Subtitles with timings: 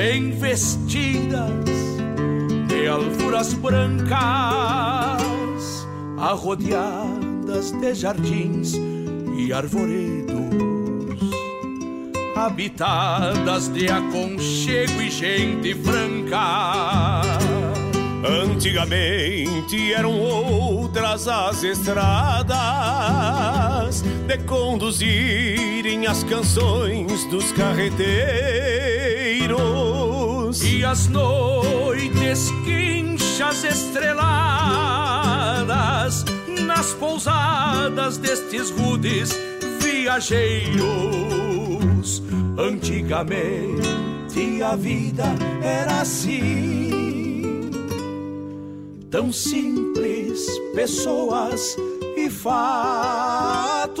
[0.00, 1.50] bem vestidas
[2.68, 4.16] de alfuras brancas,
[6.16, 8.80] arrodeadas de jardins
[9.36, 10.40] e arvoredos,
[12.34, 17.20] habitadas de aconchego e gente franca.
[18.26, 22.56] Antigamente eram outras as estradas
[24.26, 28.70] de conduzirem as canções dos carreteiros
[30.58, 34.24] e as noites quinchas estreladas
[36.66, 39.30] nas pousadas destes rudes
[39.80, 40.80] viajeiros.
[42.58, 45.26] Antigamente a vida
[45.62, 47.70] era assim
[49.08, 51.76] tão simples, pessoas
[52.16, 54.00] e fatos.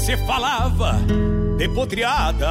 [0.00, 0.98] Se falava
[1.58, 2.48] de potreadas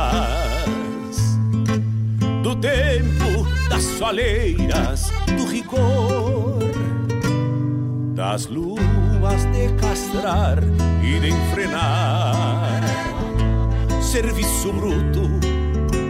[2.44, 6.60] do tempo das soleiras, do rigor
[8.14, 10.60] das luas de castrar
[11.02, 12.82] e de enfrenar,
[14.00, 15.28] serviço bruto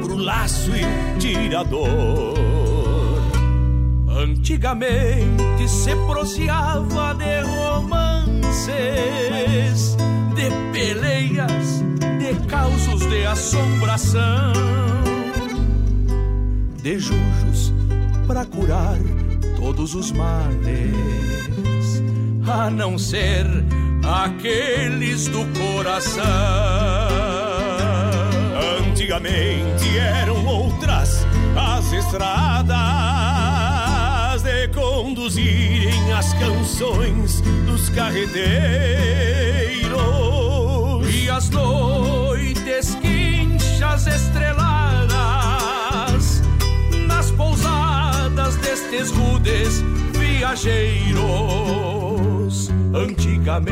[0.04, 0.84] pro laço e
[1.20, 2.38] tirador.
[4.10, 9.00] Antigamente se proseava de romances
[10.40, 11.84] de peleias,
[12.18, 14.54] de causos de assombração,
[16.82, 17.74] de jujos
[18.26, 18.98] para curar
[19.58, 20.94] todos os males,
[22.48, 23.46] a não ser
[24.24, 26.24] aqueles do coração.
[28.80, 32.78] Antigamente eram outras as estradas
[34.42, 39.29] de conduzirem as canções dos carreteiros
[41.40, 45.14] as noites quinchas estreladas
[47.08, 51.20] nas pousadas destes rudes viajeiros.
[52.94, 53.70] Antigamente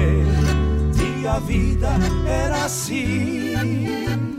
[1.29, 1.89] a vida
[2.25, 4.37] era assim,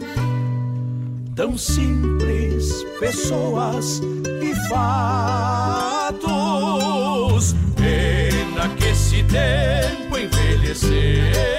[1.34, 4.00] tão simples, pessoas
[4.42, 6.24] e fatos.
[7.76, 11.58] Pena que esse tempo envelheceu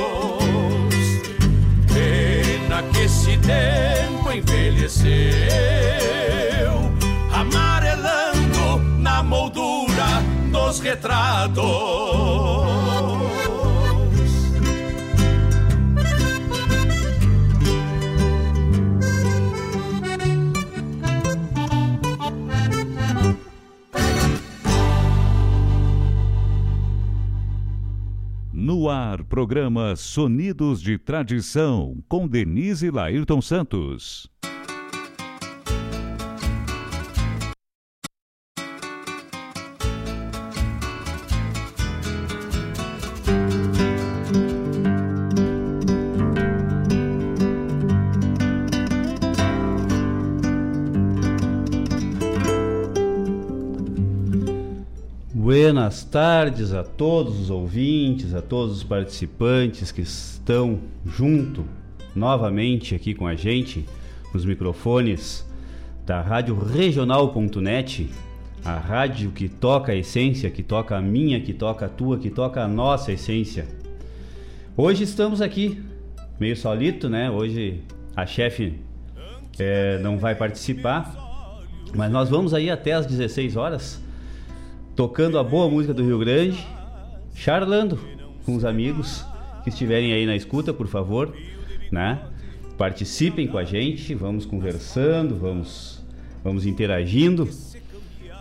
[3.11, 5.11] esse tempo envelheceu,
[7.33, 11.61] amarelando na moldura dos retratos.
[28.81, 34.27] No ar, programa Sonidos de Tradição, com Denise Lairton Santos.
[55.71, 61.63] Buenas tardes a todos os ouvintes, a todos os participantes que estão junto
[62.13, 63.85] novamente aqui com a gente
[64.33, 65.49] nos microfones
[66.05, 68.09] da Rádio Regional.net,
[68.65, 72.29] a rádio que toca a essência, que toca a minha, que toca a tua, que
[72.29, 73.65] toca a nossa essência.
[74.75, 75.81] Hoje estamos aqui,
[76.37, 77.31] meio solito, né?
[77.31, 77.81] Hoje
[78.13, 78.73] a chefe
[79.57, 81.15] é, não vai participar,
[81.95, 84.10] mas nós vamos aí até às 16 horas
[84.95, 86.65] tocando a boa música do Rio Grande,
[87.33, 87.99] charlando
[88.45, 89.25] com os amigos
[89.63, 91.33] que estiverem aí na escuta, por favor,
[91.91, 92.19] né?
[92.77, 96.01] Participem com a gente, vamos conversando, vamos
[96.43, 97.47] vamos interagindo.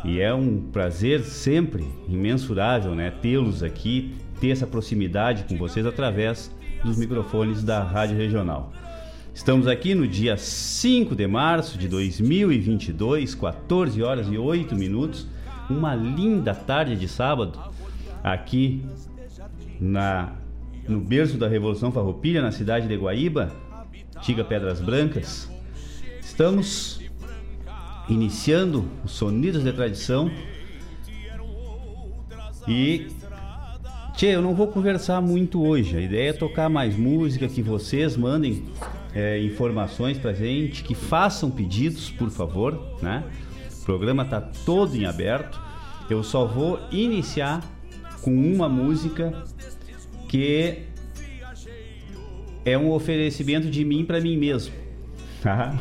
[0.05, 6.50] E é um prazer sempre imensurável, né, tê-los aqui, ter essa proximidade com vocês através
[6.82, 8.73] dos microfones da Rádio Regional.
[9.35, 15.26] Estamos aqui no dia 5 de março de 2022, 14 horas e 8 minutos
[15.70, 17.58] uma linda tarde de sábado
[18.22, 18.84] aqui
[19.81, 20.32] na
[20.88, 23.52] no berço da Revolução Farroupilha, na cidade de Guaíba,
[24.22, 25.49] Tiga Pedras Brancas.
[26.20, 27.00] Estamos
[28.08, 30.31] iniciando os sonidos de tradição
[32.67, 33.06] e
[34.17, 35.96] Tchê, eu não vou conversar muito hoje.
[35.96, 38.64] A ideia é tocar mais música, que vocês mandem
[39.14, 43.25] é, informações pra gente, que façam pedidos, por favor, né?
[43.91, 45.61] Programa está todo em aberto.
[46.09, 47.61] Eu só vou iniciar
[48.23, 49.45] com uma música
[50.29, 50.85] que
[52.65, 54.73] é um oferecimento de mim para mim mesmo.
[55.43, 55.77] Tá?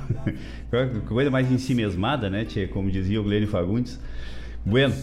[1.08, 2.68] Coisa mais em si mesmada, né, tia?
[2.68, 4.00] Como dizia o Glênio Fagundes.
[4.66, 4.96] Bueno,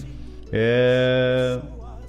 [0.50, 1.60] é...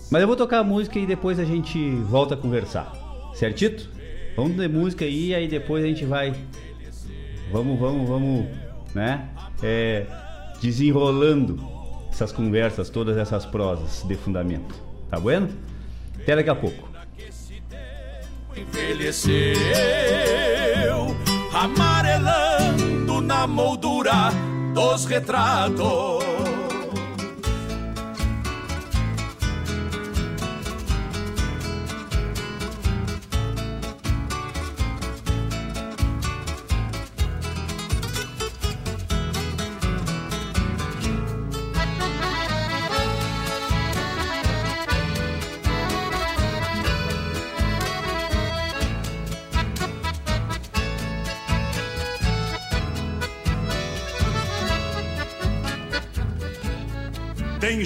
[0.09, 2.91] mas eu vou tocar a música e depois a gente volta a conversar.
[3.35, 3.87] Certito?
[4.35, 6.33] Vamos de música aí, aí depois a gente vai.
[7.51, 8.47] Vamos, vamos, vamos,
[8.95, 9.29] né?
[9.61, 10.25] É
[10.61, 11.59] desenrolando
[12.11, 14.75] essas conversas, todas essas prosas de fundamento.
[15.09, 15.49] Tá bueno?
[16.15, 16.87] Até daqui a pouco.
[18.55, 19.55] Envelheceu,
[21.53, 24.31] amarelando na moldura
[24.73, 26.36] dos retratos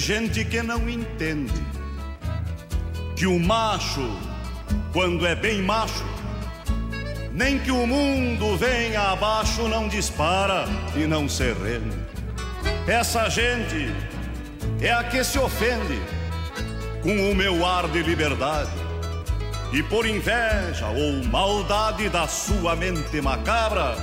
[0.02, 1.54] gente que não entende
[3.16, 4.18] que o macho,
[4.92, 6.04] quando é bem macho,
[7.32, 10.66] nem que o mundo venha abaixo, não dispara
[10.96, 12.00] e não se rende.
[12.88, 13.94] Essa gente
[14.82, 16.02] é a que se ofende
[17.04, 18.72] com o meu ar de liberdade.
[19.72, 23.96] E por inveja ou maldade da sua mente macabra,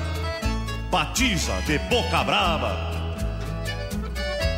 [0.93, 2.98] batiza de boca brava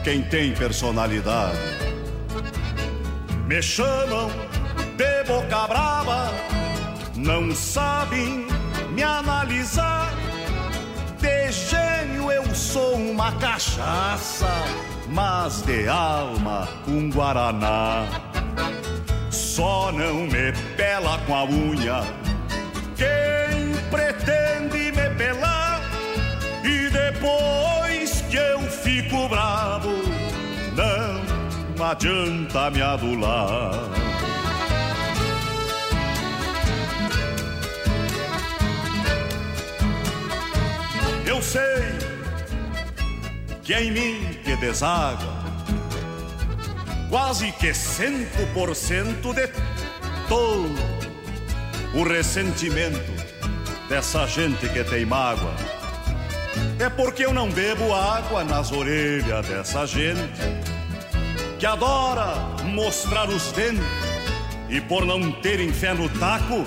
[0.04, 1.58] quem tem personalidade.
[3.46, 4.30] Me chamam
[4.96, 6.32] de boca brava,
[7.16, 8.46] não sabem
[8.92, 10.12] me analisar.
[11.20, 14.48] De gênio eu sou uma cachaça,
[15.08, 18.06] mas de alma um guaraná.
[19.30, 22.02] Só não me pela com a unha
[22.96, 23.39] quem
[31.90, 33.72] adianta me adular.
[41.26, 41.62] Eu sei
[43.64, 45.26] que é em mim que desaga
[47.08, 49.48] quase que cento por cento de
[50.28, 50.74] todo
[51.94, 53.12] o ressentimento
[53.88, 55.54] dessa gente que tem mágoa
[56.78, 60.69] é porque eu não bebo água nas orelhas dessa gente
[61.60, 63.84] que adora mostrar os dentes
[64.70, 66.64] e por não terem fé no taco,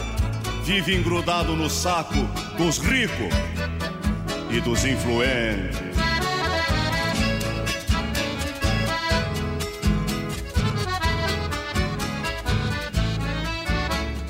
[0.64, 2.14] vive engrudado no saco
[2.58, 3.34] dos ricos
[4.52, 5.82] e dos influentes.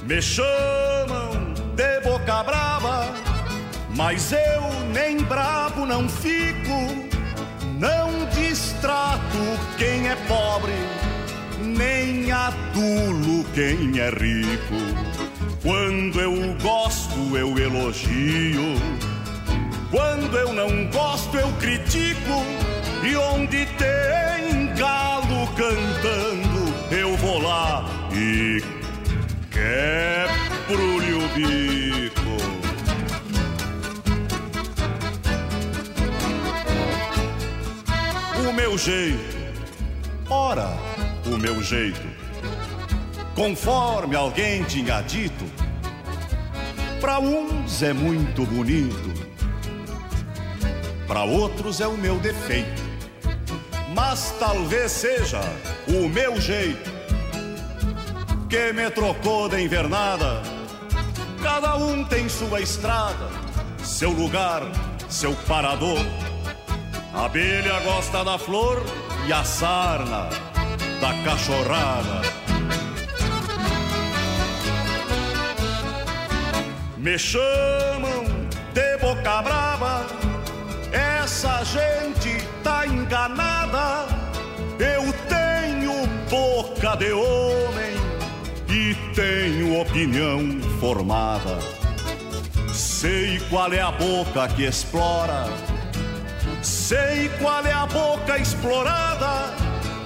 [0.04, 3.14] Me chamam de boca brava,
[3.98, 4.62] mas eu
[4.94, 7.03] nem bravo não fico.
[7.84, 9.38] Não distrato
[9.78, 10.72] quem é pobre,
[11.60, 14.80] nem adulo quem é rico.
[15.62, 18.80] Quando eu gosto, eu elogio.
[19.92, 22.46] Quando eu não gosto, eu critico.
[23.04, 28.64] E onde tem galo cantando, eu vou lá e
[29.52, 31.93] quebro-lhe o bico.
[38.64, 39.38] Meu jeito,
[40.30, 40.70] ora,
[41.26, 42.00] o meu jeito,
[43.36, 45.44] conforme alguém tinha dito,
[47.02, 49.14] para uns é muito bonito,
[51.06, 52.82] para outros é o meu defeito,
[53.94, 55.42] mas talvez seja
[55.86, 56.90] o meu jeito
[58.50, 60.42] que me trocou de invernada.
[61.42, 63.30] Cada um tem sua estrada,
[63.84, 64.62] seu lugar,
[65.10, 66.00] seu parador.
[67.14, 68.84] A abelha gosta da flor
[69.28, 70.30] e a sarna
[71.00, 72.22] da cachorrada.
[76.98, 78.24] Me chamam
[78.74, 80.06] de boca brava,
[80.92, 84.08] essa gente tá enganada.
[84.80, 87.94] Eu tenho boca de homem
[88.70, 91.60] e tenho opinião formada.
[92.74, 95.46] Sei qual é a boca que explora,
[96.64, 99.54] sei qual é a boca explorada,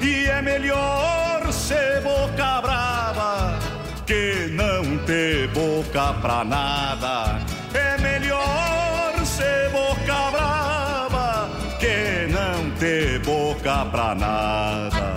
[0.02, 3.60] e é melhor ser boca brava
[4.06, 7.40] que não ter boca pra nada.
[7.74, 11.50] É melhor ser boca brava
[11.80, 15.17] que não ter boca pra nada.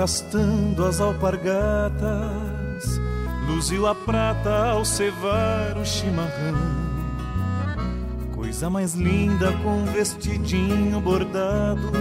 [0.00, 2.00] Arrastando as alpargatas,
[3.46, 6.56] luziu a prata ao cevar o chimarrão.
[8.34, 11.92] Coisa mais linda com vestidinho bordado,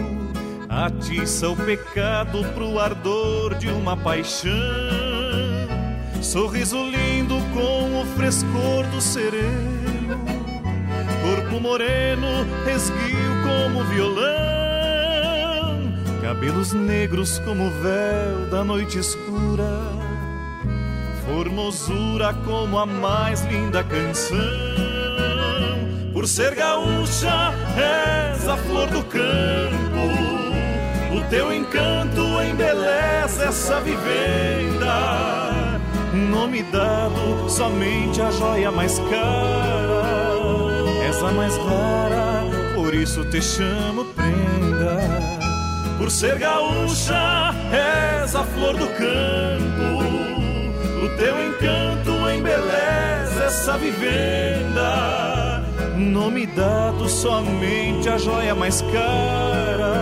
[0.69, 4.49] atiça o pecado pro ardor de uma paixão.
[6.21, 10.17] Sorriso lindo com o frescor do sereno,
[11.21, 14.58] corpo moreno, resguio como violão.
[16.39, 19.81] Cabelos negros como véu da noite escura,
[21.25, 24.37] formosura como a mais linda canção.
[26.13, 30.07] Por ser gaúcha, és a flor do campo,
[31.13, 34.87] o teu encanto embeleza essa vivenda.
[36.13, 40.05] Nome dado somente a joia mais cara,
[41.05, 45.18] és a mais rara, por isso te chamo prenda.
[45.99, 49.99] Por ser gaúcha, és a flor do campo.
[51.03, 55.61] O teu encanto embeleza essa vivenda.
[55.97, 59.93] Nome dado somente a joia mais cara.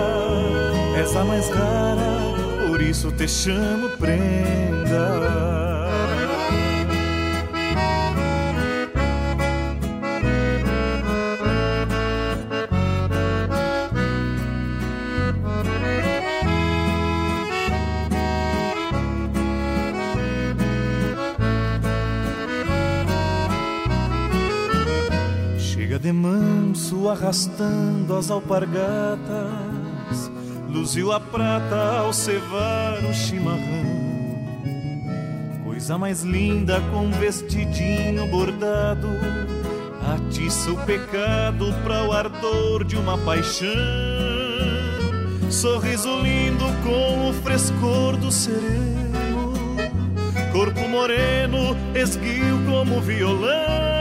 [1.01, 5.56] És a mais rara, por isso te chamo prenda.
[26.07, 30.31] De manso arrastando as alpargatas,
[30.69, 34.07] luziu a prata ao cevar o chimarrão.
[35.65, 39.09] Coisa mais linda com vestidinho bordado,
[40.15, 43.67] atiça o pecado para o ardor de uma paixão.
[45.51, 49.51] Sorriso lindo com o frescor do sereno,
[50.53, 53.96] corpo moreno, esguio como violão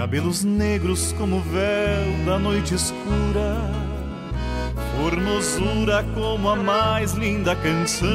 [0.00, 3.70] cabelos negros como véu da noite escura,
[4.96, 8.08] formosura como a mais linda canção.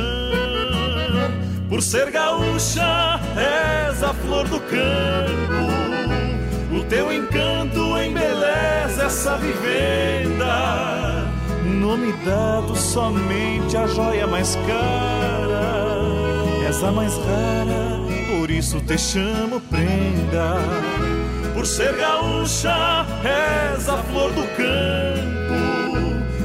[1.69, 11.27] Por ser gaúcha, és a flor do campo, o teu encanto embeleza essa vivenda.
[11.65, 15.85] nome dado somente a joia mais cara.
[16.67, 17.99] És a mais rara,
[18.31, 21.14] por isso te chamo prenda.
[21.55, 25.55] Por ser gaúcha, és a flor do campo.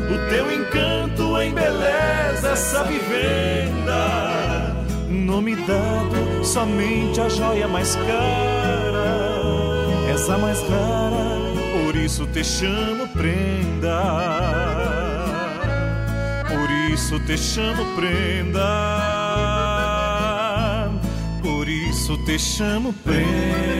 [0.08, 4.72] O teu encanto embeleza essa vivenda.
[5.08, 9.10] Nome dado somente a joia mais cara.
[10.12, 14.02] És a mais rara, por isso te chamo prenda.
[16.48, 18.60] Por isso te chamo prenda.
[21.42, 23.79] Por isso te chamo prenda.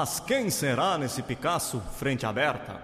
[0.00, 2.80] Mas quem será nesse Picasso frente aberta?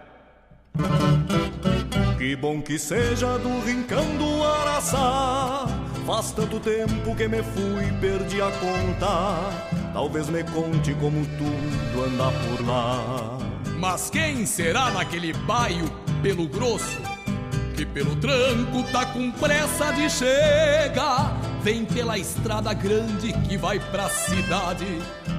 [2.18, 5.64] Que bom que seja do rincão do Araçá.
[6.04, 9.92] Faz tanto tempo que me fui, perdi a conta.
[9.92, 13.38] Talvez me conte como tudo anda por lá.
[13.78, 15.88] Mas quem será naquele baio
[16.20, 17.00] pelo grosso?
[17.76, 21.40] Que pelo tranco tá com pressa de chegar.
[21.62, 25.00] Vem pela estrada grande que vai pra cidade.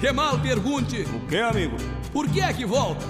[0.00, 1.76] Que mal pergunte, O que, amigo?
[2.12, 3.08] por que é que voltas?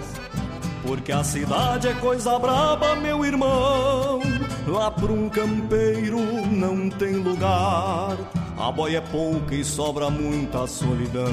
[0.83, 4.21] Porque a cidade é coisa braba, meu irmão.
[4.67, 6.19] Lá pra um campeiro
[6.51, 8.17] não tem lugar.
[8.59, 11.33] A boia é pouca e sobra muita solidão.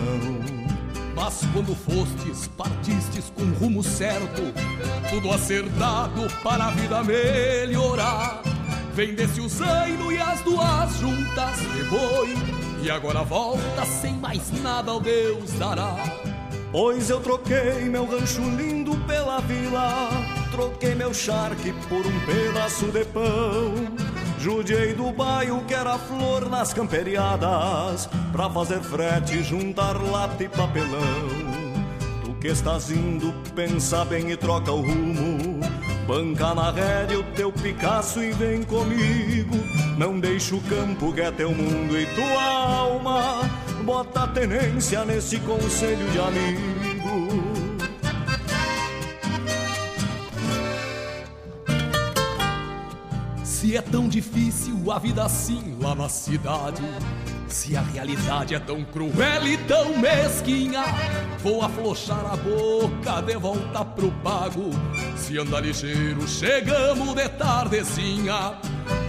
[1.16, 4.54] Mas quando fostes, partistes com rumo certo,
[5.10, 8.42] tudo acertado para a vida melhorar.
[8.94, 12.36] Vendesse o zaino e as duas juntas de boi,
[12.88, 15.94] e agora volta sem mais nada ao Deus dará.
[16.72, 20.10] Pois eu troquei meu rancho lindo pela vila,
[20.52, 23.74] troquei meu charque por um pedaço de pão.
[24.40, 31.28] Judiei do bairro que era flor nas camperiadas, pra fazer frete, juntar lata e papelão.
[32.24, 35.60] Tu que estás indo, pensa bem e troca o rumo.
[36.08, 39.58] Banca na rédea o teu Picasso e vem comigo.
[39.98, 43.42] Não deixa o campo que é teu mundo e tua alma.
[43.84, 47.68] Bota a tenência nesse conselho de amigo.
[53.44, 56.82] Se é tão difícil a vida assim lá na cidade,
[57.48, 60.84] se a realidade é tão cruel e tão mesquinha,
[61.40, 64.70] vou afrouxar a boca de volta pro pago.
[65.16, 68.58] Se andar ligeiro, chegamos de tardezinha.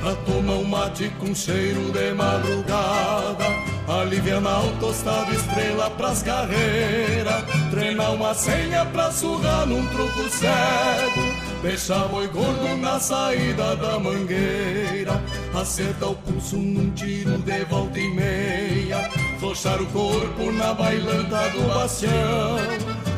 [0.01, 3.45] Pra tomar um mate com cheiro de madrugada
[3.89, 12.09] Aliviar o tostado estrela pras carreiras Treinar uma senha pra surrar num truco cego Deixar
[12.09, 15.21] boi gordo na saída da mangueira
[15.55, 21.63] Acertar o pulso num tiro de volta e meia afrouxar o corpo na bailanta do
[21.73, 22.57] bastião,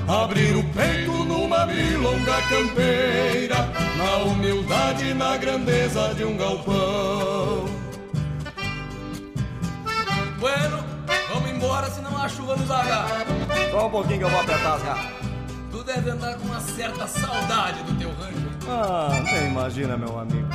[0.07, 3.57] abrir o peito numa milonga campeira,
[3.97, 7.65] na humildade e na grandeza de um galpão.
[10.39, 10.85] Bueno,
[11.33, 13.25] vamos embora, senão a chuva nos agarra.
[13.71, 15.20] Só um pouquinho que eu vou apertar as garras.
[15.71, 18.51] Tu deve andar com uma certa saudade do teu rancho.
[18.69, 20.49] Ah, nem imagina, meu amigo.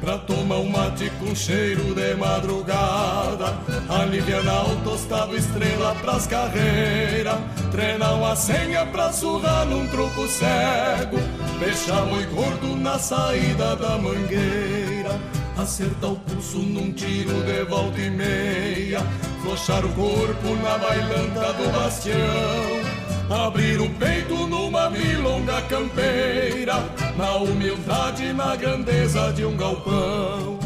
[0.00, 3.56] Pra tomar um mate com cheiro de madrugada
[3.88, 7.38] Alivianar o tostado estrela pras carreiras
[7.70, 11.18] Treinar uma senha pra surrar num truco cego
[11.60, 15.20] Fechar muito gordo na saída da mangueira
[15.56, 19.00] Acertar o pulso num tiro de volta e meia
[19.42, 26.84] Flochar o corpo na bailanta do bastião Abrir o peito numa milonga campeira,
[27.16, 30.58] na humildade e na grandeza de um galpão.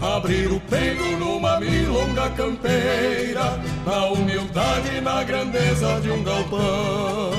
[0.00, 7.30] Abrir o peito numa milonga campeira, na humildade e na grandeza de um galpão.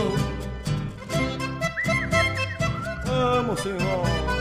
[3.05, 4.34] Vamos, senhor.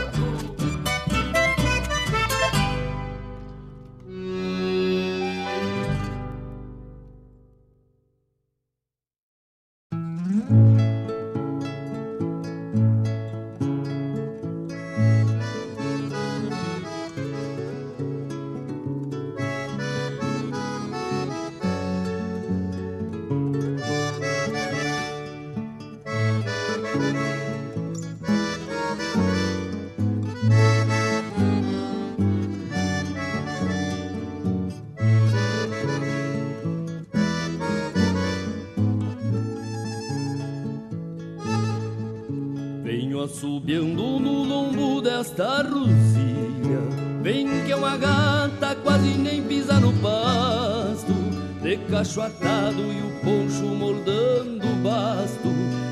[52.15, 55.49] Cacho atado e o poncho moldando o basto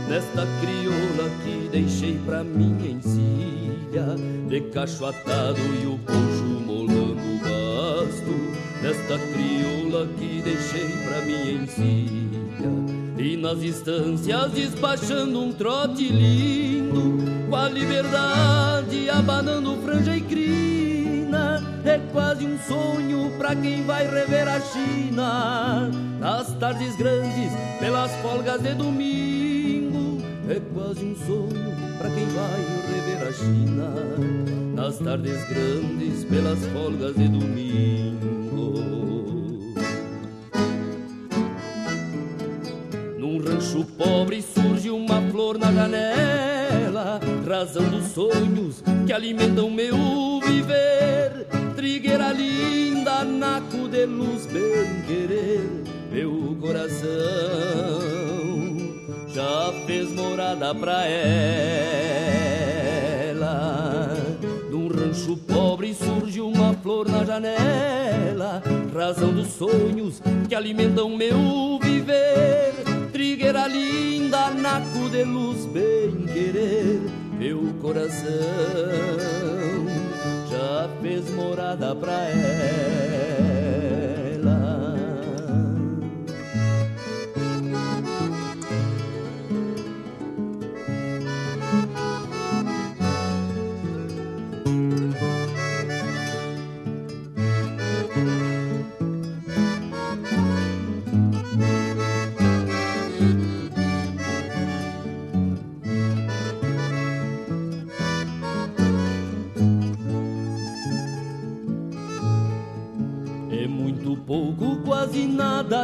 [0.07, 4.15] Desta crioula que deixei pra minha encilha
[4.47, 11.61] De cacho atado e o poncho moldando o basto Desta crioula que deixei pra minha
[11.61, 12.43] encilha
[13.15, 17.17] e nas instâncias despachando um trote lindo
[17.49, 24.47] Com a liberdade abanando franja e crina É quase um sonho pra quem vai rever
[24.47, 26.12] a China
[26.63, 30.23] tardes grandes, pelas folgas de domingo.
[30.49, 33.93] É quase um sonho pra quem vai rever a China.
[34.73, 38.79] Nas tardes grandes, pelas folgas de domingo.
[43.19, 51.45] Num rancho pobre surge uma flor na janela, razão dos sonhos que alimentam meu viver.
[51.75, 55.82] Trigueira linda, naco de luz, bem querer,
[56.13, 57.09] meu coração
[59.27, 61.33] já fez morada pra ela.
[64.69, 68.61] Num rancho pobre surge uma flor na janela,
[68.93, 72.73] razão dos sonhos que alimentam meu viver
[73.11, 77.01] trigueira linda, naco de luz, bem querer,
[77.39, 78.29] meu coração
[80.47, 83.32] já fez morada pra ela.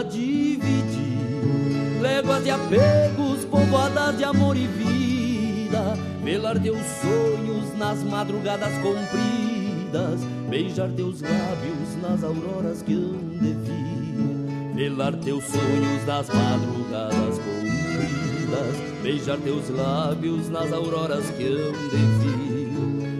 [0.09, 1.99] Dividir.
[2.01, 5.97] Léguas de apegos, povoadas de amor e vida.
[6.23, 10.19] Velar teus sonhos nas madrugadas compridas.
[10.49, 14.75] Beijar teus lábios nas auroras que hão de vir.
[14.75, 18.75] Velar teus sonhos nas madrugadas compridas.
[19.03, 22.49] Beijar teus lábios nas auroras que hão de vir.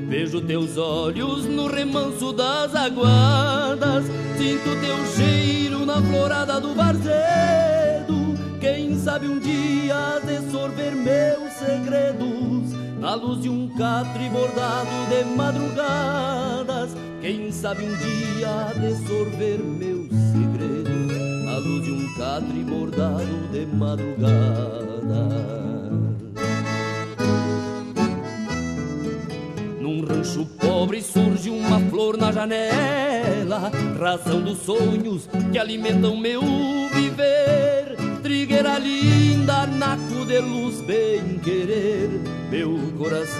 [0.10, 4.06] Vejo teus olhos no remanso das aguadas,
[4.38, 8.38] sinto teu cheiro na florada do varzedo.
[8.60, 15.24] Quem sabe um dia de sorver meus segredos na luz de um catre bordado de
[15.36, 16.92] madrugadas.
[17.22, 23.66] Quem sabe um dia de sorver meus segredos na luz de um catre bordado de
[23.66, 25.69] madrugada.
[30.30, 36.42] Rancho pobre surge uma flor na janela, razão dos sonhos que alimentam meu
[36.94, 37.96] viver.
[38.22, 42.10] Trigueira linda, naco de luz, bem querer,
[42.52, 43.40] meu coração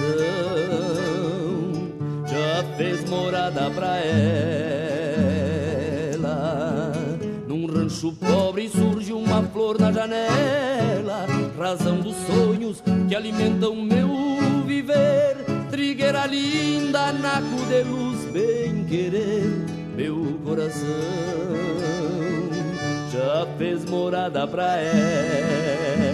[2.26, 4.52] já fez morada pra ela.
[7.46, 11.26] Num rancho pobre surge uma flor na janela,
[11.56, 14.08] razão dos sonhos que alimentam meu
[14.66, 15.49] viver.
[15.70, 19.44] Trigueira linda, naco de luz, bem querer,
[19.96, 21.50] meu coração
[23.12, 26.09] já fez morada pra ela.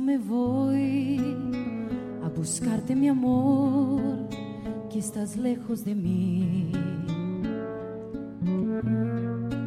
[0.00, 1.20] Me voy
[2.24, 4.28] a buscarte mi amor,
[4.90, 6.72] que estás lejos de mí.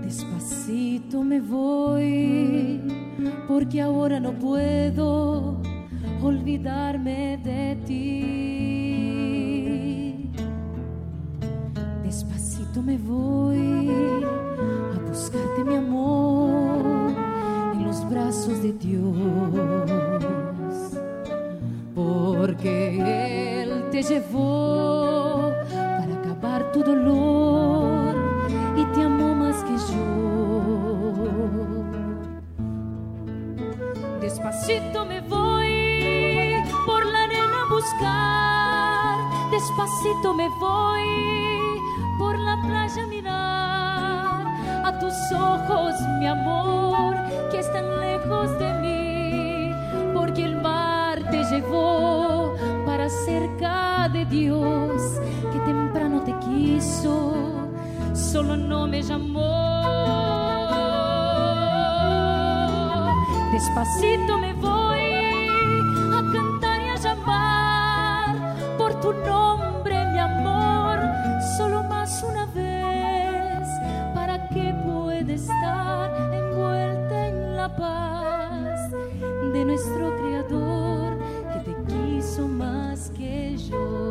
[0.04, 2.82] Despacito me voy,
[3.48, 5.62] porque ahora no puedo
[6.22, 9.00] olvidarme de ti.
[12.04, 13.90] Despacito me voy
[14.94, 17.12] a buscarte mi amor
[17.74, 19.67] en los brazos de Dios,
[22.58, 28.16] porque Él te llevó para acabar tu dolor
[28.76, 31.54] y te amó más que yo.
[34.22, 39.18] Despacito me voy por la arena a buscar,
[39.52, 41.80] despacito me voy
[42.18, 44.48] por la playa a mirar.
[44.84, 47.16] A tus ojos, mi amor,
[47.52, 49.72] que están lejos de mí,
[50.14, 52.37] porque el mar te llevó
[52.98, 55.20] para cerca de Dios,
[55.54, 57.36] que temprano te quiso,
[58.16, 59.84] solo no me llamó.
[63.52, 65.12] Despacito me voy
[66.12, 71.00] a cantar y a llamar por tu nombre, mi amor,
[71.56, 73.68] solo más una vez,
[74.16, 78.92] para que pueda estar envuelta en la paz
[79.54, 80.27] de nuestro Creador,
[83.70, 84.07] que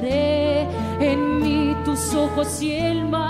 [0.00, 3.20] en mí tus ojos y el mar.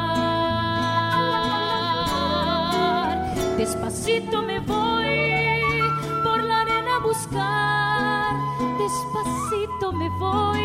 [3.57, 5.83] Despacito me voy
[6.23, 8.37] por la arena a buscar,
[8.79, 10.63] despacito me voy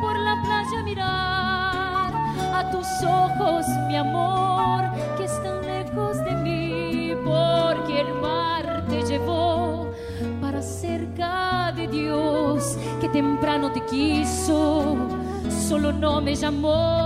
[0.00, 2.14] por la playa a mirar.
[2.54, 4.84] A tus ojos, mi amor,
[5.16, 9.90] que están lejos de mí, porque el mar te llevó
[10.40, 14.96] para cerca de Dios, que temprano te quiso,
[15.66, 17.05] solo no me llamó.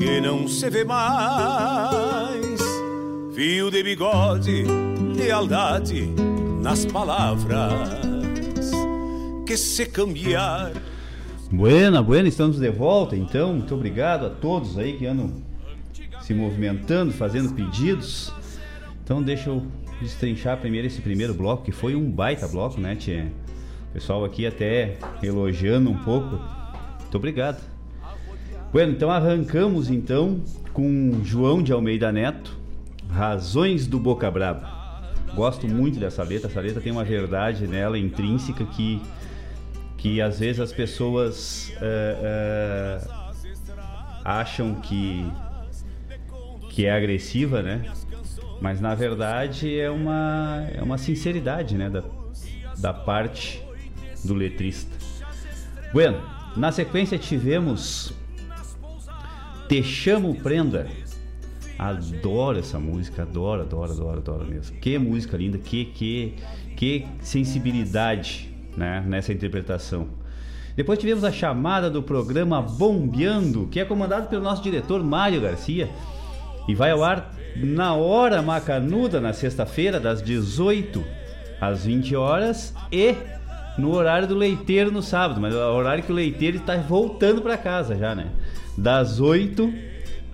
[0.00, 2.58] Que não se vê mais.
[3.34, 4.64] Fio de bigode,
[5.14, 6.08] lealdade
[6.62, 7.90] nas palavras
[9.46, 10.72] que se cambiar.
[11.52, 13.52] Buena, buena, estamos de volta então.
[13.52, 15.30] Muito obrigado a todos aí que andam
[16.22, 18.32] se movimentando, fazendo pedidos.
[19.04, 19.66] Então deixa eu
[20.00, 23.30] destrinchar primeiro esse primeiro bloco, que foi um baita bloco, né, Tia?
[23.92, 26.40] Pessoal aqui até elogiando um pouco.
[27.00, 27.69] Muito obrigado.
[28.72, 30.40] Bueno, então arrancamos então
[30.72, 32.56] com João de Almeida Neto,
[33.08, 35.02] Razões do Boca Braba.
[35.34, 39.02] Gosto muito dessa letra, essa letra tem uma verdade nela intrínseca que,
[39.96, 43.12] que às vezes as pessoas uh, uh,
[44.24, 45.26] acham que,
[46.68, 47.82] que é agressiva, né?
[48.60, 52.04] Mas na verdade é uma, é uma sinceridade né, da,
[52.78, 53.60] da parte
[54.24, 54.96] do letrista.
[55.92, 56.22] Bueno,
[56.56, 58.14] na sequência tivemos
[59.70, 60.88] Te Chamo Prenda.
[61.78, 64.76] Adoro essa música, adoro, adoro, adoro, adoro mesmo.
[64.78, 66.34] Que música linda, que, que,
[66.76, 70.08] que sensibilidade né, nessa interpretação.
[70.74, 75.88] Depois tivemos a chamada do programa Bombeando, que é comandado pelo nosso diretor Mário Garcia
[76.66, 81.00] e vai ao ar na hora macanuda na sexta-feira, das 18
[81.60, 83.14] às 20 horas e
[83.78, 87.40] no horário do leiteiro no sábado, mas é o horário que o leiteiro está voltando
[87.40, 88.32] para casa já, né?
[88.76, 89.72] Das 8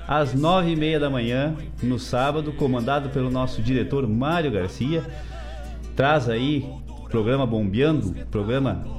[0.06, 5.04] às 9 e meia da manhã no sábado, comandado pelo nosso diretor Mário Garcia.
[5.94, 6.64] Traz aí
[7.10, 8.96] programa Bombeando, programa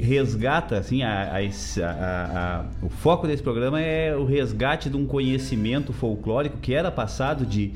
[0.00, 5.92] resgata, assim, a, a, a, o foco desse programa é o resgate de um conhecimento
[5.92, 7.72] folclórico que era passado de,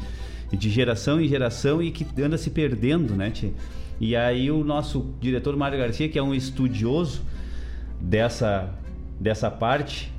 [0.51, 3.53] de geração em geração e que anda se perdendo, né, tia?
[4.01, 7.23] E aí o nosso diretor Mário Garcia, que é um estudioso
[8.01, 8.71] dessa,
[9.19, 10.13] dessa parte,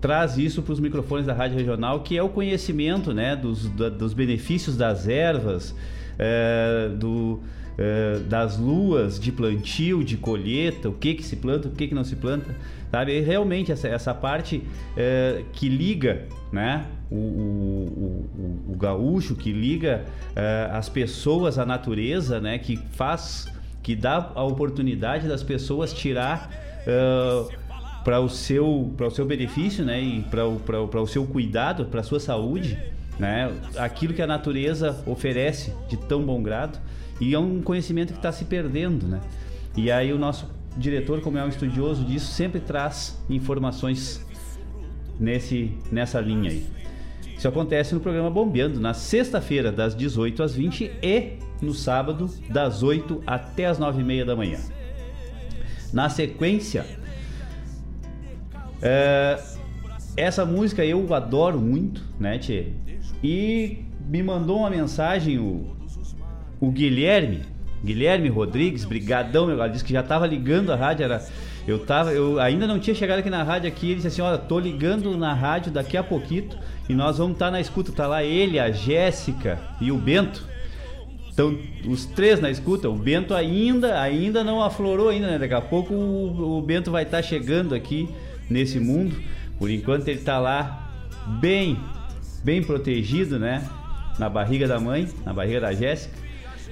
[0.00, 3.88] traz isso para os microfones da Rádio Regional, que é o conhecimento, né, dos, da,
[3.88, 5.74] dos benefícios das ervas,
[6.18, 7.40] é, do
[7.82, 11.94] eh, das luas de plantio, de colheita, o que que se planta, o que que
[11.94, 12.54] não se planta,
[12.90, 13.16] sabe?
[13.16, 16.84] E realmente essa, essa parte uh, que liga, né?
[17.10, 18.28] O, o,
[18.68, 20.04] o, o gaúcho que liga
[20.72, 22.58] as pessoas à natureza, né?
[22.58, 23.50] Que faz,
[23.82, 26.50] que dá a oportunidade das pessoas tirar
[28.04, 30.00] para o seu para o seu benefício, né?
[30.00, 32.78] E para o, o seu cuidado, para a sua saúde,
[33.18, 33.52] né?
[33.76, 36.78] Aquilo que a natureza oferece de tão bom grado.
[37.20, 39.20] E é um conhecimento que está se perdendo, né?
[39.76, 44.24] E aí o nosso diretor, como é um estudioso disso, sempre traz informações
[45.18, 46.66] nesse, nessa linha aí.
[47.36, 52.82] Isso acontece no programa Bombeando, na sexta-feira, das 18 às 20 e no sábado, das
[52.82, 54.58] 8 até as 9 e meia da manhã.
[55.92, 56.86] Na sequência,
[58.82, 59.38] é,
[60.16, 62.66] essa música eu adoro muito, né, Tchê?
[63.22, 65.78] E me mandou uma mensagem o
[66.60, 67.40] o Guilherme,
[67.82, 71.24] Guilherme Rodrigues, brigadão, meu, disse que já estava ligando a rádio, era
[71.66, 74.38] eu tava, eu ainda não tinha chegado aqui na rádio aqui, ele disse assim, olha,
[74.38, 76.50] tô ligando na rádio daqui a pouquinho
[76.88, 80.48] e nós vamos estar tá na escuta, tá lá ele, a Jéssica e o Bento.
[81.32, 81.56] Então,
[81.86, 85.38] os três na escuta, o Bento ainda ainda não aflorou ainda, né?
[85.38, 88.08] Daqui a pouco o, o Bento vai estar tá chegando aqui
[88.50, 89.16] nesse mundo.
[89.58, 90.90] Por enquanto ele está lá
[91.40, 91.78] bem,
[92.44, 93.66] bem protegido, né?
[94.18, 96.14] Na barriga da mãe, na barriga da Jéssica.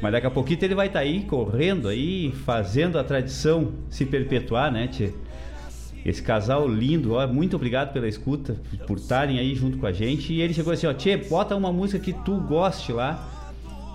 [0.03, 4.05] Mas daqui a pouquinho ele vai estar tá aí correndo aí, fazendo a tradição se
[4.05, 5.13] perpetuar, né, tchê?
[6.05, 8.57] Esse casal lindo, ó, muito obrigado pela escuta,
[8.87, 10.33] por estarem aí junto com a gente.
[10.33, 13.29] E ele chegou assim, ó, Tchê, bota uma música que tu goste lá,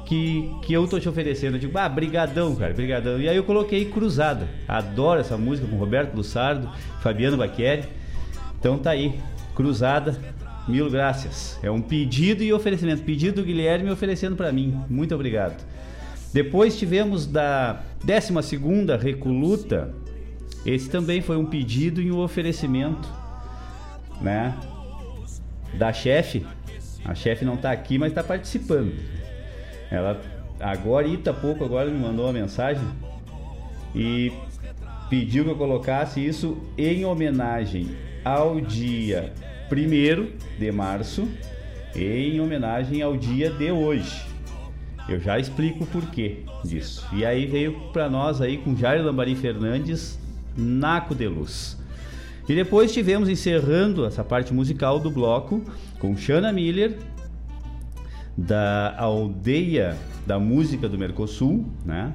[0.06, 1.56] que, que eu tô te oferecendo.
[1.56, 3.20] Eu digo, ah, brigadão, cara, brigadão.
[3.20, 4.48] E aí eu coloquei Cruzada.
[4.68, 6.70] Adoro essa música com Roberto Lussardo,
[7.02, 7.84] Fabiano Baqueri.
[8.60, 9.20] Então tá aí,
[9.56, 10.18] Cruzada,
[10.68, 11.60] mil graças.
[11.62, 13.04] É um pedido e oferecimento.
[13.04, 14.80] Pedido do Guilherme oferecendo para mim.
[14.90, 15.64] Muito obrigado.
[16.34, 19.94] Depois tivemos da 12 segunda Recoluta.
[20.66, 23.08] Esse também foi um pedido e um oferecimento,
[24.22, 24.56] né?
[25.74, 26.46] Da chefe.
[27.04, 28.94] A chefe não está aqui, mas está participando.
[29.94, 30.20] Ela
[30.60, 32.84] agora, ita pouco agora me mandou uma mensagem
[33.94, 34.34] e
[35.08, 39.32] pediu que eu colocasse isso em homenagem ao dia
[39.72, 41.28] 1 de março,
[41.96, 44.26] em homenagem ao dia de hoje.
[45.08, 47.06] Eu já explico o porquê disso.
[47.14, 50.18] E aí veio para nós aí com Jair Lambari Fernandes,
[50.58, 51.78] Naco de Luz.
[52.50, 55.62] E depois tivemos encerrando essa parte musical do bloco
[56.00, 56.98] com Shana Miller,
[58.38, 62.14] da aldeia da música do Mercosul, né?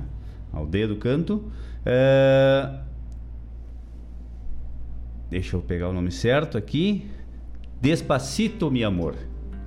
[0.53, 1.51] Aldeia do Canto.
[1.85, 2.81] É...
[5.31, 7.07] Deixa eu pegar o nome certo aqui.
[7.81, 9.15] Despacito, mi amor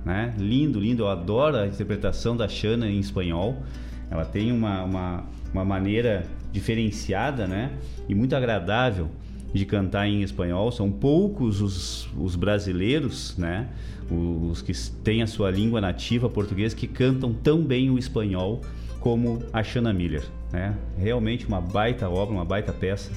[0.04, 0.34] né?
[0.38, 1.04] Lindo, lindo.
[1.04, 3.62] Eu adoro a interpretação da Shana em espanhol.
[4.10, 7.72] Ela tem uma, uma, uma maneira diferenciada, né?
[8.08, 9.08] E muito agradável
[9.52, 10.72] de cantar em espanhol.
[10.72, 13.68] São poucos os, os brasileiros, né?
[14.10, 14.72] Os que
[15.02, 18.60] têm a sua língua nativa portuguesa que cantam tão bem o espanhol
[19.00, 20.76] como a Shana Miller, né?
[20.96, 23.10] Realmente uma baita obra, uma baita peça.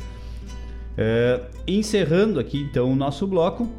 [0.96, 3.70] Uh, encerrando aqui então o nosso bloco,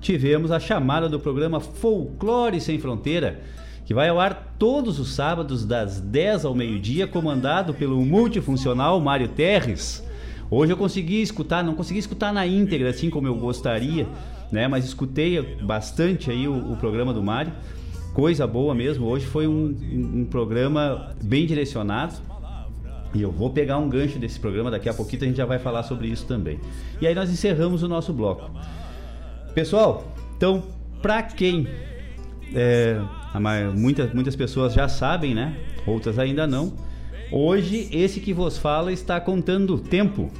[0.00, 3.40] tivemos a chamada do programa Folclore Sem Fronteira,
[3.84, 9.28] que vai ao ar todos os sábados das 10 ao meio-dia, comandado pelo multifuncional Mário
[9.28, 10.04] Terres.
[10.50, 14.06] Hoje eu consegui escutar, não consegui escutar na íntegra assim como eu gostaria,
[14.50, 14.66] né?
[14.66, 17.52] Mas escutei bastante aí o, o programa do Mário.
[18.12, 19.06] Coisa boa mesmo.
[19.06, 22.14] Hoje foi um, um, programa bem direcionado.
[23.14, 25.58] E eu vou pegar um gancho desse programa daqui a pouquinho, a gente já vai
[25.58, 26.58] falar sobre isso também.
[27.00, 28.50] E aí nós encerramos o nosso bloco.
[29.54, 30.04] Pessoal,
[30.36, 30.64] então,
[31.00, 31.68] para quem
[32.54, 33.00] é,
[33.76, 35.56] muitas, muitas pessoas já sabem, né?
[35.86, 36.72] Outras ainda não.
[37.32, 40.30] Hoje, esse que vos fala está contando tempo.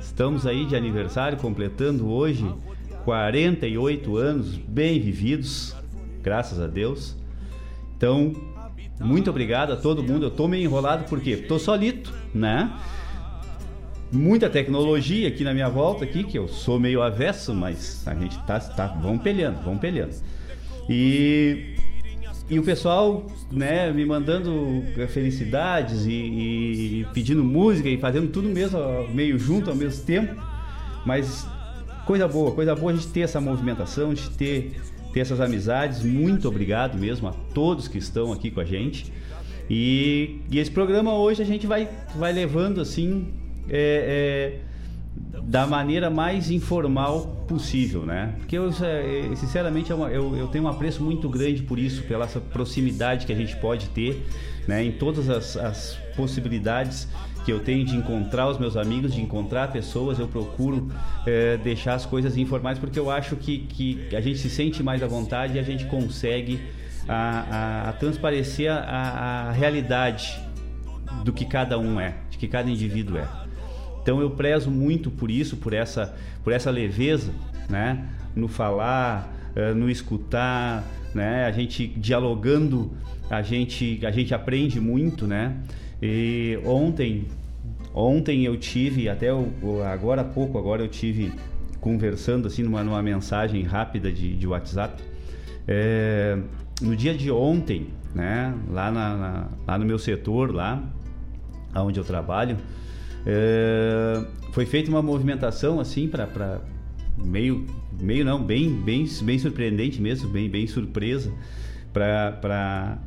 [0.00, 2.44] Estamos aí de aniversário, completando hoje
[3.04, 5.76] 48 anos bem vividos,
[6.22, 7.16] graças a Deus.
[7.96, 8.32] Então,
[9.00, 10.26] muito obrigado a todo mundo.
[10.26, 12.72] Eu tô meio enrolado porque tô solito, né?
[14.14, 18.38] muita tecnologia aqui na minha volta aqui, que eu sou meio avesso, mas a gente
[18.44, 20.14] tá, tá vamos pelhando, vamos pelhando.
[20.88, 21.73] E,
[22.48, 28.78] e o pessoal, né, me mandando felicidades e, e pedindo música e fazendo tudo mesmo,
[29.12, 30.34] meio junto ao mesmo tempo.
[31.06, 31.46] Mas
[32.06, 34.72] coisa boa, coisa boa a gente ter essa movimentação, a gente ter,
[35.12, 36.02] ter essas amizades.
[36.02, 39.10] Muito obrigado mesmo a todos que estão aqui com a gente.
[39.68, 43.28] E, e esse programa hoje a gente vai, vai levando assim
[43.68, 44.73] é, é,
[45.46, 48.34] da maneira mais informal possível, né?
[48.38, 52.24] Porque eu, é, sinceramente, é eu, eu, tenho um apreço muito grande por isso, pela
[52.24, 54.26] essa proximidade que a gente pode ter,
[54.66, 54.82] né?
[54.82, 57.06] Em todas as, as possibilidades
[57.44, 60.90] que eu tenho de encontrar os meus amigos, de encontrar pessoas, eu procuro
[61.26, 65.02] é, deixar as coisas informais porque eu acho que, que a gente se sente mais
[65.02, 66.58] à vontade e a gente consegue
[67.06, 70.40] a, a, a transparecer a, a realidade
[71.22, 73.43] do que cada um é, de que cada indivíduo é.
[74.04, 77.32] Então eu prezo muito por isso, por essa, por essa leveza,
[77.70, 78.06] né?
[78.36, 80.84] No falar, eh, no escutar,
[81.14, 81.46] né?
[81.46, 82.92] A gente dialogando,
[83.30, 85.56] a gente, a gente aprende muito, né?
[86.02, 87.24] E ontem,
[87.94, 89.28] ontem eu tive, até
[89.90, 91.32] agora há pouco, agora eu tive
[91.80, 95.02] conversando assim numa, numa mensagem rápida de, de WhatsApp.
[95.66, 96.36] É,
[96.82, 98.54] no dia de ontem, né?
[98.70, 100.82] Lá, na, na, lá no meu setor, lá
[101.74, 102.58] onde eu trabalho,
[103.26, 104.22] é,
[104.52, 106.60] foi feita uma movimentação assim para
[107.16, 107.66] meio
[108.00, 111.32] meio não bem bem bem surpreendente mesmo bem bem surpresa
[111.92, 112.98] para para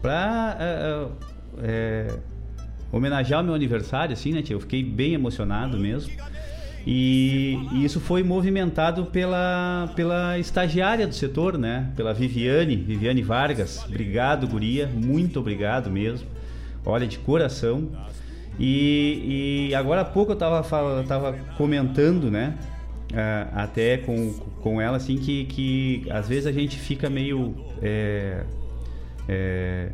[0.00, 1.06] para é,
[1.62, 2.18] é,
[2.92, 4.54] homenagear o meu aniversário assim né tia?
[4.54, 6.12] eu fiquei bem emocionado mesmo
[6.90, 11.92] e, e, isso foi movimentado pela, pela estagiária do setor, né?
[11.94, 13.84] Pela Viviane, Viviane Vargas.
[13.84, 14.86] Obrigado, Guria.
[14.86, 16.26] Muito obrigado mesmo.
[16.86, 17.90] Olha, de coração.
[18.58, 20.62] E, e agora há pouco eu estava
[21.04, 22.54] tava comentando, né?
[23.12, 24.32] uh, até com,
[24.62, 28.44] com ela assim que, que às vezes a gente fica meio é,
[29.28, 29.90] é,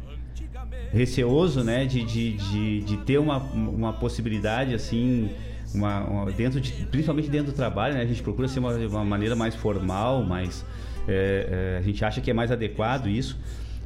[0.92, 5.30] receoso né de, de, de, de, ter uma, uma possibilidade assim
[5.74, 8.02] uma, uma, dentro de, principalmente dentro do trabalho né?
[8.02, 10.64] a gente procura ser uma, uma maneira mais formal mais
[11.06, 13.38] é, é, a gente acha que é mais adequado isso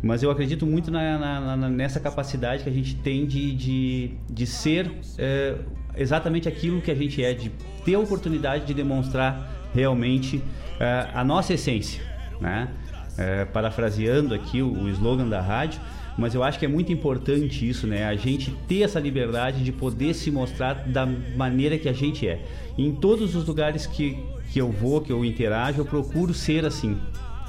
[0.03, 4.11] mas eu acredito muito na, na, na, nessa capacidade que a gente tem de, de,
[4.28, 5.57] de ser é,
[5.96, 7.51] exatamente aquilo que a gente é, de
[7.84, 10.42] ter a oportunidade de demonstrar realmente
[10.78, 12.03] é, a nossa essência.
[12.40, 12.68] Né?
[13.16, 15.80] É, parafraseando aqui o, o slogan da rádio,
[16.16, 18.05] mas eu acho que é muito importante isso, né?
[18.05, 22.44] A gente ter essa liberdade de poder se mostrar da maneira que a gente é.
[22.76, 24.18] Em todos os lugares que,
[24.53, 26.99] que eu vou, que eu interajo, eu procuro ser assim,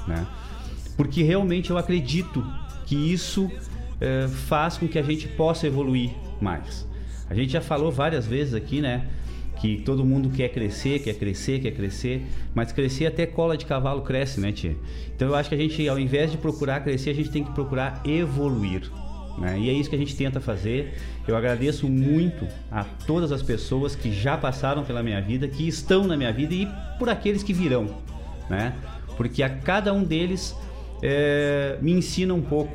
[0.06, 0.24] né?
[1.00, 2.46] Porque realmente eu acredito
[2.84, 3.50] que isso
[3.98, 6.86] é, faz com que a gente possa evoluir mais.
[7.26, 9.06] A gente já falou várias vezes aqui, né?
[9.58, 14.02] Que todo mundo quer crescer, quer crescer, quer crescer, mas crescer até cola de cavalo
[14.02, 14.76] cresce, né, tia?
[15.16, 17.52] Então eu acho que a gente, ao invés de procurar crescer, a gente tem que
[17.52, 18.82] procurar evoluir.
[19.38, 19.58] Né?
[19.58, 20.98] E é isso que a gente tenta fazer.
[21.26, 26.06] Eu agradeço muito a todas as pessoas que já passaram pela minha vida, que estão
[26.06, 27.86] na minha vida e por aqueles que virão,
[28.50, 28.74] né?
[29.16, 30.54] Porque a cada um deles
[31.02, 32.72] é, me ensina um pouco.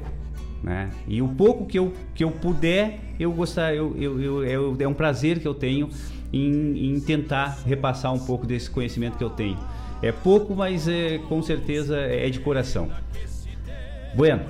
[0.63, 0.89] Né?
[1.07, 4.87] E o pouco que eu, que eu puder, eu gostar, eu, eu, eu, eu é
[4.87, 5.89] um prazer que eu tenho
[6.33, 9.57] em, em, tentar repassar um pouco desse conhecimento que eu tenho.
[10.01, 12.89] É pouco, mas é, com certeza é de coração.
[14.15, 14.41] Bueno,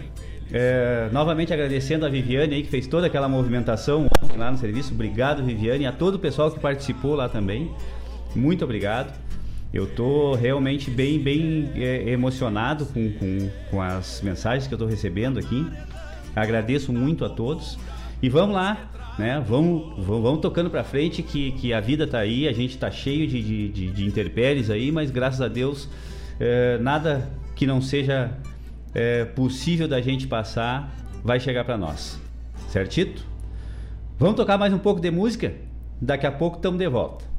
[0.51, 4.07] é, novamente agradecendo a Viviane aí, que fez toda aquela movimentação
[4.37, 4.93] lá no serviço.
[4.93, 7.71] Obrigado, Viviane, e a todo o pessoal que participou lá também.
[8.35, 9.13] Muito obrigado.
[9.75, 14.87] Eu tô realmente bem, bem é, emocionado com, com, com as mensagens que eu estou
[14.87, 15.67] recebendo aqui.
[16.33, 17.77] Agradeço muito a todos.
[18.23, 19.43] E vamos lá, né?
[19.45, 23.27] Vamos, vamos tocando para frente que, que a vida tá aí, a gente tá cheio
[23.27, 25.89] de, de, de, de aí, mas graças a Deus
[26.39, 28.31] é, nada que não seja
[28.93, 30.89] é, possível da gente passar
[31.21, 32.17] vai chegar para nós.
[32.69, 33.25] Certito?
[34.17, 35.53] Vamos tocar mais um pouco de música?
[36.01, 37.34] Daqui a pouco estamos de volta.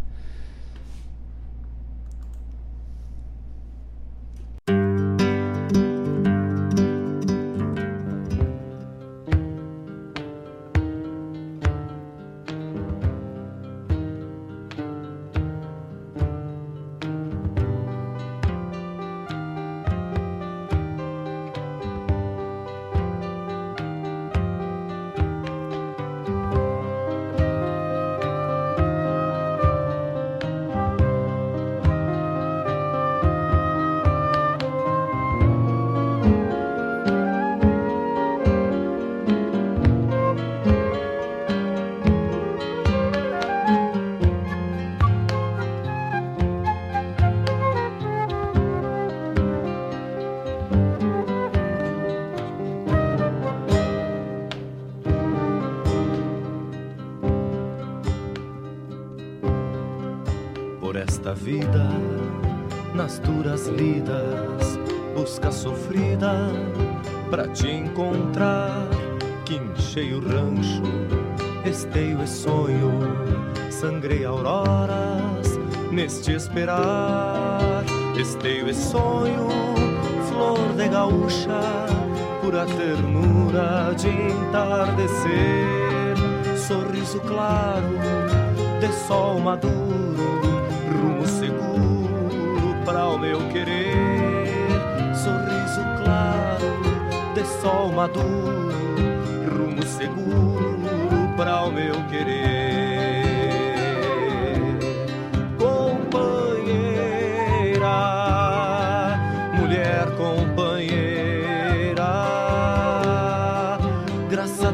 [101.66, 102.46] Seguro para o meu querer.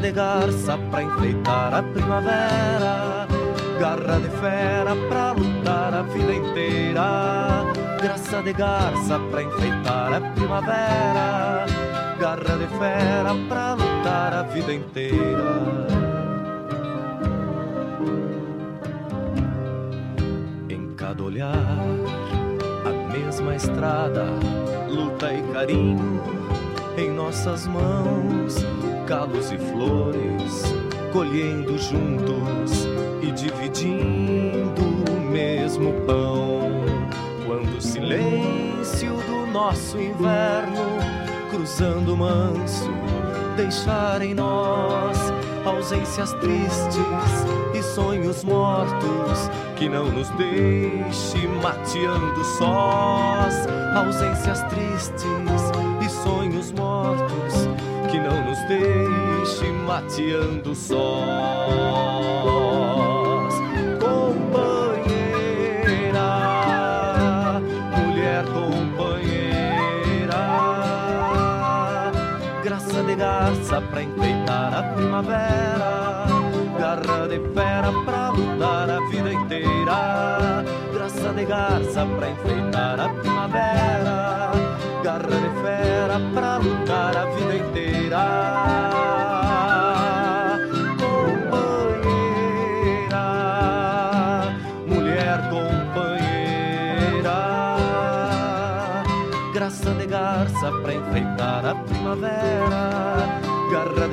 [0.03, 3.25] de garça pra enfeitar a primavera,
[3.79, 7.63] garra de fera pra lutar a vida inteira.
[8.01, 11.65] Graça de garça pra enfeitar a primavera,
[12.19, 15.92] garra de fera pra lutar a vida inteira.
[21.13, 21.53] Cada olhar,
[22.85, 24.25] a mesma estrada,
[24.89, 26.19] luta e carinho
[26.97, 28.55] em nossas mãos
[29.05, 30.63] calos e flores,
[31.11, 32.87] colhendo juntos
[33.21, 36.71] e dividindo o mesmo pão.
[37.45, 40.97] Quando o silêncio do nosso inverno,
[41.51, 42.89] cruzando manso,
[43.55, 45.32] deixar em nós
[45.65, 47.03] ausências tristes
[47.73, 53.67] e sonhos mortos que não nos deixe mateando sós.
[53.95, 55.25] Ausências tristes
[56.05, 57.53] e sonhos mortos
[58.11, 62.62] que não nos deixe mateando sós.
[73.63, 76.25] Garça pra enfeitar a primavera,
[76.77, 84.51] garra de fera pra lutar a vida inteira, graça de garça pra enfeitar a primavera,
[85.01, 88.83] garra de fera pra lutar a vida inteira.
[100.09, 103.32] Garça pra enfeitar a primavera,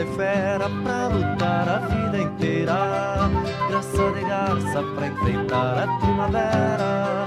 [0.00, 3.28] de fera pra lutar a vida inteira,
[3.68, 7.26] graça de garça pra enfeitar a primavera,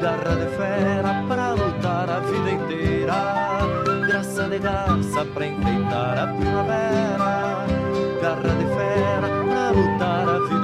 [0.00, 3.14] garra de fera pra lutar a vida inteira,
[4.06, 7.66] graça de garça pra enfeitar a primavera,
[8.22, 10.61] garra de fera pra lutar a vida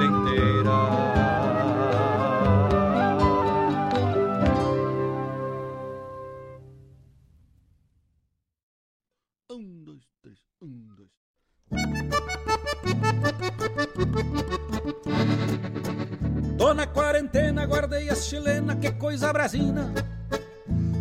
[18.29, 19.91] chilena, que coisa brasina.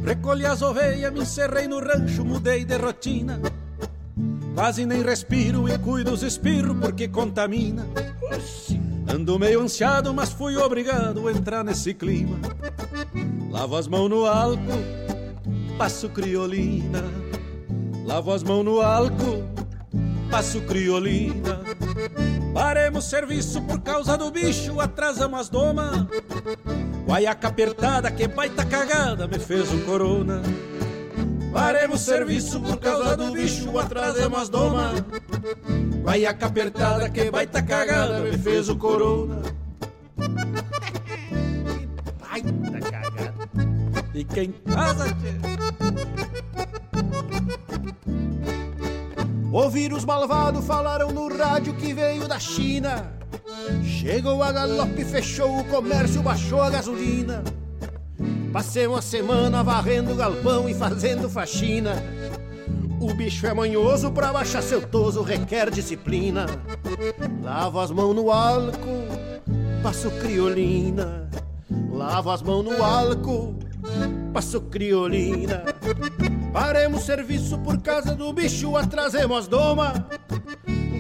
[0.03, 3.39] Recolhi as ovelhas, me encerrei no rancho, mudei de rotina.
[4.55, 7.87] Quase nem respiro e cuido os espirros porque contamina.
[9.07, 12.39] Ando meio ansiado, mas fui obrigado a entrar nesse clima.
[13.51, 14.83] Lavo as mãos no álcool,
[15.77, 17.05] passo criolina.
[18.07, 19.45] Lavo as mãos no álcool,
[20.31, 21.61] passo criolina.
[22.53, 26.07] Paremos serviço por causa do bicho, atrasamos as domas.
[27.07, 30.43] Guaiaca apertada, que baita cagada, me fez o corona.
[31.53, 35.03] Paremos serviço por causa do bicho, atrasamos as domas.
[36.03, 39.43] Guaiaca apertada, que baita cagada, me fez o corona.
[42.21, 43.35] Baita cagada.
[44.13, 45.05] Fica em casa,
[49.51, 53.13] Ouvir os malvados falaram no rádio que veio da China.
[53.83, 57.43] Chegou a galope, fechou o comércio, baixou a gasolina.
[58.53, 62.03] Passei uma semana varrendo galpão e fazendo faxina.
[63.01, 66.47] O bicho é manhoso, pra baixar seu toso requer disciplina.
[67.43, 69.07] Lavo as mãos no álcool,
[69.83, 71.31] passo criolina.
[71.91, 73.59] Lavo as mãos no álcool,
[74.33, 75.63] passo criolina.
[76.53, 80.07] Paremos serviço por causa do bicho, atrasemos as doma.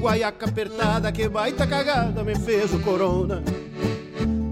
[0.01, 3.43] Guaiaca apertada, que baita cagada, me fez o corona.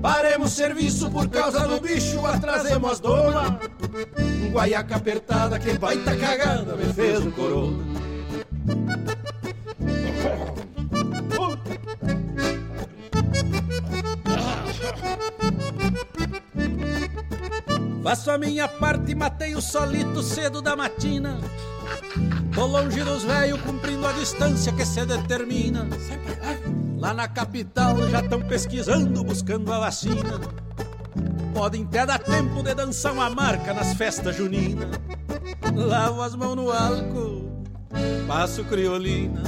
[0.02, 3.60] Paremos serviço por causa do bicho, atrasemos as doma.
[4.52, 8.05] Guaiaca apertada, que baita cagada, me fez o corona.
[18.06, 21.40] Faço a minha parte e matei o solito cedo da matina.
[22.54, 25.88] Tô longe dos velhos, cumprindo a distância que se determina.
[26.96, 30.40] Lá na capital já estão pesquisando, buscando a vacina.
[31.52, 34.88] Podem até dar tempo de dançar uma marca nas festas juninas.
[35.74, 37.64] Lavo as mãos no álcool,
[38.28, 39.42] passo criolina.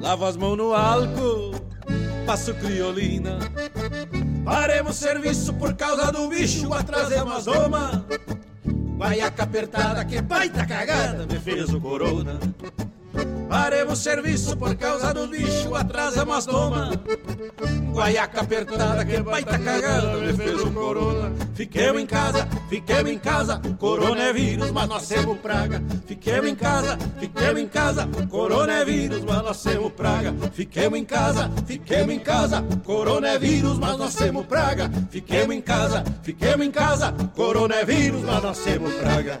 [0.00, 1.54] Lavo as mãos no álcool,
[2.26, 3.38] passo criolina.
[4.44, 8.04] Paremos serviço por causa do bicho, atrasemos as doma.
[8.96, 12.38] Guaiaca apertada, que baita cagada, me fez o corona.
[13.48, 16.90] Paremos serviço por causa do bicho, atrasamos as doma.
[17.92, 21.32] Guaiaca apertada, que baita cagada, me fez o corona.
[21.54, 25.82] Fiquemos em casa, fiquemos em casa, corona é vírus, mas nós temos praga.
[26.06, 30.34] Fiquemos em casa, fiquemos em casa, corona é vírus, mas nós temos praga.
[30.52, 34.90] Fiquemos em casa, fiquemos em casa, corona é vírus, mas nós temos praga.
[35.10, 39.40] Fiquemos em casa, fiquemos em casa, corona é vírus, mas nós temos praga.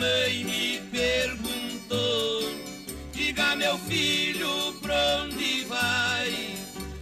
[0.00, 2.50] Mãe me perguntou:
[3.12, 6.54] Diga, meu filho, pra onde vai?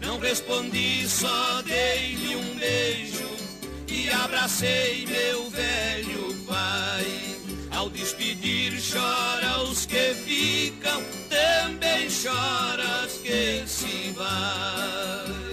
[0.02, 3.28] Não respondi, só dei-lhe um beijo
[3.86, 7.06] e abracei meu velho pai.
[7.70, 15.47] Ao despedir, chora os que ficam, também chora os que se vai.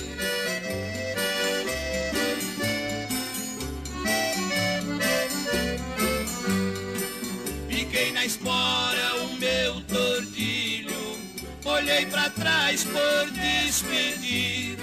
[8.25, 11.19] Espora o meu tordilho,
[11.63, 14.75] olhei pra trás por despedida.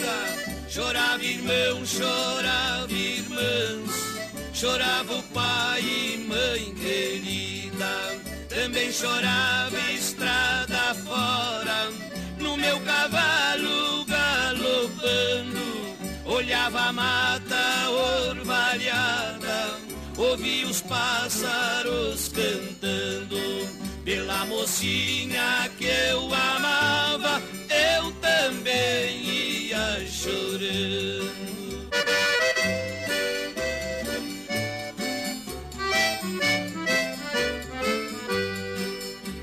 [0.68, 3.90] Chorava irmão, chorava irmãs,
[4.54, 8.20] chorava o pai e mãe querida.
[8.48, 11.90] Também chorava estrada fora,
[12.38, 15.60] no meu cavalo galopando.
[16.24, 19.41] Olhava a mata orvalhada,
[20.16, 23.38] ouvia os pássaros cantando.
[24.04, 27.40] Pela mocinha que eu amava,
[27.70, 29.22] eu também
[29.70, 31.32] ia chorando.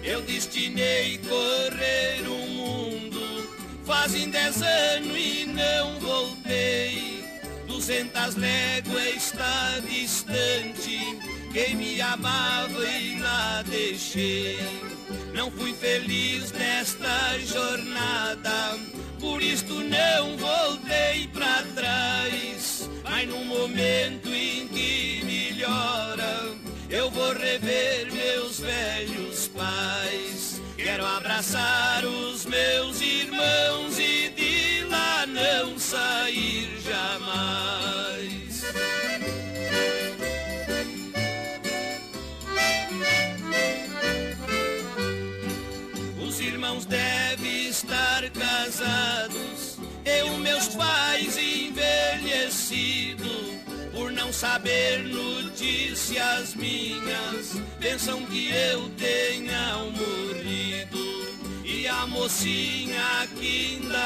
[0.04, 3.50] Eu destinei correr o mundo,
[3.86, 7.19] fazem dez anos e não voltei.
[7.80, 11.00] Duzentas léguas está distante,
[11.54, 14.60] quem me amava e lá deixei.
[15.34, 18.78] Não fui feliz nesta jornada,
[19.18, 22.90] por isto não voltei pra trás.
[23.02, 26.54] Mas no momento em que melhora,
[26.90, 30.62] eu vou rever meus velhos pais.
[30.76, 34.30] Quero abraçar os meus irmãos e
[35.90, 38.64] sair jamais.
[46.22, 53.20] Os irmãos devem estar casados, eu, meus pais envelhecidos
[53.92, 61.00] por não saber notícias minhas, pensam que eu tenha morrido.
[61.66, 63.98] E a mocinha que ainda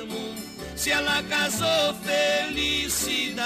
[0.00, 0.34] amo,
[0.80, 3.42] se ela casou, felicidade.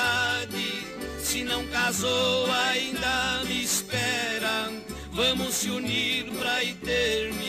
[1.19, 4.71] Se não casou, ainda me espera.
[5.11, 7.43] Vamos se unir pra eternidade.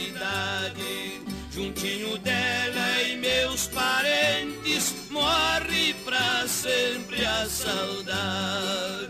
[1.52, 9.06] Juntinho dela e meus parentes, morre pra sempre a saudade.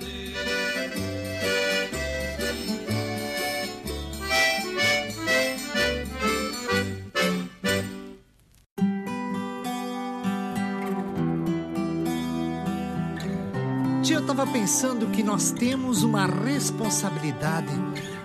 [14.35, 17.71] Tia, eu tava pensando que nós temos uma responsabilidade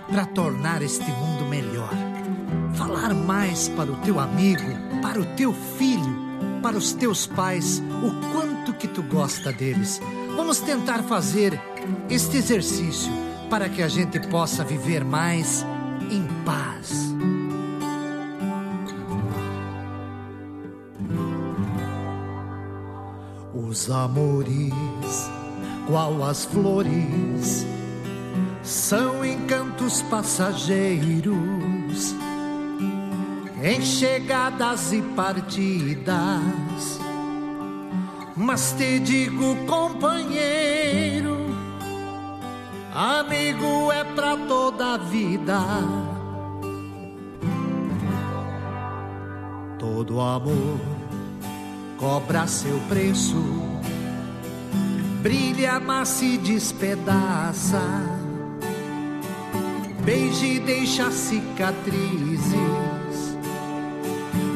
[0.09, 1.89] para tornar este mundo melhor.
[2.73, 4.61] Falar mais para o teu amigo,
[5.01, 10.01] para o teu filho, para os teus pais, o quanto que tu gosta deles.
[10.35, 11.59] Vamos tentar fazer
[12.09, 13.11] este exercício
[13.49, 15.65] para que a gente possa viver mais
[16.09, 17.15] em paz.
[23.53, 25.31] Os amores,
[25.87, 27.65] qual as flores,
[28.63, 31.33] são encantos passageiros,
[33.63, 36.99] em chegadas e partidas.
[38.35, 41.37] Mas te digo, companheiro,
[42.93, 45.59] amigo é pra toda a vida.
[49.77, 50.79] Todo amor
[51.97, 53.35] cobra seu preço,
[55.21, 57.81] brilha, mas se despedaça.
[60.03, 62.55] Beije e deixa cicatrizes,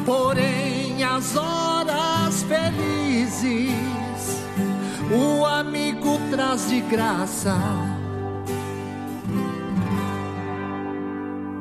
[0.04, 3.76] porém as horas felizes
[5.10, 7.56] o amigo traz de graça.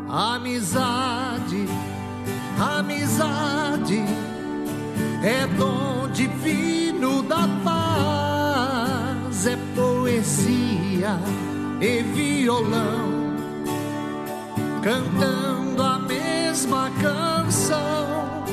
[0.10, 1.66] Amizade,
[2.58, 4.04] amizade
[5.24, 7.75] é dom divino da paz,
[9.48, 11.20] é poesia
[11.80, 13.36] e violão
[14.82, 18.44] cantando a mesma canção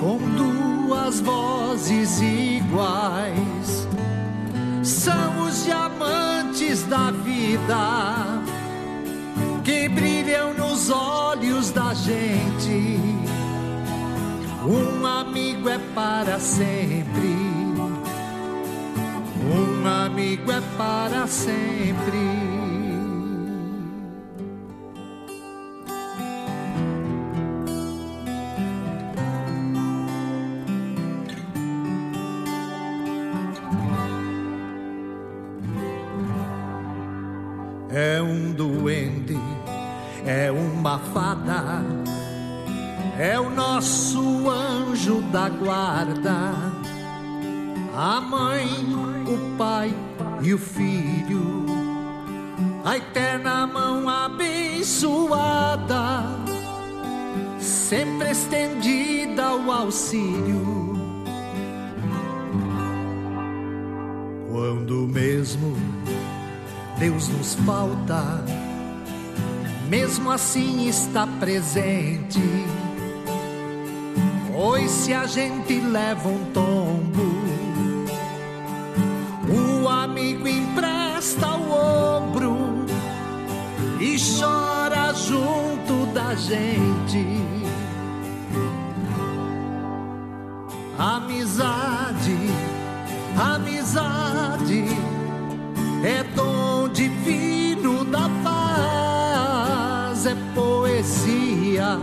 [0.00, 3.88] com duas vozes iguais.
[4.82, 8.42] São os diamantes da vida
[9.62, 13.00] que brilham nos olhos da gente.
[14.64, 17.55] Um amigo é para sempre.
[19.46, 22.18] Um amigo é para sempre.
[37.88, 39.38] É um duende,
[40.26, 41.82] é uma fada,
[43.18, 46.52] é o nosso anjo da guarda.
[47.98, 48.68] A mãe,
[49.26, 49.90] o pai
[50.42, 51.64] e o filho,
[52.84, 55.16] a eterna mão abençoada,
[57.58, 60.92] sempre estendida ao auxílio.
[64.50, 65.74] Quando mesmo
[66.98, 68.44] Deus nos falta,
[69.88, 72.42] mesmo assim está presente.
[74.52, 77.65] Pois se a gente leva um tombo,
[80.16, 82.86] amigo empresta o ombro
[84.00, 87.44] e chora junto da gente.
[90.98, 92.38] Amizade,
[93.36, 94.86] amizade
[96.02, 101.98] é dom divino da paz, é poesia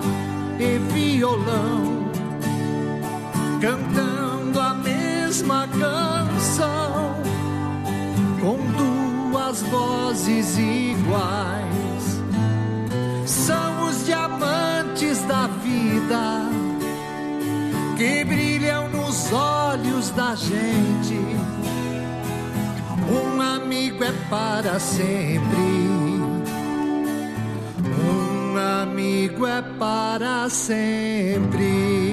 [0.60, 2.12] e violão,
[3.60, 6.23] cantando a mesma canção,
[9.74, 12.22] vozes iguais.
[13.26, 16.24] São os diamantes da vida
[17.98, 21.44] que brilham nos olhos da gente
[23.14, 25.58] um amigo é para sempre.
[28.00, 32.13] Um amigo é para sempre.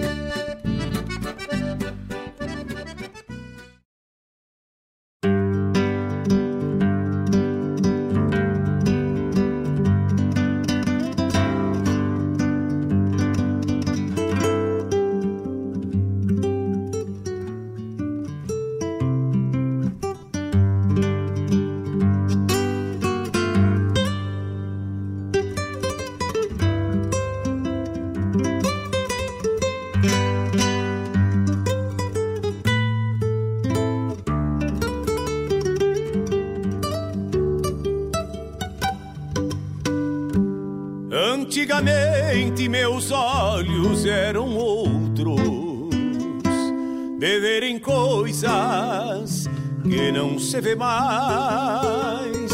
[50.51, 52.51] Se vê mais.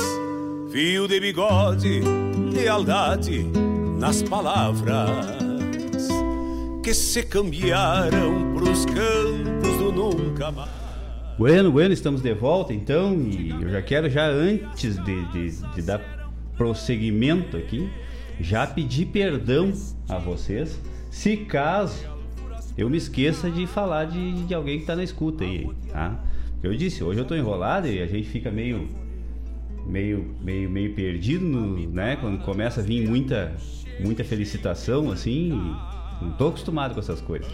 [0.72, 2.00] Fio de bigode,
[2.54, 3.44] lealdade
[3.98, 5.26] nas palavras
[6.84, 10.70] que se cambiaram pros campos do nunca mais.
[11.40, 15.82] Bueno, bueno, estamos de volta então e eu já quero já antes de, de, de
[15.82, 16.00] dar
[16.56, 17.90] prosseguimento aqui,
[18.40, 19.74] já pedir perdão
[20.08, 20.80] a vocês
[21.10, 22.06] se caso
[22.78, 26.24] eu me esqueça de falar de, de alguém que está na escuta aí, tá?
[26.68, 28.88] Eu disse, hoje eu tô enrolado e a gente fica meio
[29.86, 32.18] meio meio meio perdido, no, né?
[32.18, 33.56] Quando começa a vir muita
[34.00, 35.50] muita felicitação assim,
[36.22, 37.52] não tô acostumado com essas coisas.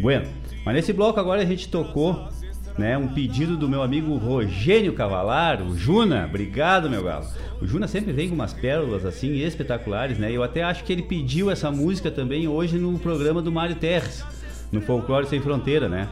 [0.00, 0.26] Bueno,
[0.64, 2.28] mas nesse bloco agora a gente tocou
[2.76, 7.26] né, um pedido do meu amigo Rogênio Cavalar, o Juna, obrigado meu galo.
[7.60, 10.30] O Juna sempre vem com umas pérolas assim espetaculares, né?
[10.30, 14.24] Eu até acho que ele pediu essa música também hoje no programa do Mário Terres,
[14.70, 16.08] no Folclore Sem Fronteira, né?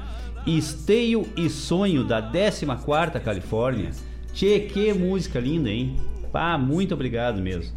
[0.47, 3.90] Esteio e Sonho da 14ª Califórnia.
[4.32, 5.97] Tchê, que música linda, hein?
[6.32, 7.74] Pá, muito obrigado mesmo.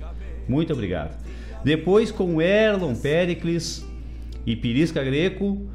[0.48, 1.18] Muito obrigado.
[1.64, 3.86] Depois com Erlon Pericles
[4.46, 5.68] e Pirisca Greco,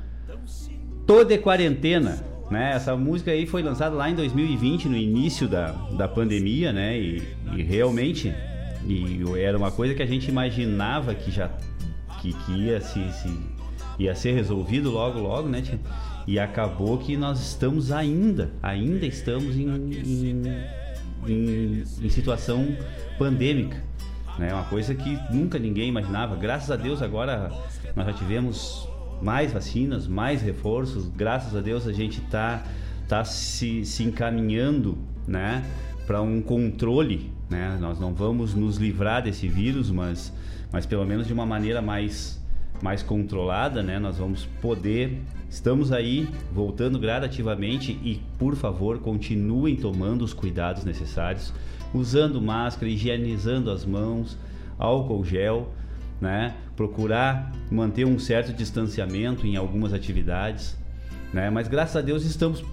[1.07, 2.25] Toda Quarentena.
[2.51, 2.73] Né?
[2.75, 6.99] Essa música aí foi lançada lá em 2020, no início da, da pandemia, né?
[6.99, 7.23] E,
[7.57, 8.33] e realmente
[8.87, 11.51] e era uma coisa que a gente imaginava que já
[12.21, 13.39] que, que ia se, se,
[13.99, 15.63] ia ser resolvido logo logo, né?
[16.27, 20.43] E acabou que nós estamos ainda, ainda estamos em, em,
[21.27, 22.77] em, em situação
[23.19, 23.83] pandêmica.
[24.39, 24.53] Né?
[24.53, 26.35] uma coisa que nunca ninguém imaginava.
[26.35, 27.53] Graças a Deus agora
[27.95, 28.89] nós já tivemos
[29.23, 31.09] mais vacinas, mais reforços.
[31.09, 32.65] Graças a Deus a gente está
[33.09, 35.65] tá se, se encaminhando, né,
[36.07, 37.79] para um controle, né?
[37.81, 40.33] Nós não vamos nos livrar desse vírus, mas,
[40.73, 42.43] mas pelo menos de uma maneira mais
[42.83, 43.99] mais controlada, né?
[43.99, 45.21] Nós vamos poder.
[45.49, 51.53] Estamos aí voltando gradativamente e, por favor, continuem tomando os cuidados necessários,
[51.93, 54.37] usando máscara, higienizando as mãos,
[54.79, 55.73] álcool gel,
[56.21, 56.55] né?
[56.77, 60.77] Procurar manter um certo distanciamento em algumas atividades,
[61.33, 61.51] né?
[61.51, 62.65] Mas graças a Deus estamos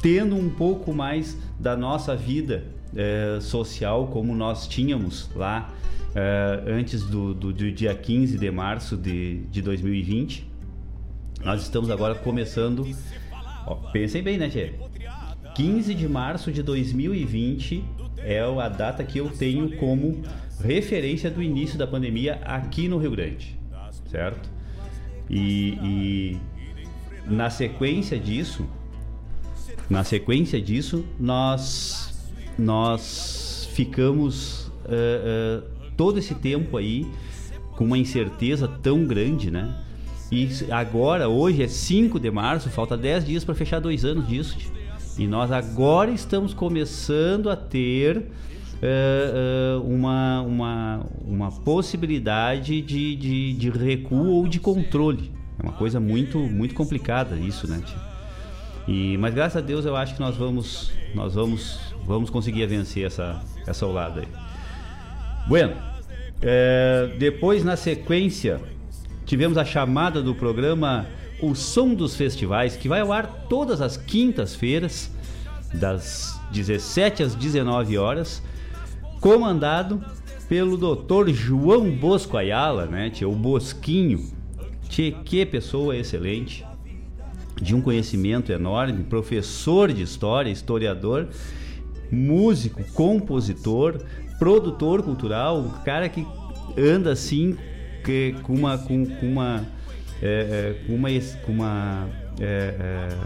[0.00, 2.64] tendo um pouco mais da nossa vida
[2.96, 5.72] é, social como nós tínhamos lá
[6.14, 10.50] é, antes do, do, do, dia 15 de março de, de 2020.
[11.44, 12.86] Nós estamos agora começando.
[13.66, 14.74] Ó, pensem bem, né, Tchê?
[15.54, 17.84] 15 de março de 2020
[18.18, 20.22] é a data que eu tenho como
[20.62, 23.58] referência do início da pandemia aqui no Rio Grande,
[24.10, 24.48] certo?
[25.28, 26.40] E, e
[27.26, 28.66] na sequência disso,
[29.90, 32.11] na sequência disso, nós
[32.58, 37.06] nós ficamos uh, uh, todo esse tempo aí
[37.76, 39.74] com uma incerteza tão grande, né?
[40.30, 44.56] E agora, hoje é 5 de março, falta 10 dias para fechar dois anos disso.
[45.18, 48.16] E nós agora estamos começando a ter
[48.82, 55.30] uh, uma, uma, uma possibilidade de, de, de, recuo ou de controle.
[55.58, 57.82] É uma coisa muito, muito complicada isso, né?
[58.88, 63.06] E, mas graças a Deus eu acho que nós vamos, nós vamos, vamos conseguir vencer
[63.06, 64.28] essa, essa olada aí.
[65.46, 65.74] Bueno,
[66.40, 68.60] é, depois na sequência
[69.24, 71.06] tivemos a chamada do programa
[71.40, 75.10] o Som dos Festivais, que vai ao ar todas as quintas-feiras,
[75.74, 78.42] das 17 às 19 horas,
[79.20, 80.04] comandado
[80.48, 81.30] pelo Dr.
[81.30, 84.30] João Bosco Ayala, né, tia, o Bosquinho.
[84.88, 86.64] Tchê, que pessoa excelente,
[87.60, 91.28] de um conhecimento enorme, professor de história, historiador,
[92.12, 93.98] músico, compositor,
[94.38, 96.26] produtor cultural, um cara que
[96.78, 97.56] anda assim
[98.04, 99.66] que, com uma com, com uma
[100.22, 101.08] é, é, com uma,
[101.44, 102.08] com uma,
[102.38, 103.18] é, é,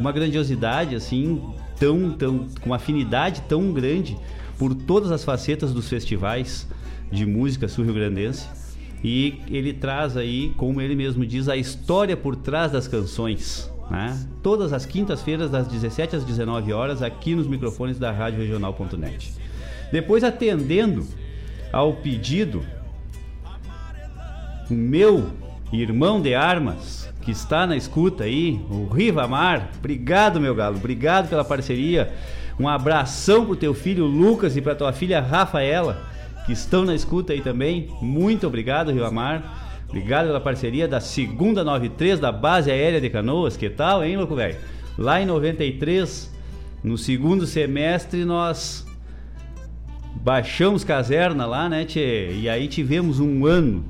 [0.00, 1.42] uma grandiosidade assim,
[1.78, 4.16] tão, tão, com uma afinidade tão grande
[4.58, 6.66] por todas as facetas dos festivais
[7.10, 8.48] de música sul-rio-grandense.
[9.04, 13.71] E ele traz aí, como ele mesmo diz, a história por trás das canções.
[13.92, 14.18] Né?
[14.42, 19.34] Todas as quintas-feiras, das 17 às 19 horas, aqui nos microfones da Rádio Regional.net.
[19.92, 21.06] Depois, atendendo
[21.70, 22.62] ao pedido,
[24.70, 25.30] o meu
[25.70, 29.68] irmão de armas, que está na escuta aí, o Rivamar.
[29.78, 32.10] Obrigado, meu galo, obrigado pela parceria.
[32.58, 36.02] Um abração pro teu filho Lucas e pra tua filha Rafaela,
[36.46, 37.90] que estão na escuta aí também.
[38.00, 39.61] Muito obrigado, Rivamar.
[39.92, 43.58] Obrigado pela parceria da segunda 93 da base aérea de Canoas.
[43.58, 44.56] Que tal, hein, louco velho?
[44.96, 46.34] Lá em 93,
[46.82, 48.86] no segundo semestre, nós
[50.16, 52.32] baixamos caserna lá, né, tchê?
[52.32, 53.84] E aí tivemos um ano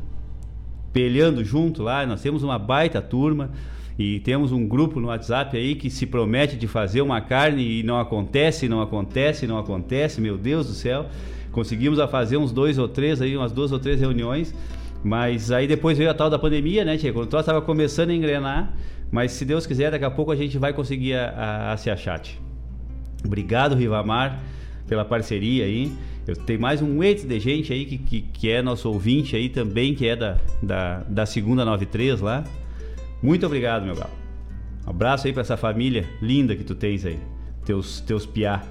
[0.92, 2.04] pelhando junto lá.
[2.04, 3.52] Nós temos uma baita turma
[3.96, 7.84] e temos um grupo no WhatsApp aí que se promete de fazer uma carne e
[7.84, 10.20] não acontece, não acontece, não acontece.
[10.20, 11.06] Meu Deus do céu.
[11.52, 14.52] Conseguimos a fazer uns dois ou três aí, umas duas ou três reuniões.
[15.04, 17.12] Mas aí depois veio a tal da pandemia, né, Tia?
[17.12, 18.72] Quando o troço estava começando a engrenar.
[19.10, 21.90] Mas se Deus quiser, daqui a pouco a gente vai conseguir a, a, a se
[21.90, 22.18] achar.
[22.18, 22.38] Tia.
[23.24, 24.40] Obrigado, Rivamar,
[24.86, 25.92] pela parceria aí.
[26.26, 29.48] Eu tenho mais um ex de gente aí que, que, que, é nosso ouvinte aí
[29.48, 32.44] também, que é da, da, da segunda 93 lá.
[33.20, 34.10] Muito obrigado, meu galo.
[34.86, 37.18] Um abraço aí para essa família linda que tu tens aí.
[37.64, 38.62] Teus, teus piá.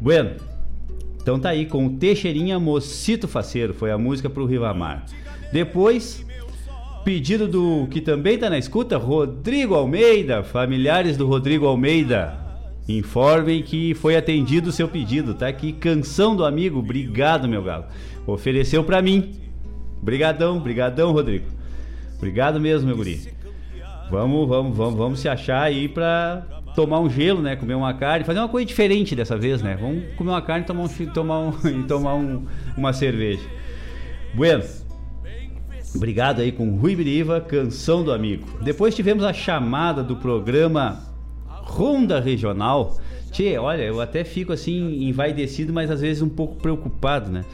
[0.00, 0.32] Bueno,
[1.22, 3.72] então tá aí com o Teixeirinha Mocito Faceiro.
[3.72, 5.06] Foi a música pro Rivamar.
[5.52, 6.24] Depois,
[7.04, 12.38] Pedido do que também está na escuta, Rodrigo Almeida, familiares do Rodrigo Almeida.
[12.88, 17.86] Informem que foi atendido o seu pedido, tá aqui, canção do amigo, obrigado meu galo.
[18.24, 19.34] Ofereceu para mim.
[20.00, 21.46] Brigadão, brigadão, Rodrigo.
[22.18, 23.20] Obrigado mesmo, meu guri.
[24.08, 27.56] Vamos, vamos, vamos, vamos se achar aí pra tomar um gelo, né?
[27.56, 29.76] Comer uma carne, fazer uma coisa diferente dessa vez, né?
[29.80, 32.46] Vamos comer uma carne e tomar, um, tomar, um, e tomar um,
[32.76, 33.46] uma cerveja.
[34.34, 34.64] Bueno,
[35.94, 38.46] obrigado aí com Rui Biriva, Canção do Amigo.
[38.62, 41.00] Depois tivemos a chamada do programa
[41.46, 42.96] Ronda Regional.
[43.30, 47.44] Tchê, olha, eu até fico assim envaidecido, mas às vezes um pouco preocupado, né?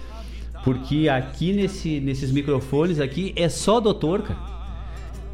[0.64, 4.58] Porque aqui nesse, nesses microfones aqui é só doutor, cara.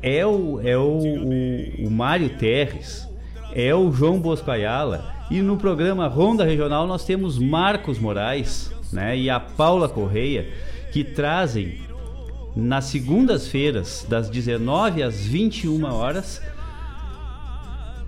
[0.03, 3.09] É o, é o, o, o Mário Terres,
[3.53, 5.13] é o João Bosco Ayala.
[5.31, 10.49] E no programa Ronda Regional nós temos Marcos Moraes né, e a Paula Correia,
[10.93, 11.79] que trazem
[12.55, 16.41] nas segundas-feiras, das 19 às 21 horas,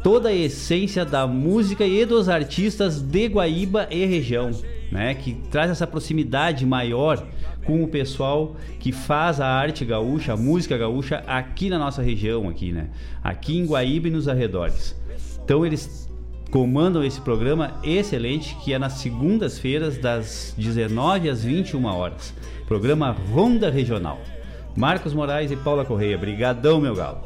[0.03, 4.53] toda a essência da música e dos artistas de Guaíba e região
[4.91, 7.25] né, que traz essa proximidade maior
[7.65, 12.49] com o pessoal que faz a arte gaúcha, a música gaúcha aqui na nossa região,
[12.49, 12.89] aqui, né?
[13.23, 14.97] Aqui em Guaíba e nos arredores.
[15.47, 16.11] Então eles
[16.51, 22.35] comandam esse programa excelente que é nas segundas-feiras das 19 às 21 horas.
[22.67, 24.21] Programa Ronda Regional.
[24.77, 27.21] Marcos Moraes e Paula Correia, brigadão meu galo.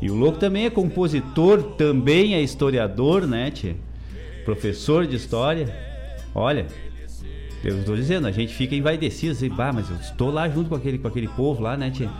[0.00, 3.74] E o louco também é compositor, também é historiador, né, tchê?
[4.46, 5.92] Professor de história
[6.34, 6.66] Olha,
[7.62, 10.74] eu estou dizendo, a gente fica envaidecido, assim, bah, mas eu estou lá junto com
[10.74, 12.10] aquele, com aquele povo lá, né, tia?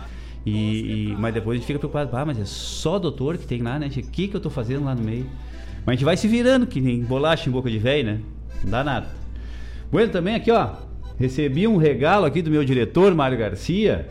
[0.45, 3.61] E, e, mas depois a gente fica preocupado, bah, mas é só doutor que tem
[3.61, 3.87] lá, né?
[3.87, 5.25] O que, que eu estou fazendo lá no meio?
[5.85, 8.19] Mas a gente vai se virando, que nem bolacha em boca de velho, né?
[8.63, 9.07] Não dá nada.
[9.91, 10.71] Bueno, também aqui, ó,
[11.17, 14.07] recebi um regalo aqui do meu diretor, Mário Garcia,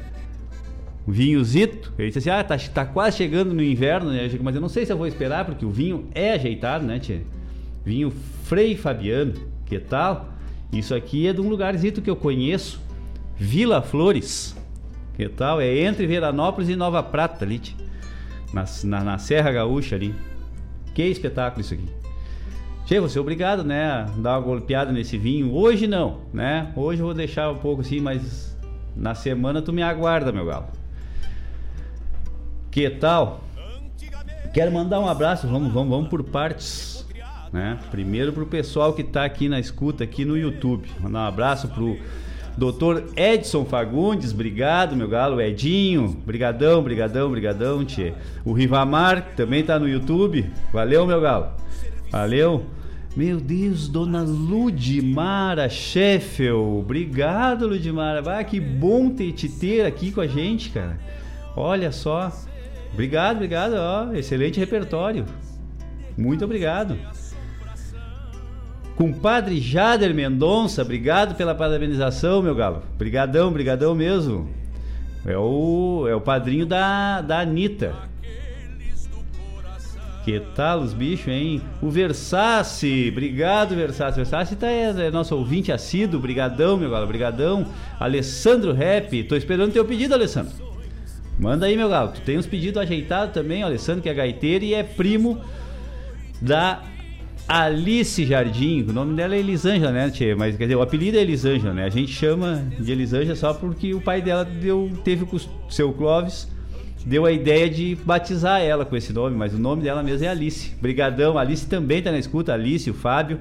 [1.06, 1.92] um vinhozito.
[1.98, 4.30] Ele disse assim, ah, tá, tá quase chegando no inverno, né?
[4.40, 7.22] Mas eu não sei se eu vou esperar, porque o vinho é ajeitado, né, tia?
[7.84, 8.12] Vinho
[8.44, 9.34] Frei Fabiano.
[9.66, 10.32] Que tal?
[10.72, 12.80] Isso aqui é de um lugarzinho que eu conheço,
[13.36, 14.56] Vila Flores.
[15.14, 15.60] Que tal?
[15.60, 17.60] É entre Veranópolis e Nova Prata ali,
[18.52, 20.14] na, na, na Serra Gaúcha ali.
[20.94, 21.88] Que espetáculo isso aqui.
[22.86, 25.54] Che, você obrigado, né, a dar uma golpeada nesse vinho.
[25.54, 26.72] Hoje não, né?
[26.74, 28.56] Hoje eu vou deixar um pouco assim, mas
[28.96, 30.66] na semana tu me aguarda, meu galo.
[32.70, 33.44] Que tal?
[34.52, 37.06] Quero mandar um abraço, vamos, vamos, vamos por partes.
[37.52, 37.78] Né?
[37.90, 40.88] Primeiro pro pessoal que está aqui na escuta aqui no YouTube.
[41.00, 41.98] Mandar um abraço pro
[42.56, 48.12] Doutor Edson Fagundes, obrigado, meu galo, Edinho, brigadão, brigadão, brigadão, tchê.
[48.44, 51.48] O Rivamar, que também tá no YouTube, valeu, meu galo,
[52.10, 52.66] valeu.
[53.16, 60.20] Meu Deus, Dona Ludmara Sheffel, obrigado, Ludmara, ah, que bom ter te ter aqui com
[60.20, 60.98] a gente, cara.
[61.56, 62.32] Olha só,
[62.92, 65.24] obrigado, obrigado, ó, excelente repertório,
[66.16, 66.96] muito obrigado.
[68.96, 72.82] Compadre Jader Mendonça, obrigado pela parabenização, meu galo.
[72.98, 74.48] Brigadão, brigadão mesmo.
[75.24, 77.94] É o, é o padrinho da, da Anitta.
[80.24, 81.60] Que tal os bichos, hein?
[81.80, 84.16] O Versace, obrigado Versace.
[84.16, 87.66] Versace tá, é, é nosso ouvinte assíduo, brigadão, meu galo, brigadão.
[87.98, 90.52] Alessandro Rap, tô esperando teu pedido, Alessandro.
[91.38, 92.12] Manda aí, meu galo.
[92.12, 95.40] Tu tem uns pedidos ajeitados também, o Alessandro que é gaiteiro e é primo
[96.40, 96.82] da
[97.48, 100.34] Alice Jardim, o nome dela é Elisângela, né, tia?
[100.36, 101.84] Mas quer dizer, o apelido é Elisângela, né?
[101.84, 105.92] A gente chama de Elisângela só porque o pai dela deu, teve com o seu
[105.92, 106.48] Clóvis,
[107.04, 110.28] deu a ideia de batizar ela com esse nome, mas o nome dela mesmo é
[110.28, 110.72] Alice.
[110.80, 113.40] Brigadão, Alice também tá na escuta, Alice, o Fábio.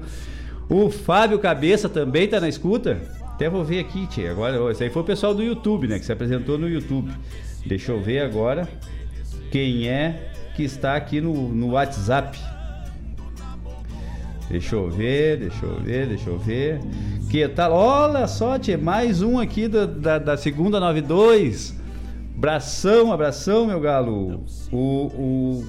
[0.68, 3.00] O Fábio Cabeça também tá na escuta.
[3.28, 4.30] Até vou ver aqui, tia.
[4.30, 5.98] Agora, esse aí foi o pessoal do YouTube, né?
[5.98, 7.10] Que se apresentou no YouTube.
[7.64, 8.68] Deixa eu ver agora
[9.50, 12.38] quem é que está aqui no, no WhatsApp.
[14.52, 16.78] Deixa eu ver, deixa eu ver, deixa eu ver.
[17.30, 17.72] Que tal?
[17.72, 21.74] Olha só, tia, mais um aqui da, da, da segunda 92.
[22.36, 24.44] Abração, abração, meu galo.
[24.70, 25.66] O, o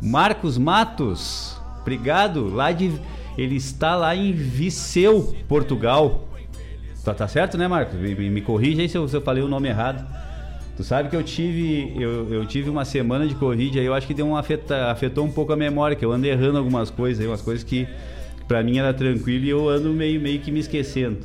[0.00, 2.54] Marcos Matos, obrigado.
[2.54, 2.92] Lá de,
[3.36, 6.28] ele está lá em Viseu, Portugal.
[7.04, 7.98] Tá, tá certo, né, Marcos?
[7.98, 10.06] Me, me corrija aí se eu, se eu falei o nome errado.
[10.76, 14.06] Tu sabe que eu tive eu, eu tive uma semana de corrida aí, eu acho
[14.06, 17.20] que deu um afeta, afetou um pouco a memória, que eu ando errando algumas coisas
[17.20, 17.86] aí, umas coisas que
[18.48, 21.18] para mim era tranquilo e eu ando meio, meio que me esquecendo.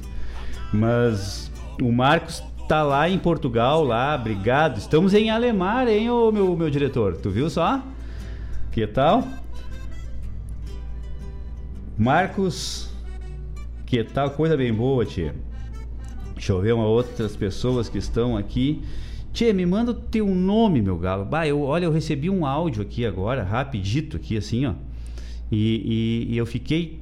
[0.73, 1.51] Mas
[1.81, 4.77] o Marcos tá lá em Portugal, lá, obrigado.
[4.77, 7.15] Estamos em Alemar, hein, ô, meu, meu diretor?
[7.17, 7.81] Tu viu só?
[8.71, 9.25] Que tal?
[11.97, 12.89] Marcos,
[13.85, 14.31] que tal?
[14.31, 15.33] Coisa bem boa, tia.
[16.33, 18.83] Deixa eu ver uma outras pessoas que estão aqui.
[19.37, 21.23] Tchê, me manda o teu nome, meu galo.
[21.23, 24.73] Bah, eu, olha, eu recebi um áudio aqui agora, rapidito aqui, assim, ó.
[25.51, 26.99] E, e, e eu fiquei,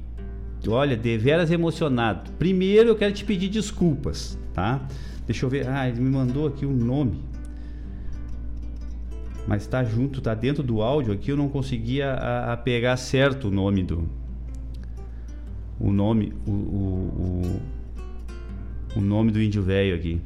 [0.68, 2.30] olha, deveras emocionado.
[2.32, 4.86] Primeiro eu quero te pedir desculpas, tá?
[5.24, 5.66] Deixa eu ver.
[5.66, 7.22] Ah, ele me mandou aqui o um nome.
[9.48, 13.48] Mas tá junto, tá dentro do áudio aqui, eu não conseguia a, a pegar certo
[13.48, 14.06] o nome do.
[15.80, 16.34] O nome.
[16.46, 17.62] O, o,
[18.94, 20.20] o, o nome do índio velho aqui.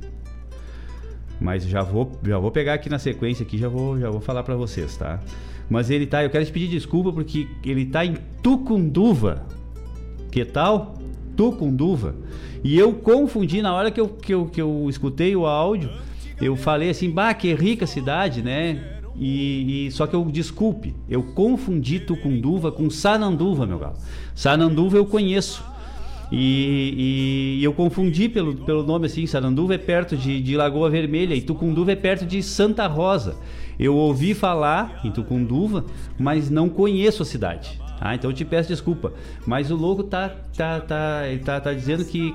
[1.41, 4.43] Mas já vou, já vou pegar aqui na sequência aqui, já vou, já vou falar
[4.43, 5.21] para vocês, tá?
[5.69, 9.47] Mas ele tá, eu quero te pedir desculpa porque ele tá em Tucunduva.
[10.31, 10.97] Que tal?
[11.37, 12.15] Tucunduva.
[12.63, 15.91] E eu confundi na hora que eu, que eu, que eu escutei o áudio,
[16.41, 18.99] eu falei assim, bah, que rica cidade, né?
[19.17, 23.97] E, e, só que eu desculpe, eu confundi Tucunduva com Sananduva, meu galo.
[24.35, 25.63] Sananduva eu conheço.
[26.33, 31.35] E, e, eu confundi pelo, pelo nome assim, Sananduva é perto de, de Lagoa Vermelha
[31.35, 33.37] e Tucunduva é perto de Santa Rosa.
[33.79, 35.85] Eu ouvi falar em Tucunduva,
[36.19, 37.81] mas não conheço a cidade.
[38.01, 39.13] Ah, então eu te peço desculpa.
[39.47, 42.35] Mas o louco tá, tá, tá, tá, tá dizendo que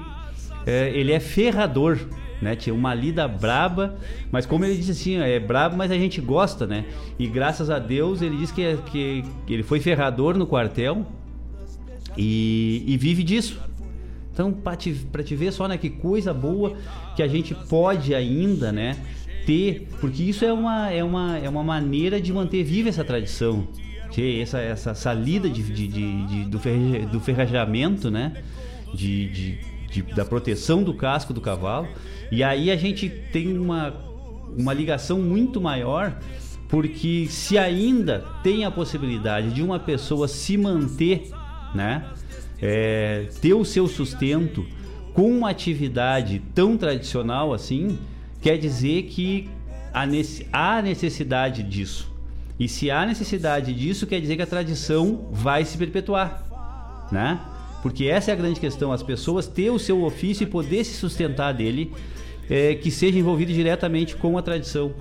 [0.65, 1.99] é, ele é ferrador,
[2.41, 2.55] né?
[2.55, 3.95] Tinha uma lida braba,
[4.31, 6.85] mas como ele disse assim, é brabo, mas a gente gosta, né?
[7.17, 11.05] E graças a Deus ele disse que, é, que, que ele foi ferrador no quartel
[12.17, 13.59] e, e vive disso.
[14.35, 14.93] Então, para te,
[15.23, 16.75] te ver só, né, que coisa boa
[17.15, 18.97] que a gente pode ainda, né,
[19.45, 23.65] ter, porque isso é uma, é uma, é uma maneira de manter viva essa tradição.
[24.11, 28.43] Que essa, essa salida de, de, de, de do, ferre, do ferrajamento, né,
[28.93, 29.59] de, de,
[29.89, 31.87] de, da proteção do casco do cavalo.
[32.29, 33.93] E aí a gente tem uma,
[34.57, 36.19] uma ligação muito maior,
[36.67, 41.31] porque se ainda tem a possibilidade de uma pessoa se manter,
[41.73, 42.03] né,
[42.61, 44.65] é, ter o seu sustento
[45.13, 47.97] com uma atividade tão tradicional assim,
[48.41, 49.49] quer dizer que
[50.51, 52.13] há necessidade disso.
[52.59, 57.39] E se há necessidade disso, quer dizer que a tradição vai se perpetuar, né?
[57.81, 60.93] Porque essa é a grande questão, as pessoas ter o seu ofício e poder se
[60.93, 61.93] sustentar dele,
[62.49, 64.93] é, que seja envolvido diretamente com a tradição.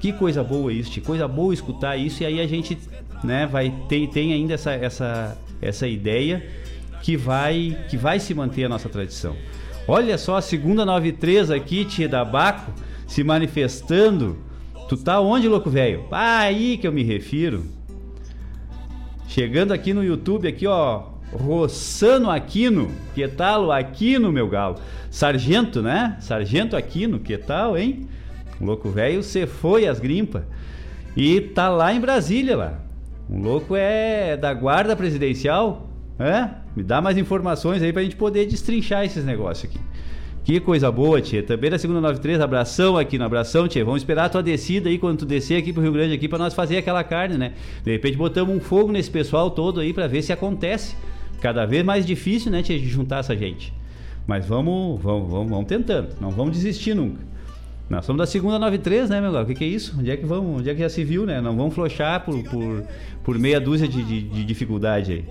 [0.00, 2.78] Que coisa boa isso, que coisa boa escutar isso e aí a gente,
[3.22, 6.42] né, vai tem, tem ainda essa, essa, essa ideia
[7.02, 9.36] que vai que vai se manter a nossa tradição.
[9.86, 12.72] Olha só a segunda 93 aqui, tia da Baco,
[13.06, 14.38] se manifestando.
[14.88, 16.04] Tu tá onde, louco velho?
[16.10, 17.64] Ah, aí que eu me refiro.
[19.26, 24.76] Chegando aqui no YouTube, aqui ó, Rossano Aquino, que tal Aquino, meu galo?
[25.10, 26.16] Sargento, né?
[26.20, 28.08] Sargento Aquino, que tal, hein?
[28.60, 30.42] O louco velho, você foi às grimpas.
[31.16, 32.80] E tá lá em Brasília, lá.
[33.28, 35.89] O louco é da guarda presidencial,
[36.26, 36.50] é?
[36.76, 39.80] Me dá mais informações aí pra gente poder destrinchar esses negócios aqui.
[40.42, 41.42] Que coisa boa, tia.
[41.42, 43.84] Também da segunda 93, abração aqui no abração, tia.
[43.84, 46.38] Vamos esperar a tua descida aí quando tu descer aqui pro Rio Grande aqui para
[46.38, 47.52] nós fazer aquela carne, né?
[47.84, 50.96] De repente botamos um fogo nesse pessoal todo aí para ver se acontece.
[51.40, 53.72] Cada vez mais difícil, né, tia, de juntar essa gente.
[54.26, 56.08] Mas vamos, vamos, vamos, vamos tentando.
[56.20, 57.20] Não vamos desistir nunca.
[57.88, 59.44] Nós somos da segunda 93, né, meu galo?
[59.44, 59.96] O que, que, é isso?
[59.98, 60.60] Onde é que vamos?
[60.60, 61.40] Onde é que já se viu, né?
[61.40, 62.84] Não vamos flochar por, por,
[63.24, 65.24] por meia dúzia de, de, de dificuldade aí.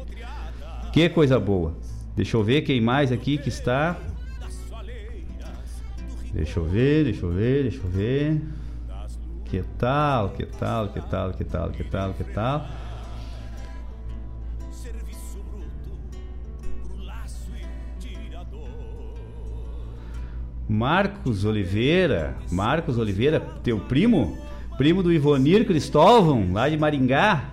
[0.91, 1.75] Que coisa boa.
[2.15, 3.97] Deixa eu ver quem mais aqui que está.
[6.33, 8.41] Deixa eu ver, deixa eu ver, deixa eu ver.
[9.45, 12.67] Que tal, que tal, que tal, que tal, que tal, que tal.
[20.67, 24.37] Marcos Oliveira, Marcos Oliveira, teu primo,
[24.77, 27.49] primo do Ivonir Cristóvão, lá de Maringá.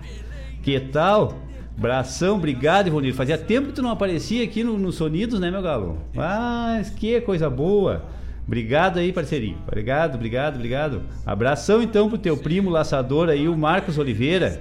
[0.61, 1.46] Que tal?
[1.77, 3.13] Bração, obrigado, Ivonir.
[3.13, 5.99] Fazia tempo que tu não aparecia aqui no, no Sonidos, né, meu galo?
[6.11, 8.03] Mas que coisa boa.
[8.47, 9.57] Obrigado aí, parceirinho.
[9.67, 11.03] Obrigado, obrigado, obrigado.
[11.23, 14.59] Abração então pro teu primo laçador aí, o Marcos Oliveira.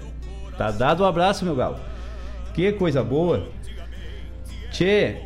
[0.59, 1.79] Tá dado um abraço, meu galo.
[2.53, 3.49] Que coisa boa.
[4.71, 5.23] Tchê.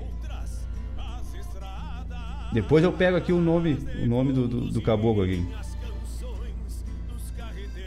[2.53, 5.45] Depois eu pego aqui o nome, o nome do, do, do caboclo aqui.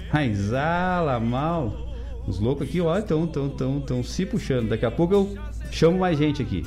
[0.10, 1.83] Raizala, mal.
[2.28, 4.70] Os loucos aqui, ó, estão tão, tão, tão se puxando.
[4.70, 5.38] Daqui a pouco eu
[5.72, 6.64] chamo mais gente aqui.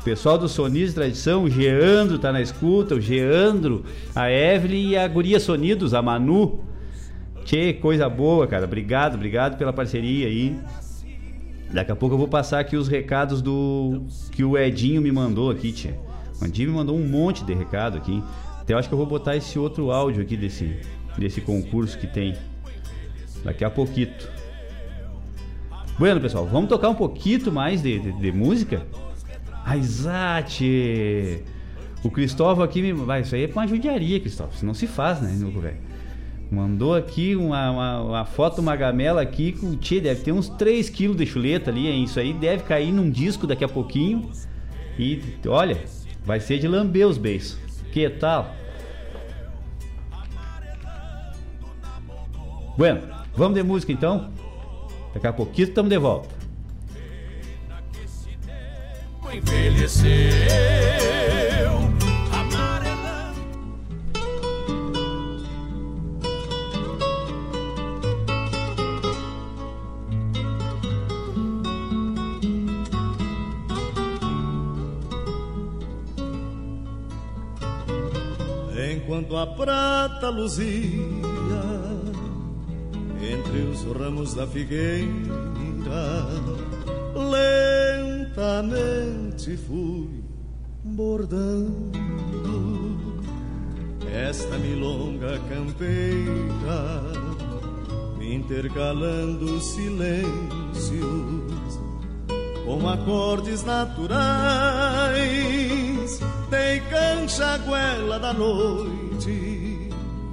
[0.00, 3.84] O pessoal do Sonis Tradição, o Geandro tá na escuta, o Geandro,
[4.14, 6.60] a Evelyn e a Guria Sonidos, a Manu.
[7.44, 8.64] Tchê, coisa boa, cara.
[8.64, 10.56] Obrigado, obrigado pela parceria aí.
[11.72, 15.50] Daqui a pouco eu vou passar aqui os recados do que o Edinho me mandou
[15.50, 15.94] aqui, tchê.
[16.40, 18.22] O Edinho me mandou um monte de recado aqui.
[18.60, 20.78] Até eu acho que eu vou botar esse outro áudio aqui desse,
[21.18, 22.34] desse concurso que tem.
[23.44, 24.08] Daqui a pouquinho.
[26.00, 28.86] Bueno, pessoal, vamos tocar um pouquinho mais de, de, de música?
[29.66, 31.44] Aizate!
[32.02, 32.94] O Cristóvão aqui me.
[32.94, 34.54] Vai, isso aí é uma judiaria, Cristóvão.
[34.54, 35.76] Isso não se faz, né, velho?
[36.50, 40.88] Mandou aqui uma, uma, uma foto uma gamela aqui com tchê, deve ter uns 3
[40.88, 42.04] quilos de chuleta ali, hein?
[42.04, 44.30] Isso aí deve cair num disco daqui a pouquinho.
[44.98, 45.84] E olha,
[46.24, 47.58] vai ser de lamber os beijos.
[47.92, 48.54] Que tal?
[52.78, 53.02] Bueno,
[53.36, 54.39] vamos de música então?
[55.12, 56.40] Daqui a pouquinho estamos de volta.
[78.92, 81.39] Enquanto a prata luzia
[83.22, 85.08] entre os ramos da figueira,
[88.34, 90.22] lentamente fui
[90.82, 91.98] bordando
[94.12, 97.02] esta milonga campeira,
[98.20, 100.30] intercalando silêncios
[102.64, 104.20] com acordes naturais,
[106.48, 109.59] dei cancha a goela da noite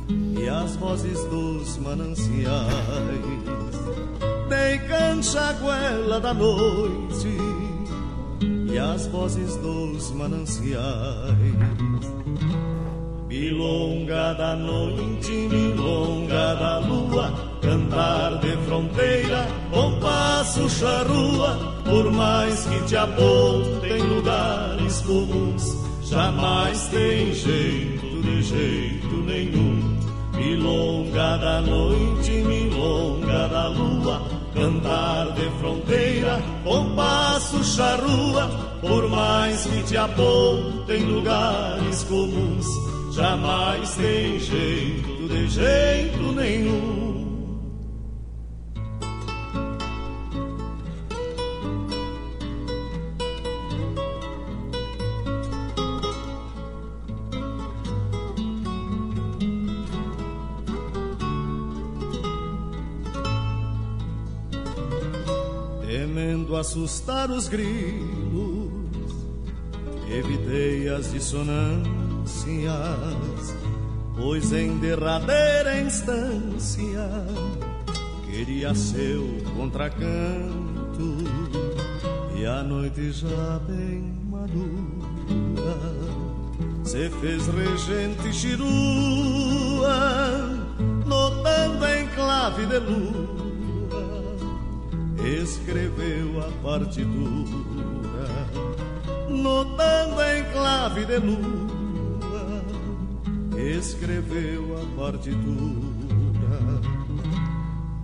[0.10, 2.38] e as vozes dos mananciais.
[4.50, 7.38] Dei cancha a goela da noite
[8.72, 10.78] e as vozes dos mananciais.
[13.28, 22.96] Milonga da noite, milonga da lua, cantar de fronteira, compasso charrua, por mais que te
[22.96, 29.77] apontem lugares comuns, jamais tem jeito de jeito nenhum.
[30.38, 34.22] Milonga da noite, milonga da lua,
[34.54, 38.48] cantar de fronteira, compasso charrua,
[38.80, 42.68] por mais que te apontem lugares comuns,
[43.16, 47.07] jamais tem jeito de jeito nenhum.
[66.68, 68.70] Assustar os grilos,
[70.10, 71.86] evitei as dissonâncias,
[74.18, 77.10] pois em derradeira instância
[78.26, 79.24] queria seu
[79.56, 81.18] contracanto.
[82.36, 85.80] E a noite já bem madura
[86.84, 88.60] se fez regente chirua,
[91.06, 93.47] notando em clave de lua
[95.28, 98.28] escreveu a partitura,
[99.30, 102.64] notando em clave de lua,
[103.58, 105.98] escreveu a partitura.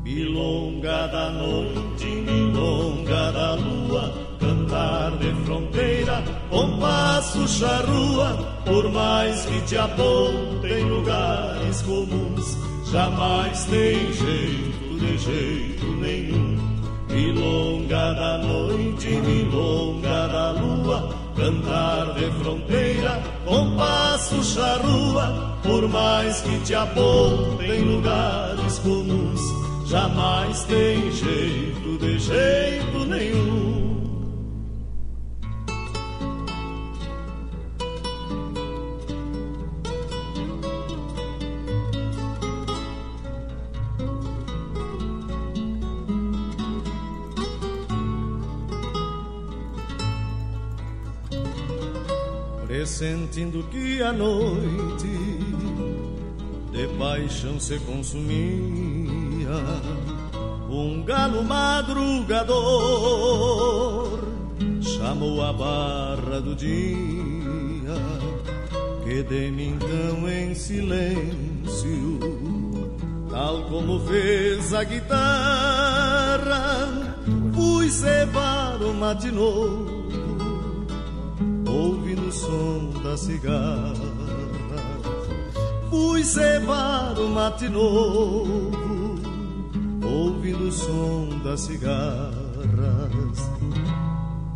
[0.03, 9.77] Milonga da noite, milonga da lua, cantar de fronteira, compasso charrua, por mais que te
[9.77, 12.57] apontem lugares comuns,
[12.91, 16.72] jamais tem jeito de jeito nenhum.
[17.13, 26.73] Milonga da noite, milonga da lua, cantar de fronteira, compasso charrua, por mais que te
[26.73, 29.41] apontem lugares comuns,
[29.85, 33.82] jamais tem jeito de jeito nenhum.
[52.83, 55.07] Pressentindo que a noite
[56.69, 59.55] de paixão se consumia,
[60.69, 62.59] um galo madrugador
[64.81, 67.95] chamou a barra do dia,
[69.05, 72.19] que de mim então em silêncio,
[73.31, 75.95] tal como fez a guitarra,
[77.53, 79.93] fui cevar o matinouro
[82.33, 83.93] som da cigarra.
[85.89, 88.71] Fui cevar o mate novo,
[90.03, 92.33] ouvindo o som das cigarras.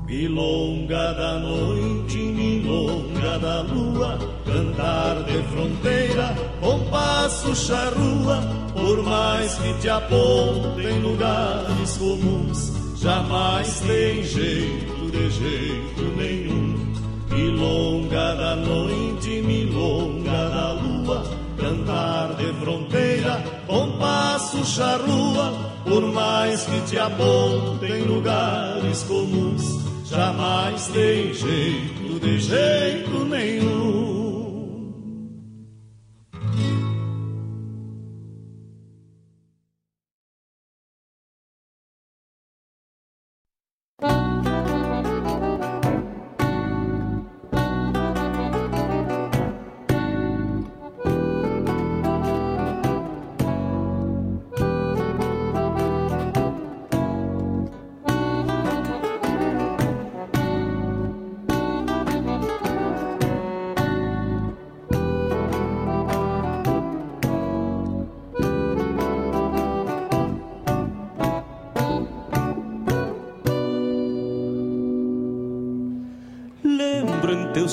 [0.07, 8.41] Milonga da noite, milonga da lua, cantar de fronteira, compasso charrua,
[8.73, 16.86] por mais que te apontem lugares comuns, jamais tem jeito de jeito nenhum.
[17.29, 21.23] Milonga da noite, milonga da lua,
[21.59, 29.63] cantar de fronteira, compasso charrua, por mais que te apontem lugares comuns,
[30.05, 34.16] jamais tem jeito de jeito nenhum.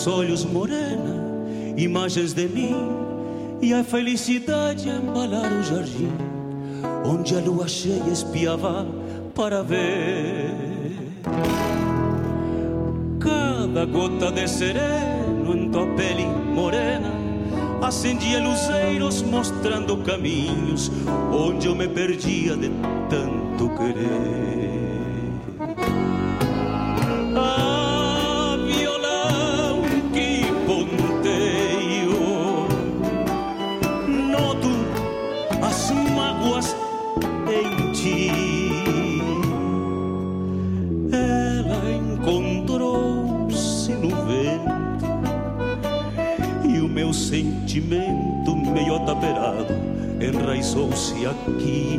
[0.06, 1.14] Olhos morena,
[1.76, 2.74] imagens de mim
[3.60, 6.10] e a felicidade embalar o jardim,
[7.04, 8.86] onde a lua cheia espiava
[9.34, 10.50] para ver.
[13.20, 17.12] Cada gota de sereno em tua pele morena
[17.82, 20.90] acendia luzeiros mostrando caminhos
[21.32, 22.70] onde eu me perdia de
[23.08, 24.83] tanto querer.
[47.74, 49.74] Sentimento meio ataperado
[50.20, 51.98] enraizou-se aqui.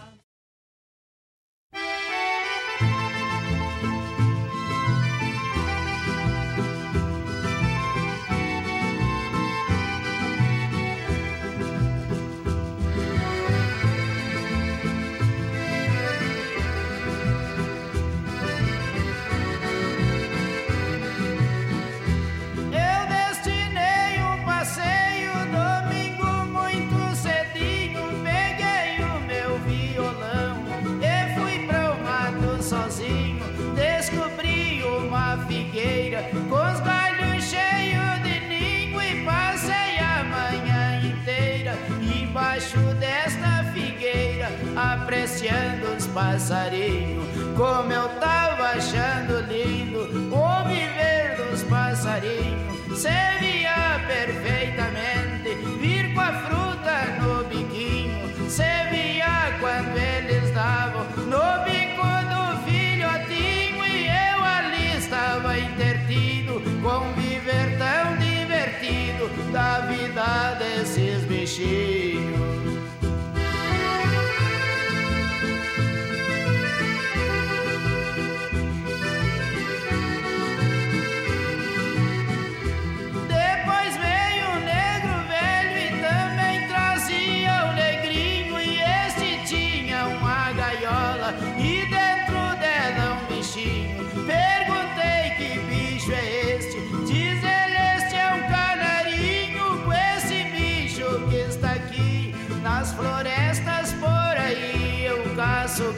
[71.61, 72.00] she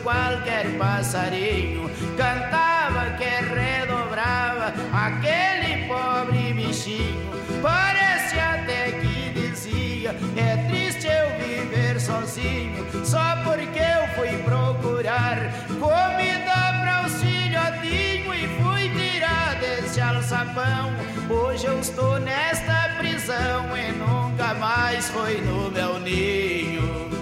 [0.04, 7.32] qualquer passarinho, cantava que redobrava aquele pobre bichinho.
[7.62, 15.38] Parece até que dizia: é triste eu viver sozinho, só porque eu fui procurar
[15.80, 20.92] comida para os filhotinhos e fui tirar desse alçapão.
[21.30, 27.13] Hoje eu estou nesta prisão e nunca mais foi no meu ninho.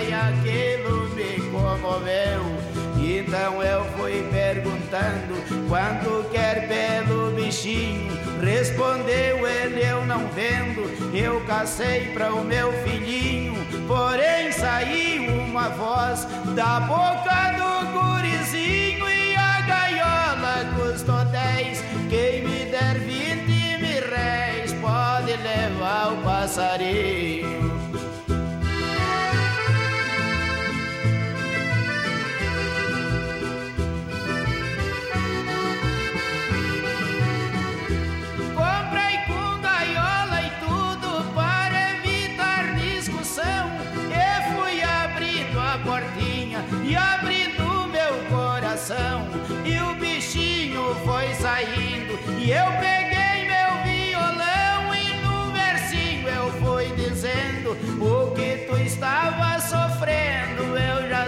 [0.00, 2.56] e aquilo me comoveu.
[2.98, 5.34] Então eu fui perguntando
[5.68, 8.12] quanto quer pelo bichinho.
[8.42, 10.82] Respondeu ele: Eu não vendo,
[11.14, 13.54] eu cacei para o meu filhinho.
[13.86, 21.82] Porém saiu uma voz da boca do gurizinho e a gaiola custou dez.
[22.10, 27.65] Quem me der vinte mil réis pode levar o passarinho.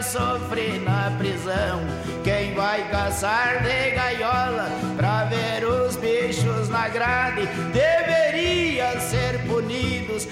[0.08, 1.80] sofre na prisão.
[2.24, 10.24] Quem vai caçar de gaiola pra ver os bichos na grade deveria ser punidos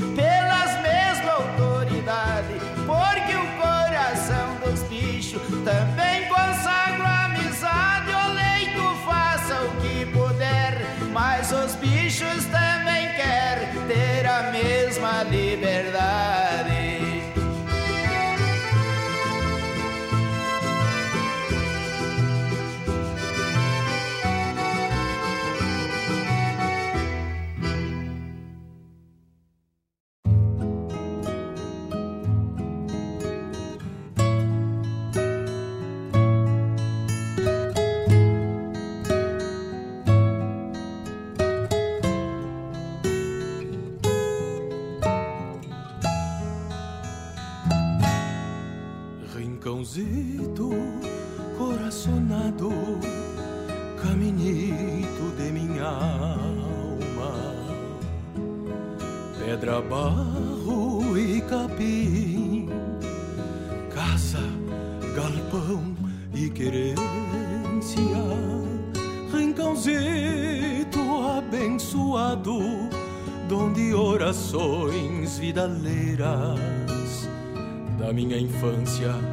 [78.99, 79.26] Yeah.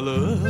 [0.00, 0.40] Acalanto.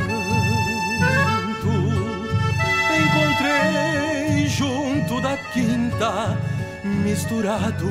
[3.00, 6.38] Encontrei junto da quinta,
[6.84, 7.90] misturado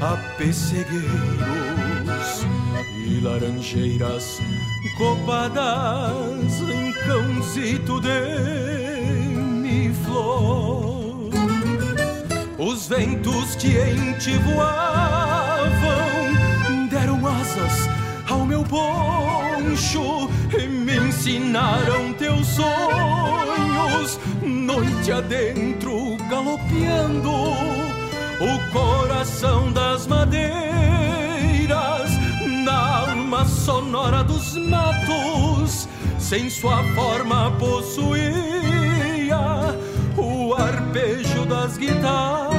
[0.00, 1.08] a pessegueiros
[3.06, 4.38] e laranjeiras
[4.96, 11.30] copadas, rincãozito de mi flor.
[12.58, 15.70] Os ventos que em ti voavam
[16.90, 17.88] deram asas
[18.28, 20.19] ao meu poncho
[21.30, 30.50] me ensinaram teus sonhos, noite adentro galopeando o coração das madeiras,
[32.64, 35.88] na alma sonora dos matos,
[36.18, 38.40] sem sua forma possuía
[40.16, 42.49] o arpejo das guitarras.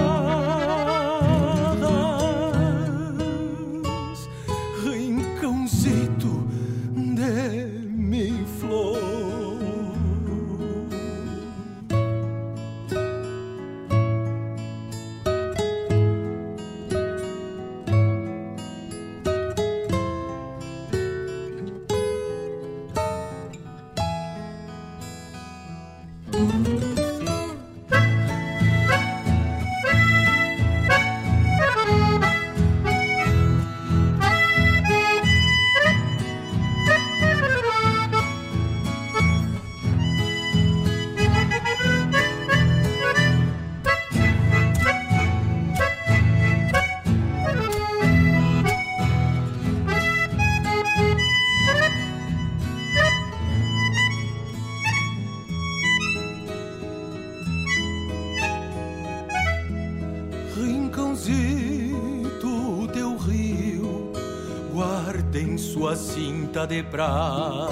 [66.62, 67.72] Cinta de prata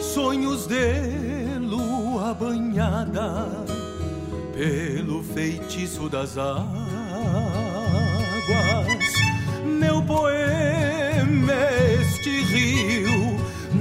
[0.00, 3.46] sonhos de lua banhada
[4.54, 6.66] pelo feitiço das águas.
[9.64, 13.36] Meu poema é este rio,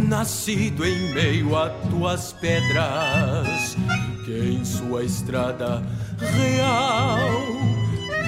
[0.07, 3.77] nascido em meio a tuas pedras,
[4.25, 5.81] que em sua estrada
[6.19, 7.29] real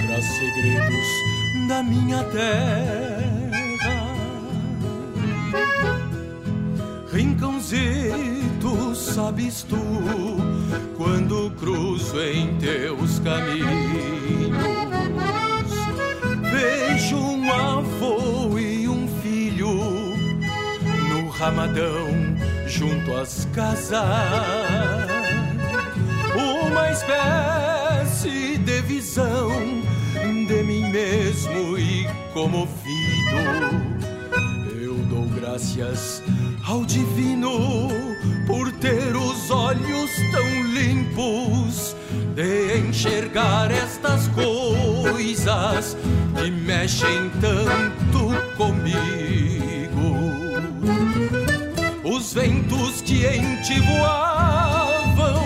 [0.06, 1.08] traz segredos
[1.68, 3.17] da minha terra.
[7.38, 9.78] Rincãozito, sabes tu,
[10.98, 13.70] quando cruzo em teus caminhos,
[16.50, 19.70] vejo um avô e um filho
[21.10, 22.08] no ramadão
[22.66, 24.02] junto às casas
[26.36, 29.52] uma espécie de visão
[30.48, 33.38] de mim mesmo e comovido.
[34.82, 36.24] Eu dou graças
[36.68, 37.88] ao divino
[38.46, 41.96] por ter os olhos tão limpos
[42.36, 45.96] de enxergar estas coisas
[46.36, 48.98] que mexem tanto comigo.
[52.04, 55.42] Os ventos que em ti voavam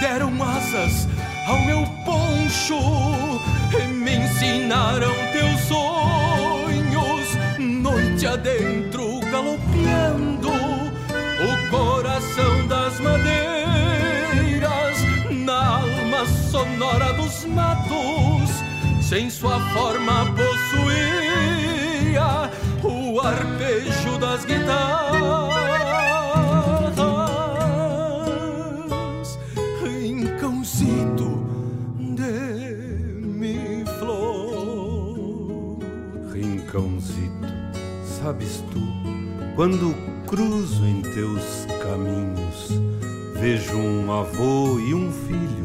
[0.00, 1.08] deram asas
[1.48, 2.78] ao meu poncho
[3.76, 7.28] e me ensinaram teus sonhos,
[7.58, 10.43] noite adentro galopeando
[13.14, 14.98] madeiras,
[15.30, 18.50] na alma sonora dos matos,
[19.00, 21.70] sem sua forma possuía
[22.82, 25.54] o arpejo das guitarras.
[29.82, 31.46] Rincãozito
[31.98, 32.32] de
[33.22, 35.78] mi flor.
[36.32, 37.48] Rincãozito,
[38.20, 38.80] sabes tu,
[39.54, 39.94] quando
[40.26, 42.33] cruzo em teus caminhos,
[43.44, 45.64] vejo um avô e um filho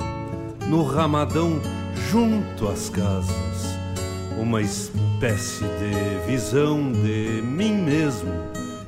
[0.68, 1.62] no ramadão
[2.12, 3.74] junto às casas,
[4.38, 8.34] uma espécie de visão de mim mesmo,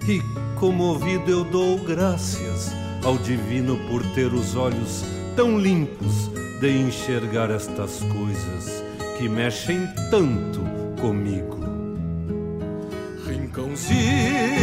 [0.05, 0.19] e
[0.59, 5.05] comovido eu dou graças ao divino por ter os olhos
[5.37, 8.83] tão limpos de enxergar estas coisas
[9.17, 10.59] que mexem tanto
[10.99, 11.61] comigo.
[13.25, 14.60] Rincãozito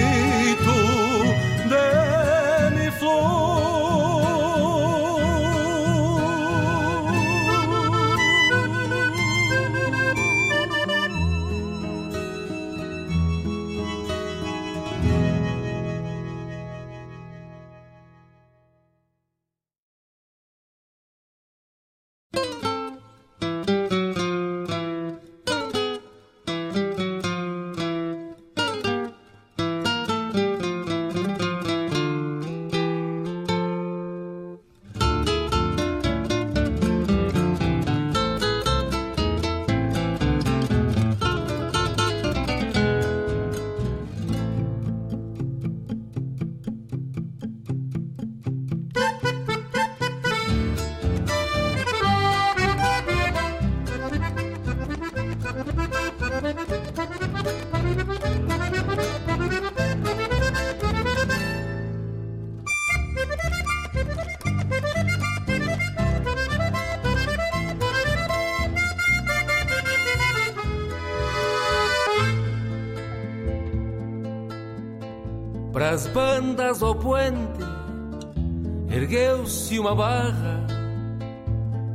[79.88, 80.66] uma barra,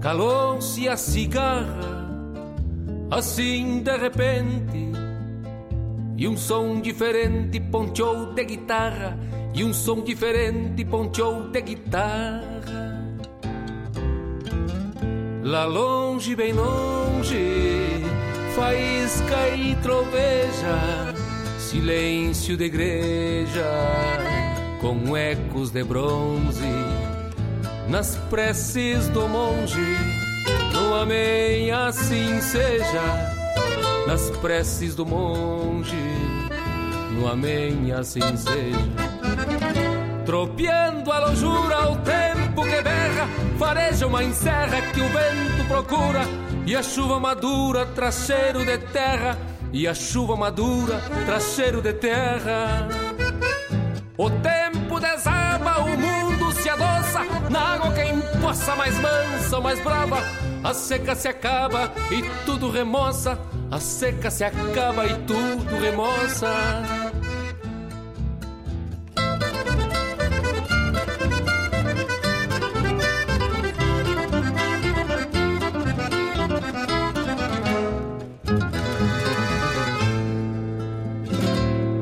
[0.01, 2.07] calou-se a cigarra,
[3.11, 4.91] assim de repente,
[6.17, 9.17] e um som diferente ponteou de guitarra,
[9.53, 12.41] e um som diferente ponteou de guitarra.
[15.43, 18.01] Lá longe, bem longe,
[18.55, 21.13] faísca e troveja,
[21.59, 23.69] silêncio de igreja,
[24.81, 26.63] com ecos de bronze,
[27.87, 29.97] nas preces do monge,
[30.71, 33.33] no amém assim seja,
[34.07, 35.95] nas preces do monge,
[37.11, 38.77] no amém assim seja.
[40.25, 43.27] Tropeando a lojura o tempo que berra,
[43.59, 46.21] fareja uma encerra que o vento procura,
[46.65, 49.37] e a chuva madura traz cheiro de terra,
[49.71, 52.87] e a chuva madura traz cheiro de terra.
[54.17, 57.02] O tempo desaba, o mundo se adoça,
[57.49, 60.17] na água quem possa mais mansa ou mais brava,
[60.63, 63.37] a seca se acaba e tudo remoça,
[63.69, 66.47] a seca se acaba e tudo remoça.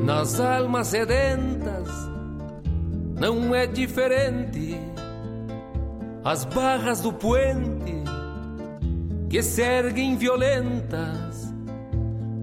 [0.04, 1.88] Nas almas sedentas
[3.18, 4.61] não é diferente.
[6.24, 8.04] As barras do puente
[9.28, 11.52] que se erguem violentas.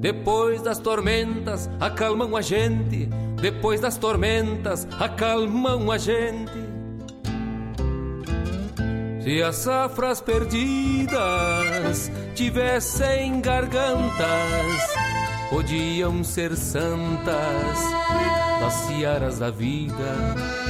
[0.02, 3.08] Depois das tormentas acalmam a gente.
[3.42, 6.52] Depois das tormentas acalmam a gente.
[9.22, 14.96] Se as safras perdidas tivessem gargantas,
[15.50, 17.80] podiam ser santas
[18.60, 20.69] das searas da vida.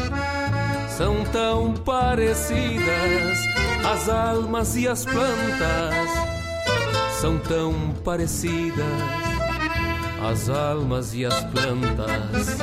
[1.00, 3.40] São tão parecidas
[3.90, 6.10] as almas e as plantas,
[7.22, 8.86] são tão parecidas
[10.30, 12.58] as almas e as plantas.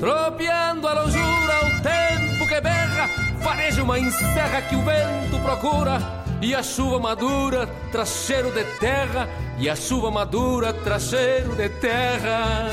[0.00, 3.06] Tropeando a longura, o tempo que berra,
[3.42, 5.98] fareja uma encerra que o vento procura.
[6.40, 9.28] E a chuva madura traz cheiro de terra,
[9.58, 12.70] e a chuva madura traz cheiro de terra.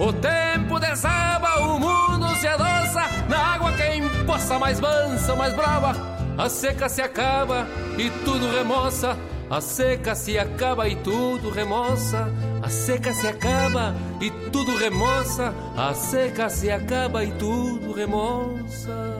[0.00, 2.09] O tempo desaba, o mundo
[4.30, 5.92] possa mais mansa, mais brava.
[6.38, 7.66] A seca se acaba
[7.98, 9.18] e tudo remoça,
[9.50, 12.32] a seca se acaba e tudo remoça.
[12.62, 19.19] A seca se acaba e tudo remoça, a seca se acaba e tudo remoça.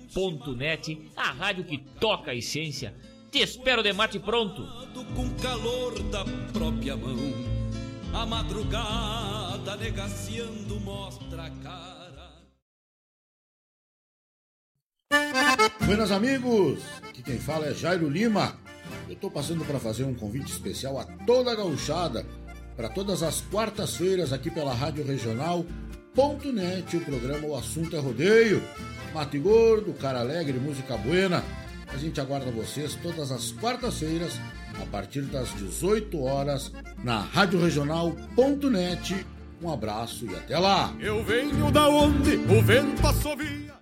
[0.57, 2.93] Net, a rádio que toca a essência.
[3.31, 4.67] Te espero de mate pronto.
[5.15, 7.17] Com calor da própria mão,
[8.13, 12.31] a madrugada negaciando mostra a cara.
[15.85, 18.59] Buenas amigos, aqui quem fala é Jairo Lima.
[19.09, 22.25] Eu tô passando para fazer um convite especial a toda a gauchada
[22.75, 25.65] para todas as quartas-feiras aqui pela Rádio Regional
[26.13, 28.61] Ponto .net, o programa O Assunto é Rodeio.
[29.13, 31.43] Mate Gordo, Cara Alegre, Música Buena.
[31.87, 34.39] A gente aguarda vocês todas as quartas-feiras,
[34.81, 36.71] a partir das 18 horas,
[37.03, 39.25] na Rádio Regional.net.
[39.61, 40.93] Um abraço e até lá!
[40.99, 43.80] Eu venho da onde o vento assovia.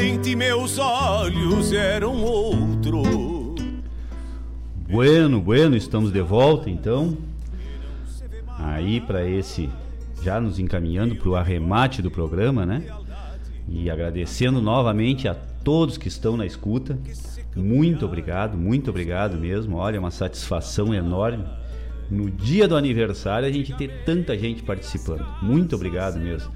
[0.00, 3.02] Antigamente meus olhos eram outro.
[4.90, 7.18] Bueno, bueno, estamos de volta então.
[8.58, 9.68] Aí para esse
[10.22, 12.82] já nos encaminhando para o arremate do programa, né?
[13.68, 16.98] E agradecendo novamente a todos que estão na escuta.
[17.54, 19.76] Muito obrigado, muito obrigado mesmo.
[19.76, 21.44] Olha, uma satisfação enorme.
[22.10, 25.26] No dia do aniversário a gente ter tanta gente participando.
[25.42, 26.50] Muito obrigado mesmo.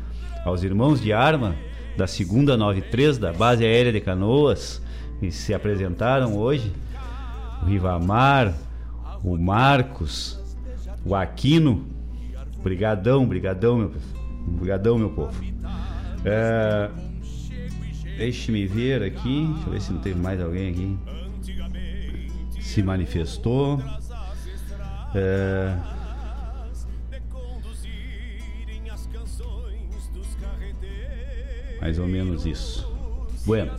[0.46, 1.54] Aos irmãos de arma
[1.96, 4.82] da segunda 93 da base aérea de Canoas
[5.20, 6.72] que se apresentaram hoje.
[7.62, 8.54] O Rivamar,
[9.22, 10.38] o Marcos,
[11.04, 11.86] o Aquino.
[12.62, 13.92] Brigadão, brigadão, meu,
[14.46, 15.42] brigadão, meu povo.
[16.24, 16.90] É,
[18.16, 19.46] Deixe-me ver aqui.
[19.46, 20.98] Deixa eu ver se não tem mais alguém aqui.
[22.60, 23.82] Se manifestou.
[25.14, 25.76] É...
[31.84, 32.90] Mais ou menos isso.
[33.44, 33.72] Bueno.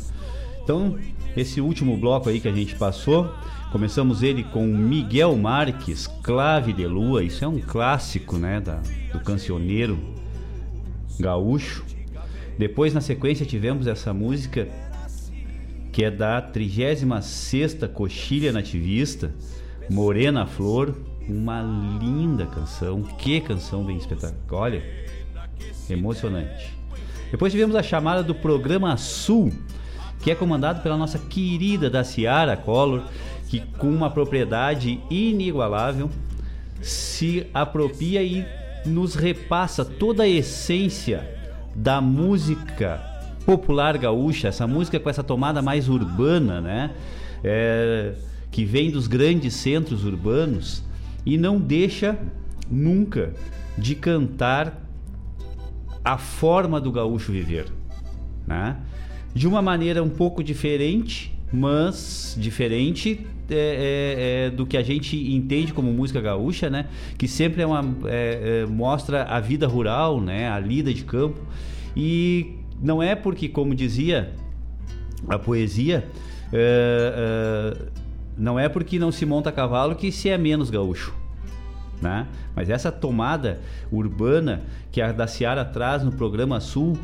[0.64, 0.96] Então,
[1.36, 3.34] esse último bloco aí que a gente passou,
[3.72, 7.24] começamos ele com Miguel Marques, Clave de Lua.
[7.24, 8.80] Isso é um clássico, né, da,
[9.12, 9.98] do cancioneiro
[11.20, 11.84] gaúcho.
[12.60, 14.68] Depois, na sequência, tivemos essa música
[15.92, 19.34] que é da 36 Coxilha Nativista,
[19.90, 20.94] Morena Flor,
[21.28, 21.60] uma
[22.00, 23.02] linda canção.
[23.02, 24.62] Que canção bem espetacular.
[24.62, 24.84] Olha,
[25.90, 26.75] emocionante.
[27.36, 29.52] Depois tivemos a chamada do programa Sul,
[30.22, 33.04] que é comandado pela nossa querida da Ciara Collor,
[33.50, 36.10] que com uma propriedade inigualável
[36.82, 38.46] se apropria e
[38.86, 41.30] nos repassa toda a essência
[41.76, 43.04] da música
[43.46, 46.92] popular gaúcha, essa música com essa tomada mais urbana, né?
[47.44, 48.14] É,
[48.50, 50.82] que vem dos grandes centros urbanos
[51.26, 52.18] e não deixa
[52.72, 53.34] nunca
[53.78, 54.85] de cantar
[56.06, 57.66] a forma do gaúcho viver,
[58.46, 58.78] né?
[59.34, 65.18] De uma maneira um pouco diferente, mas diferente é, é, é, do que a gente
[65.34, 66.86] entende como música gaúcha, né?
[67.18, 70.48] Que sempre é uma, é, é, mostra a vida rural, né?
[70.48, 71.42] A lida de campo.
[71.98, 74.32] E não é porque, como dizia
[75.28, 76.08] a poesia,
[76.54, 77.76] é,
[78.38, 81.25] não é porque não se monta a cavalo que se é menos gaúcho.
[82.06, 82.28] Né?
[82.56, 83.60] Mas essa tomada
[83.92, 84.62] urbana
[84.92, 86.96] que a da Seara traz no programa Sul,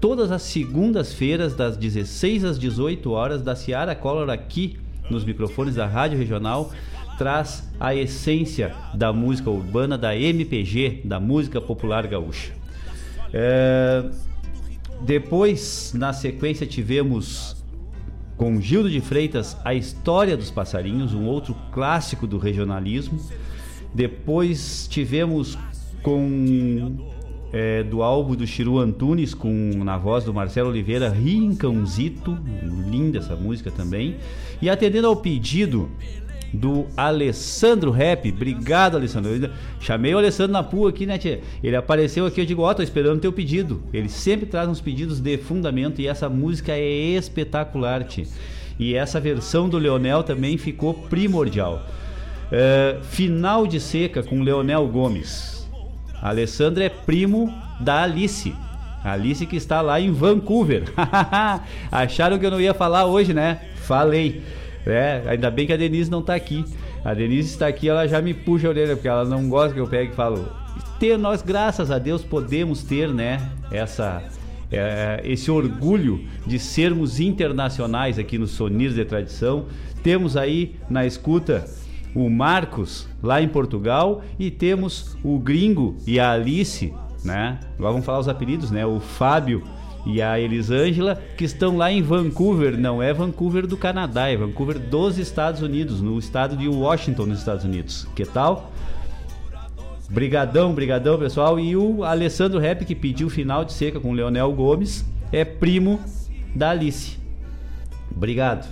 [0.00, 4.78] todas as segundas-feiras, das 16 às 18 horas, da Seara Color aqui
[5.10, 6.70] nos microfones da Rádio Regional,
[7.18, 12.52] traz a essência da música urbana, da MPG, da música popular gaúcha.
[13.34, 14.04] É...
[15.02, 17.62] Depois, na sequência, tivemos
[18.38, 23.20] com Gildo de Freitas a História dos Passarinhos, um outro clássico do regionalismo.
[23.96, 25.56] Depois tivemos
[26.02, 26.98] com
[27.50, 29.48] é, do álbum do Chiru Antunes, com
[29.82, 32.38] na voz do Marcelo Oliveira, Rincãozito,
[32.90, 34.16] linda essa música também.
[34.60, 35.88] E atendendo ao pedido
[36.52, 38.30] do Alessandro Rap.
[38.30, 39.34] Obrigado, Alessandro.
[39.34, 39.50] Eu
[39.80, 41.40] chamei o Alessandro na pua aqui, né, tia?
[41.64, 43.82] Ele apareceu aqui, eu digo, ó, oh, tô esperando teu pedido.
[43.94, 48.26] Ele sempre traz uns pedidos de fundamento e essa música é espetacular, tia.
[48.78, 51.82] E essa versão do Leonel também ficou primordial.
[52.50, 55.68] É, final de seca com Leonel Gomes.
[56.20, 58.54] A Alessandro é primo da Alice.
[59.04, 60.84] Alice que está lá em Vancouver.
[61.90, 63.60] Acharam que eu não ia falar hoje, né?
[63.76, 64.42] Falei.
[64.84, 66.64] É, ainda bem que a Denise não está aqui.
[67.04, 69.80] A Denise está aqui, ela já me puxa a orelha, porque ela não gosta que
[69.80, 70.48] eu pegue e falo.
[70.98, 73.40] Ter, nós, graças a Deus, podemos ter, né,
[73.70, 74.22] essa,
[74.72, 79.66] é, esse orgulho de sermos internacionais aqui no Sonir de Tradição.
[80.02, 81.64] Temos aí na escuta
[82.16, 87.60] o Marcos, lá em Portugal, e temos o Gringo e a Alice, né?
[87.78, 88.86] Agora vamos falar os apelidos, né?
[88.86, 89.62] O Fábio
[90.06, 94.78] e a Elisângela, que estão lá em Vancouver, não é Vancouver do Canadá, é Vancouver
[94.78, 98.08] dos Estados Unidos, no estado de Washington, nos Estados Unidos.
[98.16, 98.72] Que tal?
[100.08, 101.60] Brigadão, brigadão, pessoal.
[101.60, 106.00] E o Alessandro Rap, que pediu final de seca com o Leonel Gomes, é primo
[106.54, 107.18] da Alice.
[108.10, 108.66] Obrigado.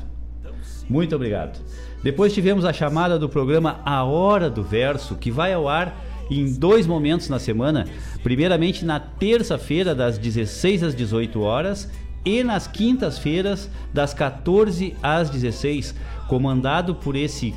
[0.89, 1.61] Muito obrigado.
[2.05, 5.99] Depois tivemos a chamada do programa A Hora do Verso, que vai ao ar
[6.31, 7.87] em dois momentos na semana.
[8.23, 11.91] Primeiramente na terça-feira, das 16 às 18 horas,
[12.23, 15.95] e nas quintas-feiras, das 14 às 16,
[16.29, 17.55] comandado por esse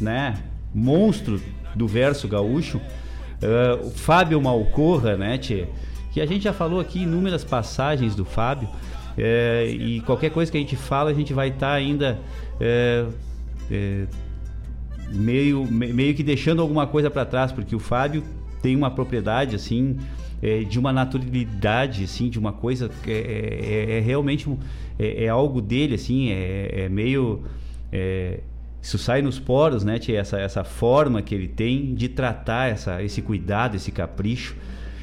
[0.00, 0.34] né,
[0.74, 1.40] monstro
[1.72, 5.68] do verso gaúcho, uh, Fábio Malcorra, né, tchê?
[6.10, 8.68] que a gente já falou aqui inúmeras passagens do Fábio.
[9.16, 12.18] É, e qualquer coisa que a gente fala, a gente vai estar tá ainda
[12.58, 13.06] é,
[13.70, 14.06] é,
[15.12, 18.22] meio, meio que deixando alguma coisa para trás, porque o Fábio
[18.62, 19.96] tem uma propriedade assim
[20.42, 24.48] é, de uma naturalidade, assim, de uma coisa que é, é, é realmente
[24.98, 27.44] é, é, algo dele, assim, é, é meio
[27.92, 28.40] é,
[28.86, 30.20] isso sai nos poros, né, tia?
[30.20, 34.54] Essa, essa forma que ele tem de tratar essa, esse cuidado, esse capricho,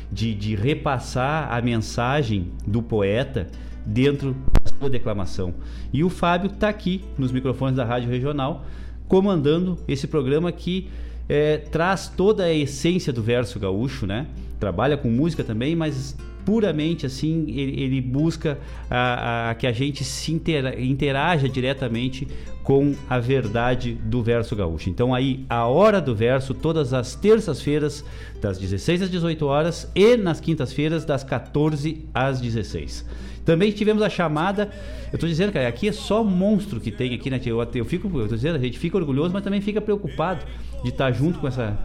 [0.10, 3.50] de, de repassar a mensagem do poeta
[3.86, 5.54] dentro da sua declamação.
[5.92, 8.66] E o Fábio está aqui nos microfones da Rádio Regional,
[9.08, 10.90] comandando esse programa que
[11.28, 14.28] é, traz toda a essência do verso gaúcho, né?
[14.60, 16.16] Trabalha com música também, mas
[16.46, 18.58] puramente assim ele, ele busca
[18.90, 22.28] a, a, que a gente se intera, interaja diretamente
[22.64, 24.90] com a verdade do verso gaúcho.
[24.90, 28.04] Então aí a hora do verso todas as terças-feiras
[28.42, 33.06] das 16 às 18 horas e nas quintas-feiras das 14 às 16.
[33.46, 34.72] Também tivemos a chamada,
[35.12, 37.40] eu estou dizendo, cara, aqui é só monstro que tem aqui, né?
[37.46, 40.46] Eu, eu fico, eu tô dizendo, a gente fica orgulhoso, mas também fica preocupado
[40.84, 41.78] de estar junto com essa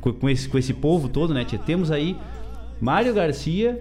[0.00, 1.44] com esse com esse povo todo, né?
[1.44, 1.58] Tia?
[1.58, 2.16] Temos aí
[2.80, 3.78] Mário Garcia,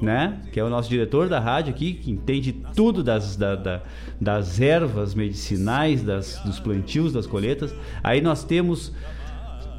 [0.00, 0.40] né?
[0.52, 3.82] Que é o nosso diretor da rádio aqui, que entende tudo das, da, da,
[4.20, 7.74] das ervas medicinais, das, dos plantios, das colheitas.
[8.02, 8.92] Aí nós temos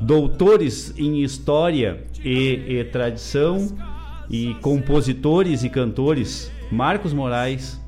[0.02, 3.76] doutores em história e, e tradição
[4.30, 7.82] e compositores e cantores Marcos Moraes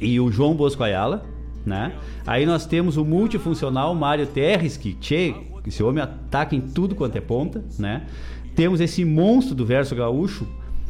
[0.00, 1.24] e o João Bosco Ayala,
[1.64, 1.92] né?
[2.26, 5.34] Aí nós temos o multifuncional Mário Terres, que che,
[5.66, 8.06] esse homem ataca em tudo quanto é ponta, né?
[8.54, 10.46] Temos esse monstro do verso gaúcho,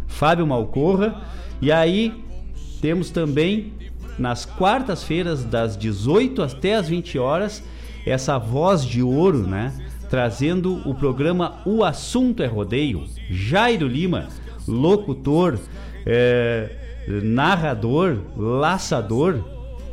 [0.07, 1.23] Fábio Malcorra.
[1.61, 2.25] E aí
[2.81, 3.73] temos também
[4.19, 7.63] nas quartas-feiras das 18 até as 20 horas
[8.05, 9.73] essa voz de ouro, né?
[10.11, 13.05] Trazendo o programa O Assunto é Rodeio.
[13.31, 14.29] Jairo Lima,
[14.67, 15.59] locutor,
[16.07, 16.71] é,
[17.23, 19.43] narrador, laçador,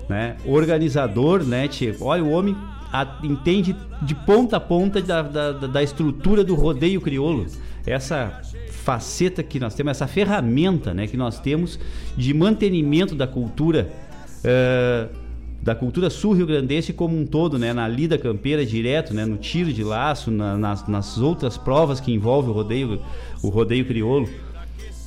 [0.08, 0.38] né?
[0.46, 1.68] Organizador, né?
[1.68, 2.56] Tipo, olha, o homem
[2.92, 7.46] a, entende de ponta a ponta da, da, da estrutura do rodeio crioulo.
[7.86, 11.80] Essa faceta que nós temos, essa ferramenta né, que nós temos
[12.18, 13.90] de mantenimento da cultura.
[14.40, 15.30] Uh,
[15.62, 17.74] da cultura sul-rio-grandense como um todo, né?
[17.74, 19.26] Na lida campeira direto, né?
[19.26, 23.02] No tiro de laço, na, nas, nas, outras provas que envolvem o rodeio,
[23.44, 24.30] o rodeio crioulo.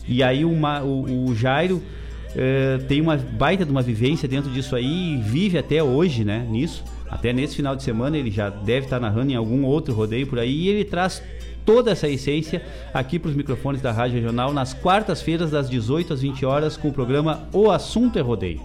[0.06, 4.74] E aí uma, o, o Jairo uh, tem uma baita de uma vivência dentro disso
[4.74, 6.46] aí e vive até hoje, né?
[6.48, 6.84] Nisso.
[7.08, 10.38] Até nesse final de semana ele já deve estar narrando em algum outro rodeio por
[10.38, 11.22] aí e ele traz
[11.64, 12.62] toda essa essência
[12.92, 16.88] aqui para os microfones da Rádio Regional nas quartas-feiras das 18 às 20 horas com
[16.88, 18.62] o programa O Assunto é Rodeio.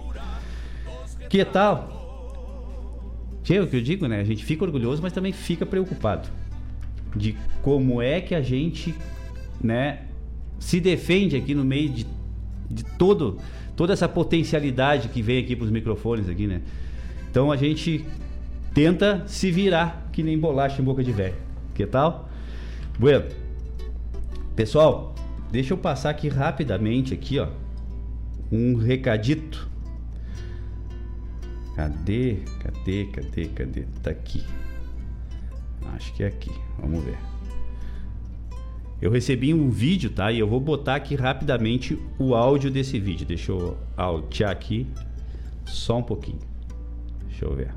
[1.28, 1.98] Que tal?
[3.50, 4.20] É o que eu digo, né?
[4.20, 6.28] A gente fica orgulhoso, mas também fica preocupado
[7.16, 8.94] de como é que a gente,
[9.62, 10.00] né,
[10.58, 12.06] se defende aqui no meio de,
[12.70, 13.38] de todo
[13.78, 16.62] toda essa potencialidade que vem aqui para os microfones aqui, né?
[17.30, 18.04] Então a gente
[18.74, 21.36] tenta se virar que nem bolacha em boca de velho.
[21.74, 22.28] Que tal?
[22.98, 23.26] Bueno,
[24.56, 25.14] pessoal,
[25.52, 27.46] deixa eu passar aqui rapidamente aqui, ó,
[28.50, 29.68] um recadito.
[31.76, 32.38] Cadê?
[32.58, 33.04] Cadê?
[33.04, 33.44] Cadê?
[33.46, 33.82] Cadê?
[34.02, 34.42] Tá aqui.
[35.94, 36.50] Acho que é aqui.
[36.80, 37.37] Vamos ver.
[39.00, 40.32] Eu recebi um vídeo, tá?
[40.32, 43.24] E eu vou botar aqui rapidamente o áudio desse vídeo.
[43.24, 44.86] Deixa eu altear aqui
[45.64, 46.40] só um pouquinho.
[47.28, 47.72] Deixa eu ver.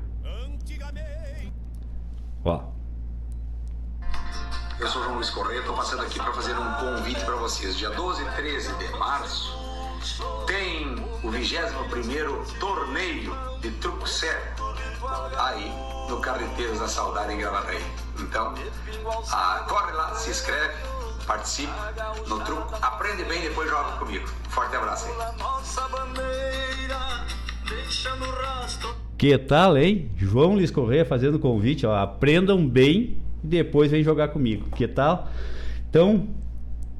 [2.44, 2.64] Ó.
[4.80, 7.78] Eu sou João Luiz Correia, estou passando aqui para fazer um convite para vocês.
[7.78, 9.52] Dia 12 e 13 de março
[10.48, 14.64] tem o 21 torneio de truco certo
[15.38, 15.72] aí
[16.08, 17.82] no Carreteiros da Saudade em Gravataí.
[18.18, 18.54] Então,
[19.30, 20.74] ah, corre lá, se inscreve,
[21.26, 21.72] participe
[22.28, 24.26] no truco, aprende bem e depois joga comigo.
[24.48, 25.12] Forte abraço aí.
[29.16, 30.10] Que tal, hein?
[30.16, 34.68] João Luiz Correia fazendo convite, ó, aprendam bem e depois vem jogar comigo.
[34.74, 35.28] Que tal?
[35.88, 36.28] Então,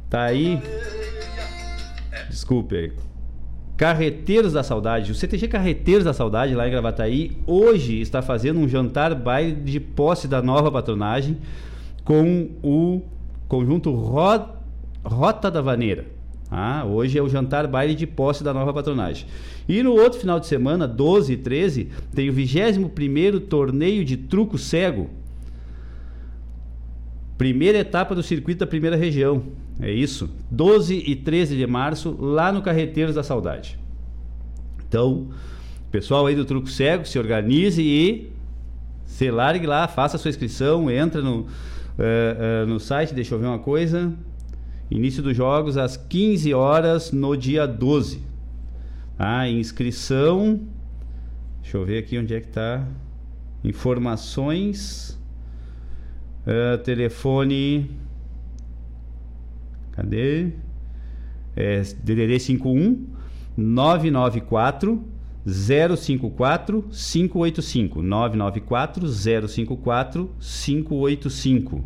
[0.08, 0.62] tá aí.
[2.28, 2.92] Desculpe aí.
[3.76, 8.68] Carreteiros da Saudade, o CTG Carreteiros da Saudade lá em Gravataí, hoje está fazendo um
[8.68, 11.38] jantar baile de posse da nova patronagem
[12.04, 13.02] com o
[13.52, 16.06] conjunto Rota da Vaneira.
[16.50, 19.26] Ah, hoje é o jantar baile de posse da nova patronagem.
[19.68, 22.88] E no outro final de semana, 12 e 13, tem o 21
[23.40, 25.10] torneio de truco cego
[27.36, 29.42] Primeira etapa do circuito da primeira região.
[29.78, 30.30] É isso.
[30.50, 33.78] 12 e 13 de março, lá no Carreteiros da Saudade.
[34.88, 35.28] Então,
[35.90, 38.30] pessoal aí do Truco Cego, se organize e
[39.04, 41.46] se largue lá, faça a sua inscrição, entra no,
[41.98, 44.12] uh, uh, no site, deixa eu ver uma coisa.
[44.90, 48.22] Início dos jogos às 15 horas no dia 12.
[49.18, 49.48] A tá?
[49.48, 50.60] inscrição.
[51.62, 52.86] Deixa eu ver aqui onde é que está.
[53.64, 55.18] Informações.
[56.46, 58.02] Uh, telefone
[59.92, 60.52] Cadê?
[61.54, 63.06] É, DDD 51
[63.56, 65.04] 994
[65.46, 71.84] 054 585 994 054 585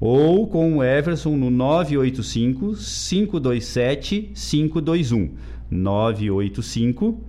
[0.00, 5.30] ou com o Everson no 985 527 521
[5.70, 7.20] 985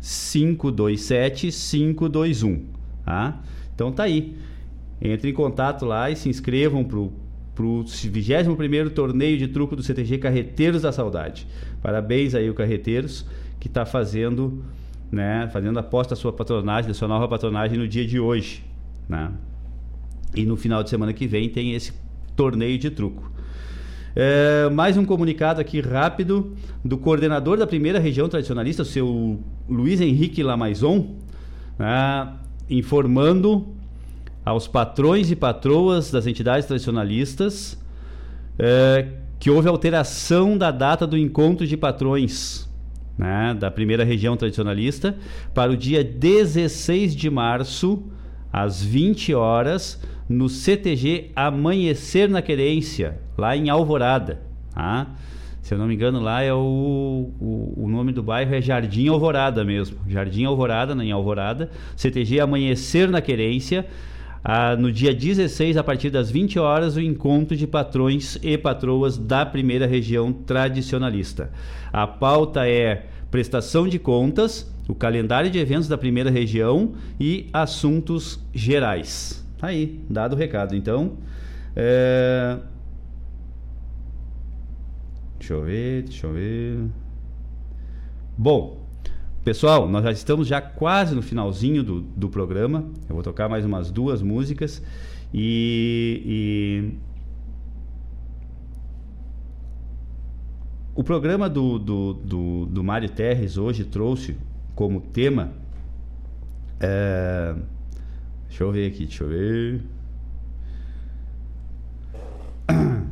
[0.00, 2.76] 527 521
[3.06, 3.40] tá?
[3.74, 4.36] Então tá aí.
[5.00, 7.12] Entre em contato lá e se inscrevam pro
[7.54, 11.46] pro 21º torneio de truco do CTG Carreteiros da Saudade.
[11.80, 13.24] Parabéns aí o Carreteiros
[13.58, 14.64] que está fazendo,
[15.10, 18.64] né, fazendo aposta da sua patronagem, da sua nova patronagem no dia de hoje,
[19.08, 19.30] né?
[20.34, 21.92] E no final de semana que vem tem esse
[22.34, 23.30] torneio de truco.
[24.14, 30.00] É, mais um comunicado aqui rápido do coordenador da primeira região tradicionalista, o seu Luiz
[30.00, 31.16] Henrique Lamaison,
[31.78, 32.32] né,
[32.68, 33.66] informando
[34.44, 37.78] aos patrões e patroas das entidades tradicionalistas
[38.58, 39.08] é,
[39.38, 42.65] que houve alteração da data do encontro de patrões
[43.16, 45.16] né, da primeira região tradicionalista
[45.54, 48.02] para o dia 16 de março,
[48.52, 54.40] às 20 horas, no CTG Amanhecer na Querência, lá em Alvorada.
[54.74, 55.06] Tá?
[55.66, 59.08] Se eu não me engano, lá é o, o, o, nome do bairro é Jardim
[59.08, 59.98] Alvorada mesmo.
[60.06, 61.70] Jardim Alvorada, em Alvorada.
[61.96, 63.84] CTG Amanhecer na Querência.
[64.48, 69.18] Ah, no dia 16, a partir das 20 horas, o encontro de patrões e patroas
[69.18, 71.50] da primeira região tradicionalista.
[71.92, 78.38] A pauta é prestação de contas, o calendário de eventos da primeira região e assuntos
[78.54, 79.44] gerais.
[79.58, 80.76] Tá aí, dado o recado.
[80.76, 81.14] Então,
[81.74, 82.56] é...
[85.40, 86.78] deixa eu ver, deixa eu ver.
[88.38, 88.85] Bom,
[89.46, 92.90] pessoal, nós já estamos já quase no finalzinho do, do programa.
[93.08, 94.82] Eu vou tocar mais umas duas músicas
[95.32, 96.98] e, e...
[100.96, 104.36] o programa do, do, do, do Mário Terres hoje trouxe
[104.74, 105.52] como tema.
[106.80, 107.54] É
[108.48, 109.82] Deixa eu ver aqui, deixa eu ver.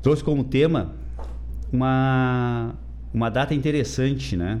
[0.00, 0.94] Trouxe como tema
[1.70, 2.74] uma,
[3.16, 4.60] uma data interessante, né?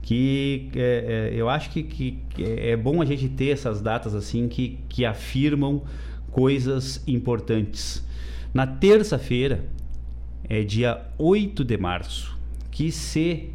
[0.00, 4.46] Que é, é, eu acho que, que, é bom a gente ter essas datas assim
[4.46, 5.82] que, que afirmam
[6.30, 8.06] coisas importantes.
[8.54, 9.64] Na terça-feira,
[10.48, 12.38] é dia 8 de março,
[12.70, 13.50] que se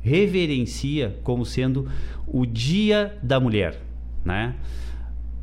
[0.00, 1.88] reverencia como sendo
[2.26, 3.80] o Dia da Mulher,
[4.24, 4.56] né?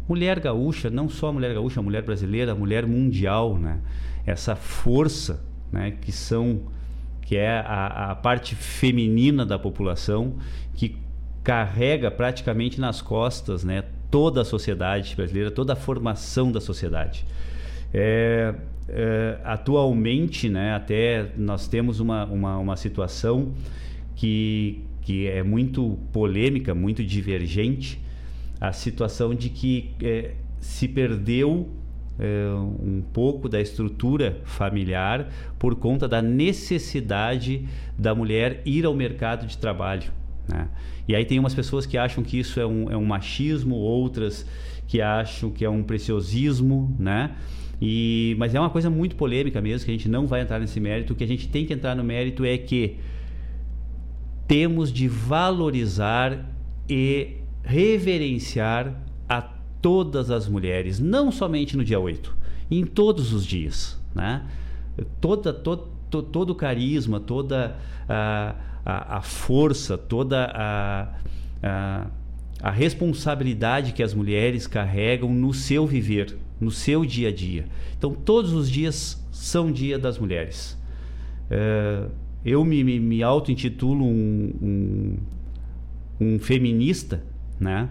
[0.06, 3.80] Mulher gaúcha, não só a mulher gaúcha, a mulher brasileira, a mulher mundial, né?
[4.26, 5.42] Essa força,
[5.72, 5.92] né?
[5.92, 6.64] Que são,
[7.30, 10.34] que é a, a parte feminina da população
[10.74, 10.96] que
[11.44, 13.84] carrega praticamente nas costas, né?
[14.10, 17.24] Toda a sociedade brasileira, toda a formação da sociedade.
[17.94, 18.56] É,
[18.88, 20.74] é, atualmente, né?
[20.74, 23.54] Até nós temos uma, uma, uma situação
[24.16, 28.02] que, que é muito polêmica, muito divergente,
[28.60, 31.70] a situação de que é, se perdeu
[32.82, 37.66] um pouco da estrutura familiar por conta da necessidade
[37.98, 40.12] da mulher ir ao mercado de trabalho.
[40.48, 40.68] Né?
[41.08, 44.46] E aí tem umas pessoas que acham que isso é um, é um machismo, outras
[44.88, 47.36] que acham que é um preciosismo, né?
[47.82, 50.80] E, mas é uma coisa muito polêmica mesmo, que a gente não vai entrar nesse
[50.80, 51.14] mérito.
[51.14, 52.98] O que a gente tem que entrar no mérito é que
[54.48, 56.46] temos de valorizar
[56.90, 59.42] e reverenciar a
[59.82, 62.36] todas as mulheres, não somente no dia 8,
[62.70, 64.00] em todos os dias.
[64.14, 64.44] Né?
[65.22, 67.76] Toda, to, to, todo o carisma, toda
[68.08, 71.08] a, a, a força, toda a,
[71.64, 72.08] a,
[72.62, 77.66] a responsabilidade que as mulheres carregam no seu viver, no seu dia a dia.
[77.98, 80.78] Então, todos os dias são Dia das Mulheres.
[81.50, 82.06] É,
[82.46, 85.18] eu me, me, auto-intitulo um, um,
[86.20, 87.24] um, feminista,
[87.60, 87.90] né?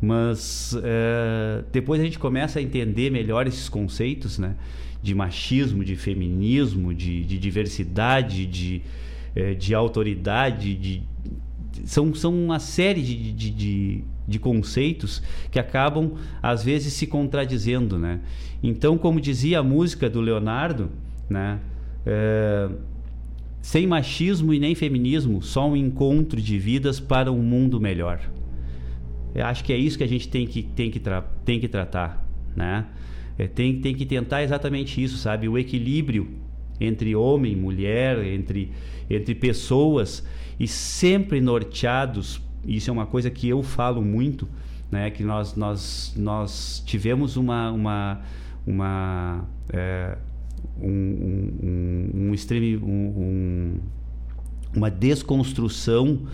[0.00, 4.54] Mas é, depois a gente começa a entender melhor esses conceitos, né?
[5.02, 8.82] De machismo, de feminismo, de, de diversidade, de,
[9.34, 11.02] é, de autoridade, de,
[11.84, 16.12] são, são uma série de, de, de, de, conceitos que acabam,
[16.42, 18.20] às vezes, se contradizendo, né?
[18.62, 20.90] Então, como dizia a música do Leonardo,
[21.28, 21.60] né?
[22.06, 22.68] É,
[23.60, 28.20] sem machismo e nem feminismo, só um encontro de vidas para um mundo melhor.
[29.34, 31.00] Eu acho que é isso que a gente tem que, tem que,
[31.44, 32.26] tem que tratar,
[32.56, 32.86] né?
[33.38, 35.48] É, tem, tem que tentar exatamente isso, sabe?
[35.48, 36.28] O equilíbrio
[36.80, 38.72] entre homem, mulher, entre,
[39.08, 40.24] entre pessoas
[40.58, 42.40] e sempre norteados.
[42.66, 44.48] Isso é uma coisa que eu falo muito,
[44.90, 45.10] né?
[45.10, 48.20] Que nós, nós, nós tivemos uma, uma,
[48.66, 50.18] uma é,
[50.80, 50.90] um,
[51.62, 53.78] um, um, extreme, um,
[54.74, 56.26] uma desconstrução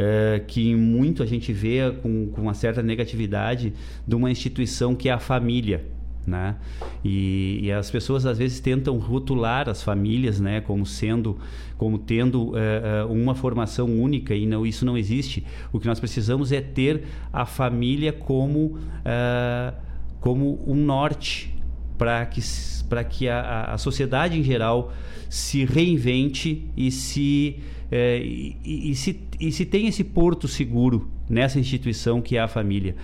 [0.00, 3.72] é, que muito a gente vê com, com uma certa negatividade
[4.06, 5.84] de uma instituição que é a família.
[6.24, 6.56] Né?
[7.02, 11.38] E, e, as pessoas às vezes tentam rotular as famílias, né, como sendo,
[11.78, 15.42] como tendo uh, uma formação única e não, isso não existe.
[15.72, 19.74] O que nós precisamos é ter a família como, uh,
[20.20, 21.57] como um norte
[21.98, 22.40] para que,
[22.88, 24.92] para que a, a sociedade em geral
[25.28, 27.56] se reinvente e se
[27.90, 32.48] é, e, e, se, e se tem esse porto seguro nessa instituição que é a
[32.48, 32.94] família.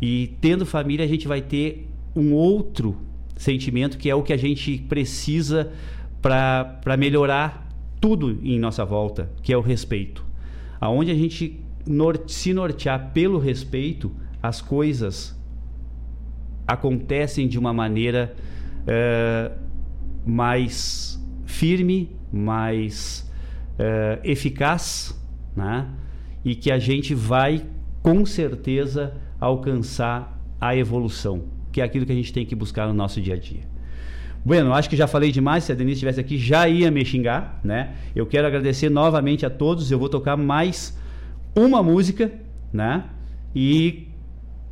[0.00, 2.96] E tendo família, a gente vai ter um outro
[3.36, 5.72] sentimento que é o que a gente precisa
[6.22, 7.68] para melhorar
[8.00, 10.24] tudo em nossa volta, que é o respeito.
[10.80, 14.12] Aonde a gente norte, se nortear pelo respeito,
[14.42, 15.36] as coisas
[16.68, 18.34] acontecem de uma maneira
[18.86, 19.50] é,
[20.26, 23.28] mais firme, mais
[23.78, 25.18] uh, eficaz,
[25.56, 25.88] né?
[26.44, 27.64] e que a gente vai
[28.02, 32.92] com certeza alcançar a evolução, que é aquilo que a gente tem que buscar no
[32.92, 33.62] nosso dia a dia.
[34.44, 35.64] Bueno, acho que já falei demais.
[35.64, 37.94] Se a Denise estivesse aqui, já ia me xingar, né?
[38.14, 39.90] Eu quero agradecer novamente a todos.
[39.90, 40.96] Eu vou tocar mais
[41.56, 42.30] uma música,
[42.72, 43.04] né?
[43.54, 44.08] E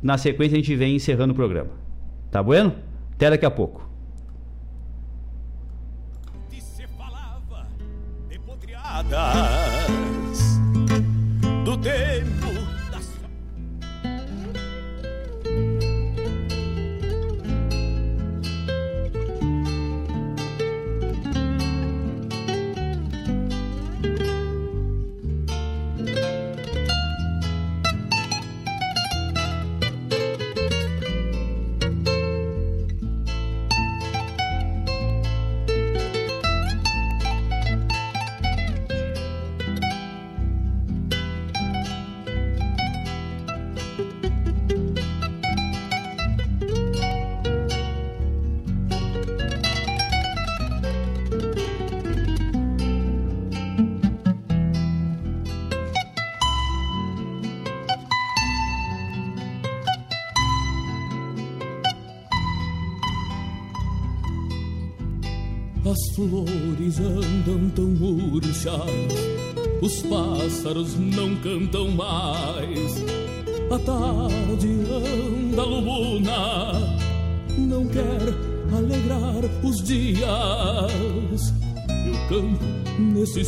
[0.01, 1.86] na sequência a gente vem encerrando o programa.
[2.31, 2.75] Tá bueno?
[3.13, 3.87] Até daqui a pouco.
[9.03, 9.46] do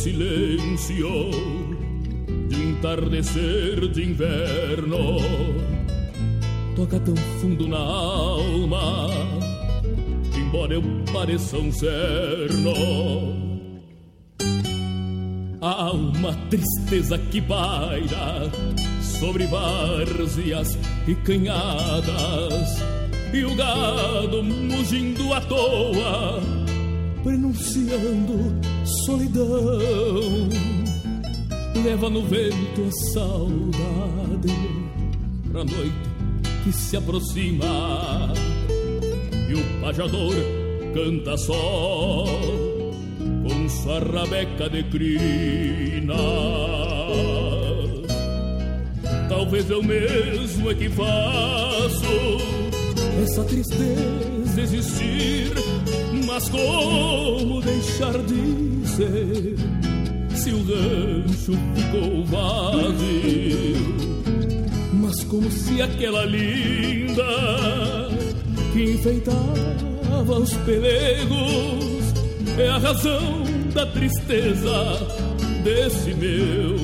[0.02, 1.30] silêncio
[2.48, 5.16] de entardecer de inverno
[6.74, 9.08] toca tão fundo na alma
[10.50, 10.82] embora eu
[11.12, 12.74] pareça um cerno.
[15.60, 18.50] Há uma tristeza que paira
[19.00, 22.82] sobre várzeas e canhadas,
[23.32, 26.42] e o gado mugindo à toa,
[27.22, 28.60] prenunciando
[29.06, 30.48] solidão.
[31.84, 34.54] Leva no vento a saudade
[35.50, 36.10] pra noite
[36.64, 38.32] que se aproxima
[39.48, 40.34] e o pajador
[40.94, 42.24] canta só
[43.42, 46.14] com sua rabeca de crina.
[49.28, 52.06] Talvez eu mesmo é que faço
[53.22, 54.39] essa tristeza
[56.26, 59.54] mas como deixar de ser
[60.34, 63.76] se o rancho ficou vazio?
[64.94, 67.22] Mas como se aquela linda
[68.72, 72.14] que enfeitava os pelegos
[72.58, 73.42] é a razão
[73.74, 74.96] da tristeza
[75.62, 76.76] desse meu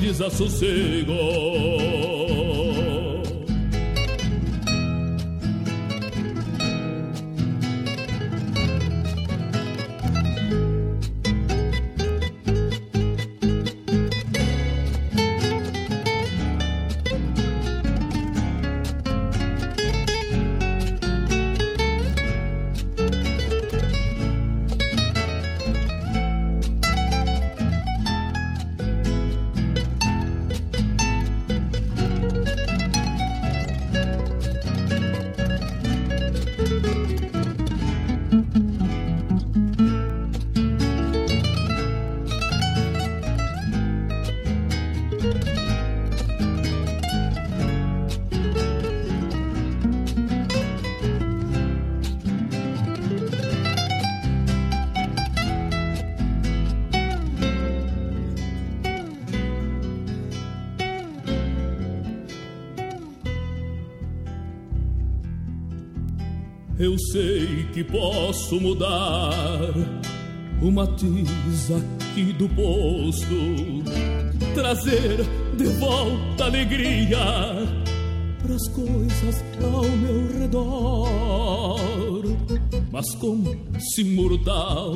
[0.00, 2.15] desassossego.
[66.86, 69.74] Eu sei que posso mudar
[70.62, 73.34] o matiz aqui do posto,
[74.54, 75.18] trazer
[75.56, 77.18] de volta alegria
[78.40, 82.22] pras coisas ao meu redor.
[82.92, 84.94] Mas como se mortal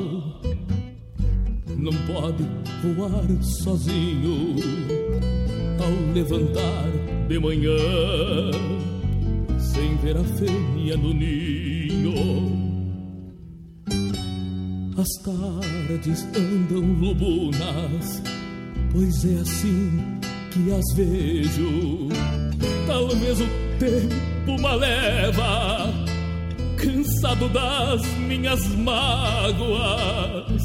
[1.77, 2.45] não pode
[2.95, 4.55] voar sozinho
[5.81, 6.89] ao levantar
[7.29, 8.81] de manhã
[9.59, 11.60] sem ver a fêmea no ninho.
[15.01, 18.22] As tardes andam lubunas,
[18.93, 20.20] pois é assim
[20.51, 22.09] que as vejo.
[22.86, 23.47] Talvez o
[23.78, 25.90] tempo me leva,
[26.77, 30.62] cansado das minhas mágoas,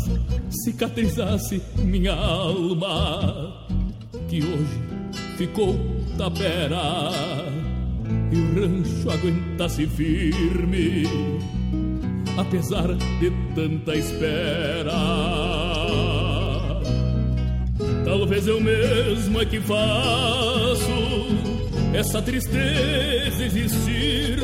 [0.65, 3.67] cicatrizasse minha alma,
[4.27, 4.81] que hoje
[5.37, 5.79] ficou
[6.17, 7.44] tapera
[8.31, 11.05] e o rancho aguenta-se firme
[12.37, 12.87] apesar
[13.19, 14.93] de tanta espera.
[18.03, 20.91] Talvez eu mesmo é que faço
[21.93, 24.39] essa tristeza existir,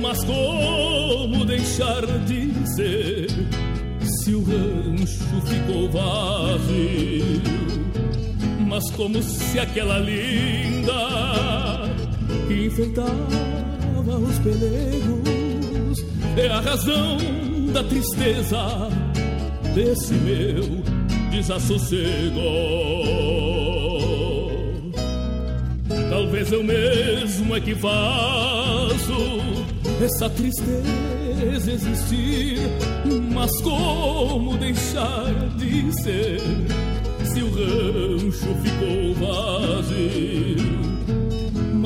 [0.00, 3.28] mas como deixar de ser
[4.02, 7.42] se o rancho ficou vazio?
[8.66, 11.77] Mas como se aquela linda
[12.48, 13.12] que enfeitava
[14.26, 16.04] os pelegos
[16.34, 17.18] é a razão
[17.74, 18.88] da tristeza
[19.74, 20.82] desse meu
[21.30, 22.40] desassossego.
[26.08, 29.12] Talvez eu mesmo é que faço
[30.02, 32.60] essa tristeza existir,
[33.30, 36.40] mas como deixar de ser
[37.24, 40.78] se o rancho ficou vazio?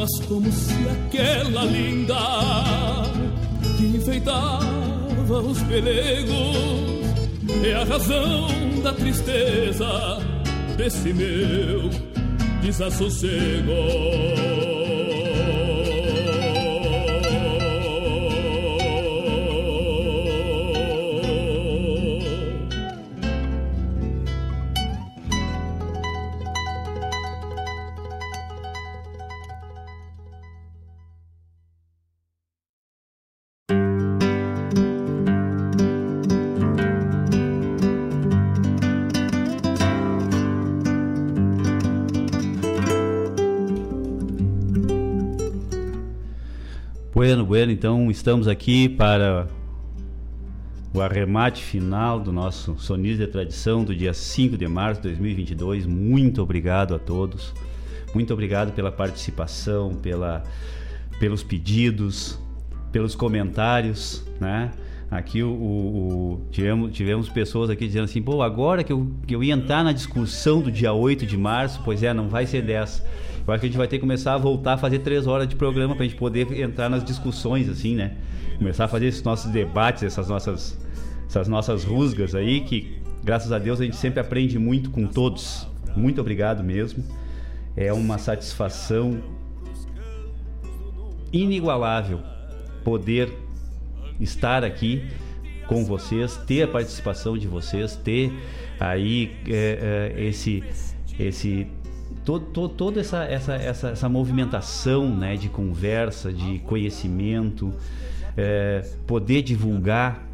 [0.03, 2.17] Mas como se aquela linda
[3.77, 6.57] que enfeitava os pelegos
[7.65, 8.49] é a razão
[8.83, 10.19] da tristeza
[10.77, 11.89] desse meu
[12.63, 14.62] desassossego.
[47.71, 49.47] Então estamos aqui para
[50.93, 55.87] o arremate final do nosso Sonis de Tradição do dia 5 de março de 2022.
[55.87, 57.55] Muito obrigado a todos.
[58.15, 60.43] Muito obrigado pela participação, pela,
[61.21, 62.39] pelos pedidos,
[62.91, 64.73] pelos comentários, né?
[65.11, 69.35] Aqui o, o, o, tivemos, tivemos pessoas aqui dizendo assim, pô, agora que eu, que
[69.37, 72.63] eu ia entrar na discussão do dia 8 de março, pois é, não vai ser
[72.63, 73.05] dessa.
[73.47, 75.49] Eu acho que a gente vai ter que começar a voltar a fazer três horas
[75.49, 78.17] de programa para a gente poder entrar nas discussões, assim, né?
[78.59, 80.79] Começar a fazer esses nossos debates, essas nossas,
[81.27, 85.67] essas nossas rusgas aí, que graças a Deus a gente sempre aprende muito com todos.
[85.97, 87.05] Muito obrigado mesmo.
[87.77, 89.21] É uma satisfação
[91.33, 92.21] inigualável
[92.85, 93.33] poder
[94.21, 95.09] estar aqui
[95.67, 98.33] com vocês, ter a participação de vocês, ter
[98.79, 100.63] aí é, é, esse
[101.19, 101.67] esse
[102.25, 107.73] todo, todo, toda essa, essa, essa, essa movimentação né, de conversa, de conhecimento,
[108.37, 110.27] é, poder divulgar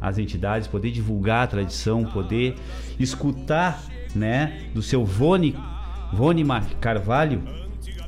[0.00, 2.54] as entidades, poder divulgar a tradição, poder
[2.98, 3.82] escutar
[4.14, 5.56] né, do seu Vone,
[6.12, 6.44] Vone
[6.80, 7.42] Carvalho,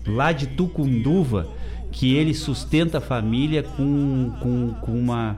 [0.06, 1.48] lá de Tucunduva,
[1.90, 5.36] que ele sustenta a família com, com, com uma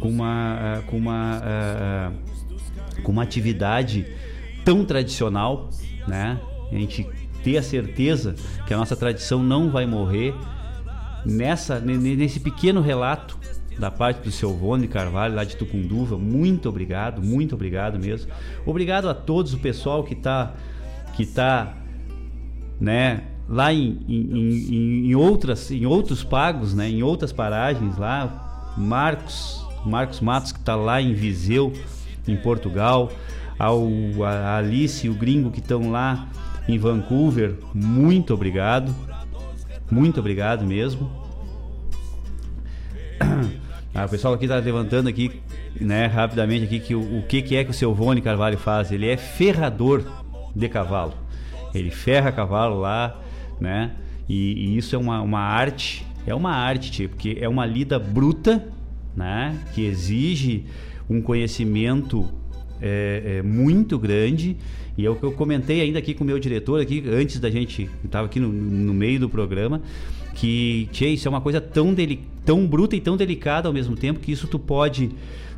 [0.00, 4.04] com uma com uma uh, com uma atividade
[4.64, 5.70] tão tradicional,
[6.08, 6.40] né?
[6.74, 7.06] A gente
[7.42, 8.34] ter a certeza
[8.66, 10.34] que a nossa tradição não vai morrer
[11.24, 13.38] nessa nesse pequeno relato
[13.78, 16.18] da parte do seu Vone Carvalho lá de Tucunduva.
[16.18, 18.30] Muito obrigado, muito obrigado mesmo.
[18.66, 20.52] Obrigado a todos o pessoal que está
[21.14, 21.74] que tá
[22.80, 28.74] né, lá em, em, em, em, outras em outros pagos, né, em outras paragens lá,
[28.76, 31.72] Marcos, Marcos Matos que está lá em Viseu,
[32.26, 33.10] em Portugal,
[33.58, 33.88] ao
[34.24, 36.28] a Alice e o Gringo que estão lá
[36.68, 37.54] em Vancouver.
[37.74, 38.94] Muito obrigado.
[39.90, 41.10] Muito obrigado mesmo.
[43.94, 45.42] Ah, o pessoal aqui está levantando aqui,
[45.78, 48.90] né, rapidamente aqui que o, o que, que é que o seu Vone Carvalho faz?
[48.90, 50.02] Ele é ferrador
[50.56, 51.12] de cavalo.
[51.74, 53.20] Ele ferra cavalo lá,
[53.60, 53.90] né?
[54.26, 57.98] E, e isso é uma, uma arte, é uma arte, tipo, porque é uma lida
[57.98, 58.66] bruta,
[59.14, 59.58] né?
[59.74, 60.64] Que exige
[61.08, 62.26] um conhecimento
[62.80, 64.56] é, é, muito grande
[64.96, 67.50] e é o que eu comentei ainda aqui com o meu diretor aqui antes da
[67.50, 69.80] gente estava aqui no, no, meio do programa
[70.34, 73.96] que tchê, isso é uma coisa tão deli, tão bruta e tão delicada ao mesmo
[73.96, 75.10] tempo que isso tu pode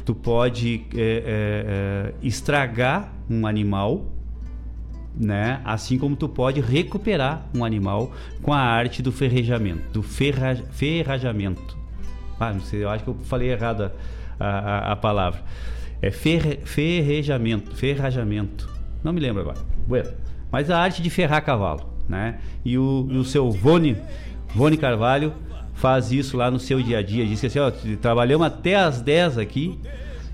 [0.05, 4.15] tu pode é, é, é estragar um animal
[5.17, 5.61] né?
[5.65, 8.13] Assim como tu pode recuperar um animal
[8.43, 11.77] com a arte do ferrejamento, do ferra, ferrajamento.
[12.39, 13.93] Ah, não sei, eu acho que eu falei errado
[14.39, 15.43] a, a, a palavra.
[16.03, 18.74] É fer, ferrejamento, ferrajamento.
[19.05, 19.59] Não me lembro agora.
[19.87, 20.11] Bueno,
[20.51, 22.39] mas a arte de ferrar cavalo, né?
[22.65, 23.97] E o, e o seu Vone,
[24.55, 25.35] Vone Carvalho
[25.75, 27.27] faz isso lá no seu dia a dia.
[27.27, 27.71] Diz que assim, ó,
[28.01, 29.79] trabalhamos até as 10 aqui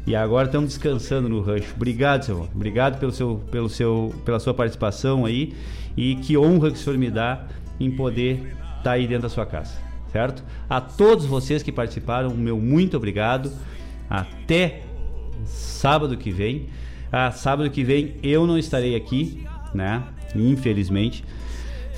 [0.06, 1.72] e agora estamos descansando no rancho.
[1.74, 5.52] Obrigado, seu Obrigado pelo seu, pelo seu, pela sua participação aí.
[5.96, 7.46] E que honra que o senhor me dá
[7.78, 9.72] em poder estar tá aí dentro da sua casa.
[10.12, 10.44] Certo?
[10.68, 13.52] A todos vocês que participaram, meu muito obrigado.
[14.08, 14.82] Até
[15.44, 16.68] sábado que vem.
[17.12, 20.02] Ah, sábado que vem eu não estarei aqui, né?
[20.34, 21.24] Infelizmente.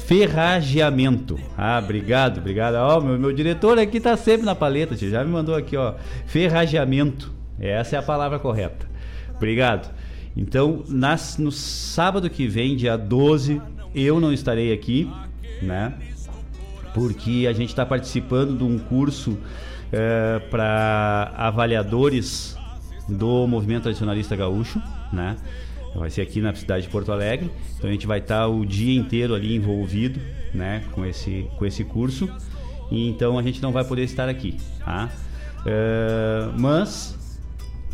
[0.06, 1.38] Ferrageamento.
[1.56, 2.74] Ah, obrigado, obrigado.
[2.74, 5.94] Ó, oh, meu, meu diretor aqui tá sempre na paleta, já me mandou aqui, ó.
[6.26, 7.32] Ferrageamento.
[7.58, 8.86] Essa é a palavra correta.
[9.36, 9.92] Obrigado.
[10.36, 13.60] Então, nas, no sábado que vem, dia 12,
[13.94, 15.10] eu não estarei aqui,
[15.60, 15.94] né?
[16.94, 19.38] Porque a gente está participando de um curso
[19.92, 22.56] é, para avaliadores
[23.08, 24.80] do movimento tradicionalista gaúcho,
[25.12, 25.36] né?
[25.94, 27.50] Vai ser aqui na cidade de Porto Alegre.
[27.76, 30.18] Então a gente vai estar tá o dia inteiro ali envolvido,
[30.54, 32.28] né, com esse com esse curso.
[32.90, 35.10] E então a gente não vai poder estar aqui, tá?
[35.66, 37.18] É, mas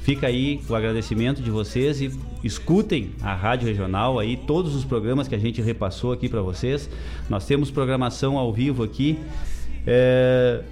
[0.08, 2.10] Fica aí o agradecimento de vocês e
[2.42, 6.88] escutem a Rádio Regional aí, todos os programas que a gente repassou aqui para vocês.
[7.28, 9.18] Nós temos programação ao vivo aqui
[9.86, 10.62] é,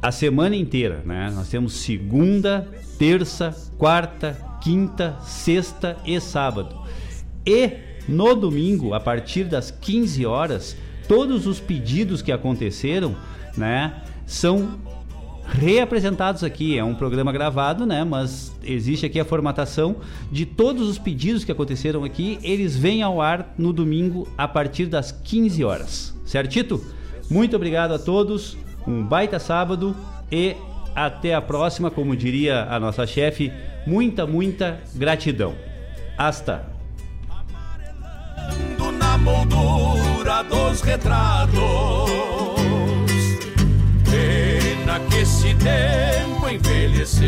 [0.00, 1.32] a semana inteira, né?
[1.34, 2.68] Nós temos segunda,
[3.02, 6.82] terça, quarta, quinta, sexta e sábado.
[7.44, 7.72] E
[8.06, 10.76] no domingo, a partir das 15 horas,
[11.08, 13.16] todos os pedidos que aconteceram,
[13.56, 14.78] né, são
[15.46, 16.78] reapresentados aqui.
[16.78, 18.04] É um programa gravado, né?
[18.04, 19.96] Mas existe aqui a formatação
[20.30, 22.38] de todos os pedidos que aconteceram aqui.
[22.40, 26.14] Eles vêm ao ar no domingo a partir das 15 horas.
[26.24, 26.80] Certito?
[27.28, 28.56] Muito obrigado a todos.
[28.86, 29.92] Um baita sábado
[30.30, 30.54] e
[30.94, 33.52] até a próxima, como diria a nossa chefe.
[33.86, 35.54] Muita, muita gratidão.
[36.16, 36.70] Hasta.
[38.98, 42.12] Na moldura dos retratos
[44.92, 47.22] pena que esse tempo envelheceu